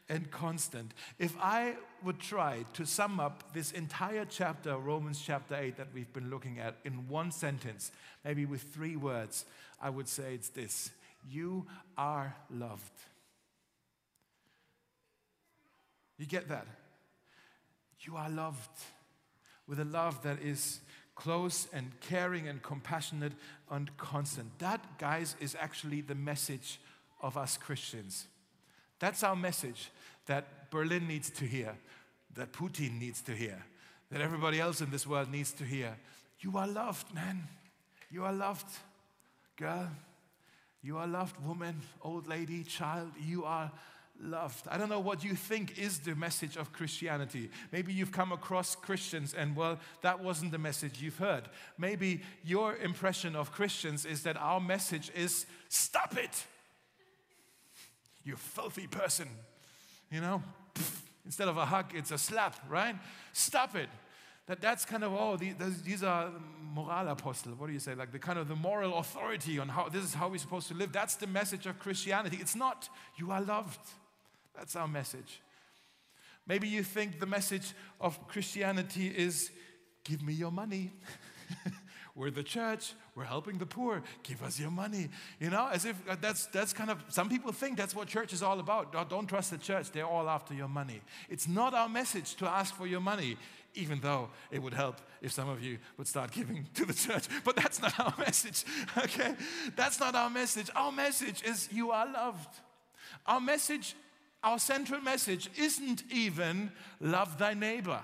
and 0.10 0.32
constant. 0.32 0.92
If 1.20 1.36
I 1.40 1.76
would 2.04 2.20
try 2.20 2.66
to 2.74 2.86
sum 2.86 3.20
up 3.20 3.54
this 3.54 3.72
entire 3.74 4.26
chapter, 4.26 4.76
Romans 4.76 5.22
chapter 5.24 5.56
8, 5.56 5.78
that 5.78 5.90
we've 5.94 6.12
been 6.12 6.32
looking 6.32 6.60
at, 6.60 6.78
in 6.84 7.08
one 7.08 7.32
sentence, 7.32 7.92
maybe 8.24 8.48
with 8.48 8.64
three 8.64 8.96
words, 8.96 9.46
I 9.80 9.92
would 9.92 10.08
say 10.08 10.34
it's 10.34 10.50
this 10.50 10.90
You 11.30 11.68
are 11.96 12.36
loved. 12.50 12.94
You 16.18 16.26
get 16.26 16.50
that? 16.50 16.66
You 18.00 18.16
are 18.16 18.30
loved 18.30 18.70
with 19.68 19.80
a 19.80 19.86
love 19.86 20.22
that 20.24 20.42
is 20.42 20.80
close 21.16 21.68
and 21.74 21.92
caring 22.02 22.48
and 22.48 22.62
compassionate 22.62 23.34
and 23.72 23.96
constant. 23.98 24.58
That, 24.60 24.98
guys, 24.98 25.36
is 25.40 25.56
actually 25.60 26.02
the 26.02 26.16
message 26.16 26.80
of 27.22 27.38
us 27.38 27.58
Christians. 27.58 28.28
That's 29.00 29.24
our 29.24 29.36
message 29.36 29.92
that 30.28 30.70
Berlin 30.72 31.08
needs 31.08 31.30
to 31.32 31.46
hear, 31.46 31.76
that 32.36 32.52
Putin 32.52 33.00
needs 33.00 33.22
to 33.24 33.32
hear, 33.32 33.64
that 34.12 34.22
everybody 34.22 34.60
else 34.60 34.82
in 34.82 34.92
this 34.92 35.08
world 35.08 35.32
needs 35.32 35.52
to 35.54 35.64
hear. 35.64 35.98
You 36.40 36.58
are 36.58 36.68
loved, 36.68 37.14
man. 37.14 37.48
You 38.12 38.26
are 38.26 38.34
loved, 38.34 38.68
girl. 39.58 39.90
You 40.82 40.98
are 40.98 41.08
loved, 41.08 41.44
woman, 41.44 41.82
old 42.02 42.28
lady, 42.28 42.64
child. 42.64 43.12
You 43.20 43.46
are 43.46 43.72
loved. 44.22 44.68
I 44.70 44.78
don't 44.78 44.90
know 44.90 45.00
what 45.00 45.24
you 45.24 45.36
think 45.36 45.78
is 45.78 46.00
the 46.00 46.16
message 46.16 46.58
of 46.58 46.72
Christianity. 46.72 47.50
Maybe 47.72 47.94
you've 47.94 48.12
come 48.12 48.32
across 48.32 48.76
Christians 48.76 49.34
and, 49.34 49.56
well, 49.56 49.80
that 50.02 50.24
wasn't 50.24 50.52
the 50.52 50.58
message 50.58 51.02
you've 51.02 51.18
heard. 51.18 51.44
Maybe 51.78 52.22
your 52.44 52.76
impression 52.78 53.36
of 53.36 53.52
Christians 53.52 54.06
is 54.06 54.24
that 54.24 54.38
our 54.38 54.60
message 54.60 55.12
is 55.16 55.46
stop 55.70 56.18
it, 56.18 56.46
you 58.24 58.36
filthy 58.36 58.88
person. 58.88 59.28
You 60.12 60.22
know, 60.22 60.44
instead 61.26 61.48
of 61.48 61.58
a 61.58 61.66
hug, 61.66 61.92
it's 61.94 62.12
a 62.12 62.18
slap, 62.18 62.56
right? 62.70 62.96
Stop 63.34 63.76
it. 63.76 63.90
That, 64.48 64.62
that's 64.62 64.86
kind 64.86 65.04
of, 65.04 65.12
oh, 65.12 65.38
these 65.38 66.04
are 66.04 66.32
moral 66.62 67.08
apostle. 67.08 67.54
What 67.54 67.68
do 67.68 67.74
you 67.74 67.80
say? 67.80 67.96
Like 67.96 68.12
the 68.12 68.20
kind 68.20 68.38
of 68.38 68.48
the 68.48 68.56
moral 68.56 69.00
authority 69.00 69.58
on 69.58 69.70
how 69.70 69.90
this 69.90 70.04
is 70.04 70.14
how 70.14 70.30
we're 70.30 70.38
supposed 70.38 70.68
to 70.68 70.76
live. 70.76 70.92
That's 70.92 71.16
the 71.16 71.26
message 71.26 71.66
of 71.66 71.80
Christianity. 71.80 72.38
It's 72.40 72.56
not, 72.56 72.88
you 73.18 73.32
are 73.32 73.42
loved. 73.42 73.80
That's 74.58 74.76
our 74.76 74.88
message. 74.88 75.42
Maybe 76.48 76.68
you 76.68 76.84
think 76.84 77.20
the 77.20 77.26
message 77.26 77.74
of 78.00 78.28
Christianity 78.28 79.08
is 79.08 79.52
give 80.04 80.22
me 80.22 80.34
your 80.34 80.52
money. 80.52 80.92
we're 82.16 82.32
the 82.32 82.44
church, 82.44 82.94
we're 83.16 83.26
helping 83.26 83.58
the 83.58 83.66
poor, 83.66 84.02
give 84.24 84.42
us 84.42 84.60
your 84.60 84.72
money. 84.72 85.10
You 85.40 85.50
know, 85.50 85.68
as 85.72 85.86
if 85.86 86.02
uh, 86.08 86.16
that's, 86.22 86.46
that's 86.48 86.72
kind 86.72 86.90
of, 86.90 87.04
some 87.10 87.30
people 87.30 87.52
think 87.52 87.78
that's 87.78 87.94
what 87.94 88.08
church 88.08 88.32
is 88.32 88.42
all 88.42 88.60
about. 88.60 89.10
Don't 89.10 89.28
trust 89.28 89.52
the 89.52 89.58
church, 89.58 89.92
they're 89.92 90.06
all 90.06 90.30
after 90.30 90.54
your 90.54 90.70
money. 90.70 91.02
It's 91.30 91.48
not 91.48 91.74
our 91.74 91.90
message 91.90 92.36
to 92.36 92.48
ask 92.48 92.74
for 92.74 92.88
your 92.88 93.02
money, 93.02 93.38
even 93.74 94.00
though 94.00 94.30
it 94.50 94.62
would 94.62 94.74
help 94.74 95.02
if 95.22 95.34
some 95.34 95.50
of 95.50 95.62
you 95.62 95.78
would 95.98 96.08
start 96.08 96.32
giving 96.32 96.66
to 96.76 96.86
the 96.86 96.94
church. 96.94 97.28
But 97.44 97.58
that's 97.58 97.82
not 97.82 98.00
our 98.00 98.14
message, 98.20 98.64
okay? 98.98 99.36
That's 99.76 100.00
not 100.00 100.16
our 100.16 100.30
message. 100.30 100.70
Our 100.76 100.92
message 100.92 101.44
is 101.44 101.70
you 101.72 101.92
are 101.92 102.06
loved. 102.06 102.62
Our 103.26 103.42
message 103.42 103.96
our 104.46 104.60
central 104.60 105.02
message 105.02 105.50
isn't 105.58 106.04
even 106.12 106.72
love 107.02 107.38
thy 107.38 107.56
neighbor. 107.56 108.00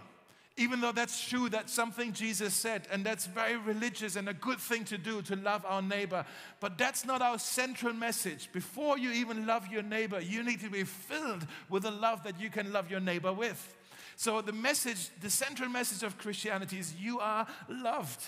Even 0.57 0.81
though 0.81 0.91
that's 0.91 1.27
true, 1.27 1.47
that's 1.47 1.71
something 1.71 2.11
Jesus 2.11 2.53
said, 2.53 2.87
and 2.91 3.05
that's 3.05 3.25
very 3.25 3.55
religious 3.55 4.15
and 4.15 4.27
a 4.27 4.33
good 4.33 4.59
thing 4.59 4.83
to 4.85 4.97
do 4.97 5.21
to 5.21 5.35
love 5.37 5.65
our 5.65 5.81
neighbor. 5.81 6.25
But 6.59 6.77
that's 6.77 7.05
not 7.05 7.21
our 7.21 7.39
central 7.39 7.93
message. 7.93 8.49
Before 8.51 8.97
you 8.97 9.11
even 9.11 9.45
love 9.45 9.67
your 9.71 9.83
neighbor, 9.83 10.19
you 10.19 10.43
need 10.43 10.59
to 10.59 10.69
be 10.69 10.83
filled 10.83 11.47
with 11.69 11.83
the 11.83 11.91
love 11.91 12.23
that 12.23 12.39
you 12.41 12.49
can 12.49 12.73
love 12.73 12.91
your 12.91 12.99
neighbor 12.99 13.31
with. 13.31 13.75
So, 14.17 14.41
the 14.41 14.51
message, 14.51 15.09
the 15.21 15.29
central 15.29 15.69
message 15.69 16.03
of 16.03 16.17
Christianity 16.17 16.79
is 16.79 16.93
you 16.95 17.19
are 17.19 17.47
loved 17.69 18.23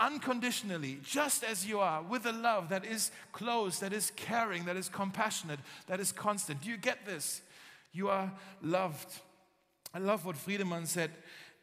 unconditionally, 0.00 0.98
just 1.04 1.44
as 1.44 1.66
you 1.66 1.80
are, 1.80 2.02
with 2.02 2.26
a 2.26 2.32
love 2.32 2.68
that 2.68 2.84
is 2.84 3.10
close, 3.32 3.78
that 3.80 3.92
is 3.92 4.10
caring, 4.16 4.64
that 4.64 4.76
is 4.76 4.88
compassionate, 4.88 5.60
that 5.86 6.00
is 6.00 6.12
constant. 6.12 6.60
Do 6.62 6.70
you 6.70 6.76
get 6.76 7.04
this? 7.06 7.42
You 7.94 8.08
are 8.08 8.32
loved. 8.60 9.20
I 9.94 9.98
love 9.98 10.26
what 10.26 10.34
Friedemann 10.34 10.86
said 10.86 11.12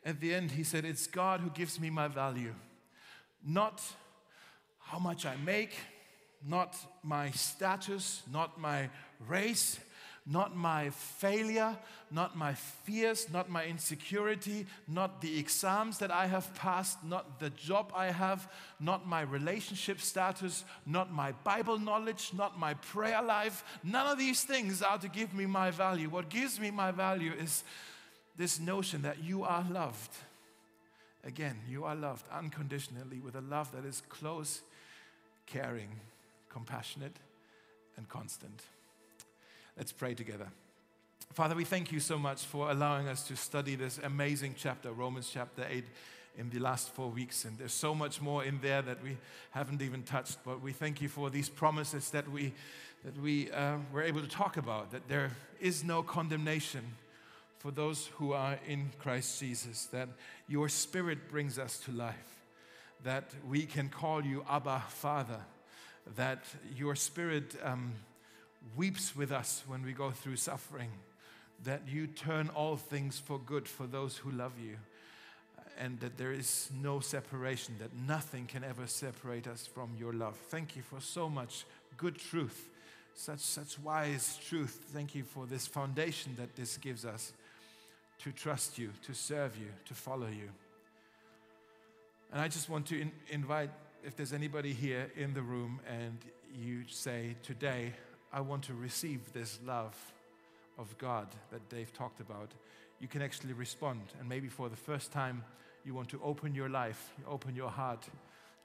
at 0.06 0.22
the 0.22 0.34
end. 0.34 0.52
He 0.52 0.64
said, 0.64 0.86
It's 0.86 1.06
God 1.06 1.42
who 1.42 1.50
gives 1.50 1.78
me 1.78 1.90
my 1.90 2.08
value, 2.08 2.56
not 3.46 3.84
how 4.80 4.98
much 4.98 5.26
I 5.26 5.36
make, 5.36 5.74
not 6.48 6.76
my 7.04 7.32
status, 7.32 8.24
not 8.32 8.58
my 8.60 8.90
race, 9.28 9.78
not 10.26 10.56
my 10.56 10.92
failure, 10.92 11.76
not 12.12 12.38
my 12.38 12.54
fears, 12.54 13.28
not 13.32 13.50
my 13.50 13.66
insecurity, 13.66 14.68
not 14.88 15.22
the 15.22 15.40
exams 15.40 15.98
that 15.98 16.12
I 16.12 16.28
have 16.28 16.54
passed, 16.54 17.04
not 17.04 17.40
the 17.40 17.50
job 17.50 17.92
I 17.96 18.08
have, 18.08 18.52
not 18.80 19.08
my 19.08 19.22
relationship 19.22 20.00
status, 20.00 20.64
not 20.86 21.12
my 21.12 21.32
Bible 21.44 21.80
knowledge, 21.80 22.32
not 22.36 22.60
my 22.60 22.76
prayer 22.76 23.22
life. 23.22 23.64
None 23.84 24.08
of 24.08 24.20
these 24.20 24.44
things 24.44 24.84
are 24.84 25.00
to 25.00 25.10
give 25.10 25.34
me 25.34 25.48
my 25.48 25.72
value. 25.72 26.10
What 26.10 26.30
gives 26.30 26.60
me 26.60 26.70
my 26.70 26.92
value 26.92 27.34
is 27.34 27.64
this 28.38 28.60
notion 28.60 29.02
that 29.02 29.24
you 29.24 29.44
are 29.44 29.66
loved. 29.72 30.12
Again, 31.24 31.60
you 31.68 31.84
are 31.84 31.96
loved 31.96 32.26
unconditionally 32.32 33.20
with 33.20 33.36
a 33.36 33.42
love 33.42 33.72
that 33.72 33.86
is 33.86 34.02
close, 34.10 34.62
caring, 35.48 35.90
compassionate, 36.50 37.18
and 37.98 38.08
constant. 38.08 38.62
Let's 39.78 39.94
pray 39.94 40.14
together. 40.14 40.48
Father, 41.34 41.56
we 41.56 41.64
thank 41.64 41.94
you 41.94 42.02
so 42.02 42.20
much 42.20 42.44
for 42.44 42.70
allowing 42.70 43.08
us 43.08 43.26
to 43.30 43.38
study 43.38 43.76
this 43.76 44.00
amazing 44.04 44.56
chapter, 44.58 44.92
Romans 44.92 45.30
chapter 45.32 45.66
8, 45.68 45.86
in 46.38 46.50
the 46.50 46.60
last 46.60 46.90
four 46.90 47.10
weeks. 47.10 47.46
And 47.46 47.58
there's 47.58 47.74
so 47.74 47.96
much 47.96 48.22
more 48.22 48.44
in 48.44 48.60
there 48.62 48.82
that 48.82 49.02
we 49.02 49.18
haven't 49.52 49.82
even 49.82 50.04
touched. 50.04 50.40
But 50.44 50.62
we 50.62 50.74
thank 50.74 51.02
you 51.02 51.08
for 51.08 51.30
these 51.30 51.48
promises 51.48 52.10
that 52.10 52.30
we, 52.30 52.54
that 53.06 53.18
we 53.22 53.50
uh, 53.52 53.78
were 53.94 54.04
able 54.04 54.20
to 54.20 54.28
talk 54.28 54.58
about, 54.58 54.92
that 54.92 55.08
there 55.08 55.32
is 55.62 55.86
no 55.86 56.04
condemnation 56.04 56.82
for 57.60 57.72
those 57.72 58.08
who 58.16 58.34
are 58.34 58.60
in 58.68 58.92
Christ 59.00 59.40
Jesus, 59.40 59.86
that 59.86 60.10
your 60.50 60.68
spirit 60.68 61.30
brings 61.30 61.58
us 61.58 61.78
to 61.86 61.92
life, 61.92 62.42
that 63.06 63.32
we 63.48 63.66
can 63.66 63.88
call 63.88 64.26
you 64.26 64.44
Abba, 64.50 64.84
Father, 64.90 65.40
that 66.18 66.44
your 66.76 66.96
spirit. 66.96 67.56
Um, 67.64 67.94
weeps 68.76 69.16
with 69.16 69.32
us 69.32 69.64
when 69.68 69.84
we 69.84 69.94
go 69.94 70.12
through 70.12 70.38
suffering, 70.38 70.92
that 71.64 71.82
you 71.88 72.08
turn 72.08 72.50
all 72.50 72.78
things 72.78 73.20
for 73.20 73.40
good 73.40 73.68
for 73.68 73.86
those 73.86 74.18
who 74.18 74.32
love 74.32 74.54
you, 74.60 74.78
and 75.80 76.00
that 76.00 76.18
there 76.18 76.32
is 76.32 76.70
no 76.82 77.00
separation, 77.00 77.76
that 77.80 77.94
nothing 78.08 78.46
can 78.46 78.64
ever 78.64 78.88
separate 78.88 79.48
us 79.48 79.68
from 79.68 79.92
your 79.98 80.14
love. 80.14 80.36
Thank 80.50 80.76
you 80.76 80.82
for 80.82 81.00
so 81.00 81.30
much 81.30 81.66
good 81.98 82.18
truth, 82.18 82.70
such, 83.14 83.40
such 83.40 83.80
wise 83.80 84.40
truth. 84.48 84.86
Thank 84.94 85.16
you 85.16 85.24
for 85.24 85.46
this 85.46 85.68
foundation 85.68 86.36
that 86.38 86.56
this 86.56 86.78
gives 86.78 87.06
us 87.06 87.34
to 88.20 88.32
trust 88.32 88.78
you, 88.78 88.92
to 89.04 89.14
serve 89.14 89.58
you, 89.58 89.68
to 89.86 89.94
follow 89.94 90.28
you. 90.28 90.50
And 92.32 92.40
I 92.40 92.48
just 92.48 92.70
want 92.70 92.86
to 92.88 93.02
in, 93.02 93.12
invite 93.30 93.70
if 94.04 94.16
there's 94.16 94.34
anybody 94.34 94.74
here 94.74 95.12
in 95.16 95.34
the 95.34 95.42
room 95.42 95.80
and 95.88 96.18
you 96.56 96.84
say, 96.88 97.36
Today, 97.44 97.94
I 98.34 98.42
want 98.42 98.64
to 98.64 98.74
receive 98.74 99.34
this 99.34 99.60
love 99.66 99.96
of 100.78 100.98
God 100.98 101.28
that 101.52 101.68
Dave 101.70 101.94
talked 101.94 102.22
about, 102.22 102.52
you 103.00 103.08
can 103.08 103.22
actually 103.22 103.54
respond. 103.54 104.02
And 104.20 104.30
maybe 104.30 104.48
for 104.48 104.70
the 104.70 104.76
first 104.76 105.12
time, 105.12 105.44
you 105.84 105.94
want 105.94 106.10
to 106.10 106.22
open 106.24 106.56
your 106.56 106.70
life, 106.70 107.12
open 107.28 107.56
your 107.56 107.70
heart 107.70 108.08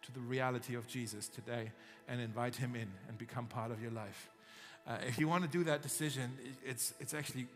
to 0.03 0.13
the 0.13 0.21
reality 0.21 0.75
of 0.75 0.87
Jesus 0.87 1.29
today 1.29 1.73
and 2.09 2.21
invite 2.21 2.57
him 2.57 2.77
in 2.77 2.89
and 3.09 3.19
become 3.19 3.47
part 3.47 3.71
of 3.71 3.83
your 3.83 3.91
life. 3.91 4.29
Uh, 4.87 4.99
if 5.07 5.19
you 5.19 5.27
want 5.27 5.43
to 5.43 5.51
do 5.51 5.65
that 5.65 5.83
decision, 5.83 6.31
it's, 6.65 6.95
it's 7.01 7.13
actually 7.13 7.47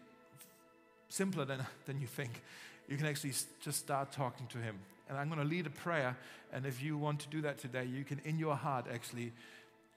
simpler 1.08 1.44
than, 1.44 1.64
than 1.86 2.00
you 2.00 2.06
think. 2.06 2.42
You 2.88 2.96
can 2.96 3.06
actually 3.06 3.34
just 3.62 3.78
start 3.78 4.10
talking 4.10 4.46
to 4.48 4.58
him. 4.58 4.76
And 5.08 5.18
I'm 5.18 5.28
going 5.28 5.40
to 5.40 5.46
lead 5.46 5.66
a 5.66 5.70
prayer. 5.70 6.16
And 6.52 6.66
if 6.66 6.82
you 6.82 6.96
want 6.96 7.20
to 7.20 7.28
do 7.28 7.40
that 7.42 7.58
today, 7.58 7.84
you 7.84 8.04
can, 8.04 8.20
in 8.24 8.38
your 8.38 8.56
heart, 8.56 8.86
actually 8.92 9.32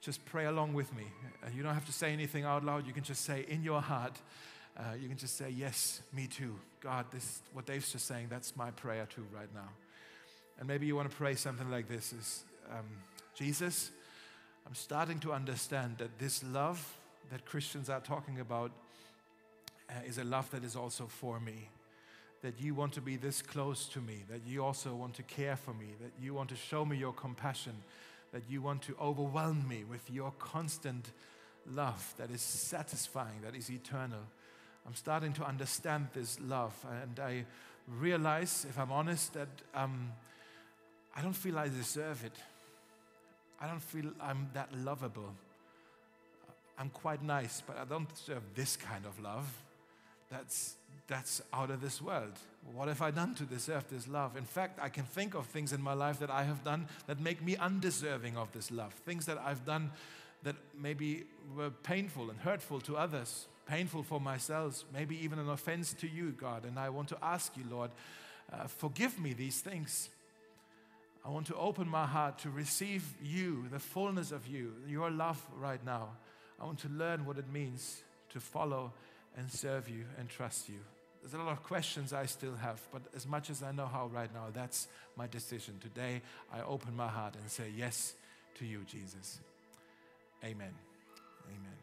just 0.04 0.24
pray 0.26 0.46
along 0.46 0.74
with 0.74 0.94
me. 0.94 1.06
Uh, 1.42 1.48
you 1.56 1.64
don't 1.64 1.74
have 1.74 1.86
to 1.86 1.94
say 1.94 2.12
anything 2.12 2.44
out 2.44 2.66
loud. 2.66 2.86
You 2.86 2.92
can 2.92 3.04
just 3.04 3.24
say 3.24 3.46
in 3.48 3.64
your 3.64 3.82
heart, 3.82 4.20
uh, 4.78 4.96
you 5.00 5.08
can 5.08 5.18
just 5.18 5.38
say, 5.38 5.50
Yes, 5.50 6.02
me 6.12 6.28
too. 6.28 6.60
God, 6.82 7.06
this 7.10 7.42
what 7.54 7.66
Dave's 7.66 7.92
just 7.92 8.06
saying, 8.06 8.28
that's 8.30 8.56
my 8.58 8.70
prayer 8.72 9.08
too 9.08 9.26
right 9.34 9.48
now. 9.56 9.70
And 10.60 10.68
maybe 10.68 10.86
you 10.86 10.96
want 10.98 11.10
to 11.10 11.16
pray 11.16 11.36
something 11.36 11.72
like 11.72 11.88
this 11.88 12.12
is 12.12 12.44
um, 12.70 12.86
Jesus, 13.34 13.92
I'm 14.68 14.76
starting 14.76 15.20
to 15.20 15.32
understand 15.32 15.98
that 16.00 16.20
this 16.20 16.44
love 16.44 16.98
that 17.32 17.46
Christians 17.46 17.90
are 17.90 18.02
talking 18.02 18.42
about 18.42 18.72
uh, 19.90 19.94
is 20.06 20.18
a 20.18 20.24
love 20.26 20.52
that 20.52 20.66
is 20.66 20.76
also 20.76 21.06
for 21.08 21.40
me. 21.40 21.70
That 22.42 22.60
you 22.60 22.76
want 22.76 22.92
to 22.94 23.02
be 23.02 23.16
this 23.16 23.42
close 23.42 23.86
to 23.90 24.00
me, 24.00 24.24
that 24.30 24.42
you 24.46 24.66
also 24.66 24.94
want 24.94 25.14
to 25.14 25.24
care 25.24 25.56
for 25.56 25.74
me, 25.74 25.96
that 26.02 26.12
you 26.22 26.34
want 26.34 26.50
to 26.50 26.58
show 26.58 26.84
me 26.84 26.98
your 26.98 27.14
compassion, 27.14 27.74
that 28.34 28.44
you 28.50 28.62
want 28.62 28.82
to 28.82 28.96
overwhelm 29.00 29.66
me 29.68 29.84
with 29.90 30.10
your 30.12 30.34
constant 30.40 31.12
love 31.72 32.14
that 32.18 32.30
is 32.32 32.42
satisfying, 32.42 33.42
that 33.44 33.56
is 33.56 33.70
eternal. 33.70 34.20
I'm 34.86 34.96
starting 34.96 35.32
to 35.34 35.46
understand 35.46 36.08
this 36.14 36.40
love, 36.42 36.74
and 37.04 37.20
I 37.20 37.46
realize, 37.88 38.66
if 38.68 38.78
I'm 38.78 38.92
honest, 38.92 39.34
that 39.34 39.48
um, 39.74 40.12
I 41.16 41.22
don't 41.22 41.34
feel 41.34 41.58
I 41.58 41.70
deserve 41.70 42.26
it. 42.26 42.36
I 43.62 43.68
don't 43.68 43.82
feel 43.82 44.12
I'm 44.20 44.50
that 44.54 44.76
lovable. 44.76 45.34
I'm 46.78 46.90
quite 46.90 47.24
nice, 47.24 47.62
but 47.66 47.78
I 47.78 47.86
don't 47.86 48.10
deserve 48.10 48.44
this 48.56 48.76
kind 48.76 49.06
of 49.06 49.20
love. 49.22 49.48
That's 50.30 50.76
that's 51.08 51.42
out 51.54 51.70
of 51.70 51.82
this 51.82 52.02
world. 52.02 52.38
What 52.72 52.88
have 52.88 53.02
I 53.02 53.12
done 53.12 53.36
to 53.36 53.44
deserve 53.44 53.88
this 53.90 54.08
love? 54.08 54.38
In 54.38 54.46
fact, 54.46 54.80
I 54.82 54.90
can 54.90 55.04
think 55.04 55.36
of 55.36 55.46
things 55.48 55.74
in 55.74 55.82
my 55.82 55.94
life 55.94 56.20
that 56.20 56.30
I 56.30 56.44
have 56.44 56.64
done 56.64 56.88
that 57.08 57.20
make 57.20 57.44
me 57.44 57.56
undeserving 57.58 58.38
of 58.38 58.52
this 58.52 58.72
love. 58.72 58.94
Things 58.94 59.26
that 59.26 59.38
I've 59.38 59.66
done 59.66 59.92
that 60.44 60.56
maybe 60.80 61.24
were 61.56 61.70
painful 61.70 62.30
and 62.30 62.40
hurtful 62.40 62.82
to 62.82 62.98
others, 62.98 63.48
painful 63.68 64.04
for 64.04 64.20
myself, 64.20 64.84
maybe 64.94 65.16
even 65.24 65.40
an 65.40 65.50
offense 65.50 65.94
to 65.94 66.08
you, 66.08 66.32
God. 66.32 66.66
And 66.66 66.80
I 66.80 66.90
want 66.90 67.10
to 67.10 67.18
ask 67.22 67.56
you, 67.58 67.64
Lord, 67.70 67.92
uh, 68.52 68.68
forgive 68.68 69.20
me 69.20 69.34
these 69.34 69.62
things. 69.62 70.10
I 71.26 71.30
want 71.30 71.48
to 71.48 71.56
open 71.56 71.88
my 71.88 72.06
heart 72.06 72.40
to 72.40 72.50
receive 72.50 73.04
you, 73.24 73.66
the 73.72 73.80
fullness 73.80 74.32
of 74.32 74.46
you, 74.48 74.74
your 74.88 75.10
love 75.10 75.42
right 75.58 75.84
now. 75.86 76.10
I 76.60 76.66
want 76.66 76.80
to 76.80 76.90
learn 76.90 77.26
what 77.26 77.38
it 77.38 77.50
means 77.52 78.04
to 78.32 78.40
follow 78.40 78.92
and 79.38 79.50
serve 79.50 79.88
you 79.88 80.06
and 80.18 80.28
trust 80.28 80.68
you. 80.68 80.80
There's 81.24 81.36
a 81.36 81.38
lot 81.38 81.54
of 81.54 81.64
questions 81.64 82.12
I 82.12 82.26
still 82.26 82.56
have, 82.58 82.82
but 82.92 83.02
as 83.16 83.26
much 83.26 83.50
as 83.50 83.64
I 83.64 83.72
know 83.72 83.86
how 83.86 84.08
right 84.08 84.32
now, 84.34 84.48
that's 84.54 84.90
my 85.16 85.26
decision. 85.26 85.80
Today, 85.80 86.22
I 86.54 86.62
open 86.64 86.94
my 86.98 87.08
heart 87.08 87.36
and 87.40 87.50
say 87.50 87.72
yes 87.76 88.14
to 88.56 88.66
you, 88.66 88.82
Jesus. 88.86 89.40
Amen. 90.44 90.74
Amen. 91.48 91.83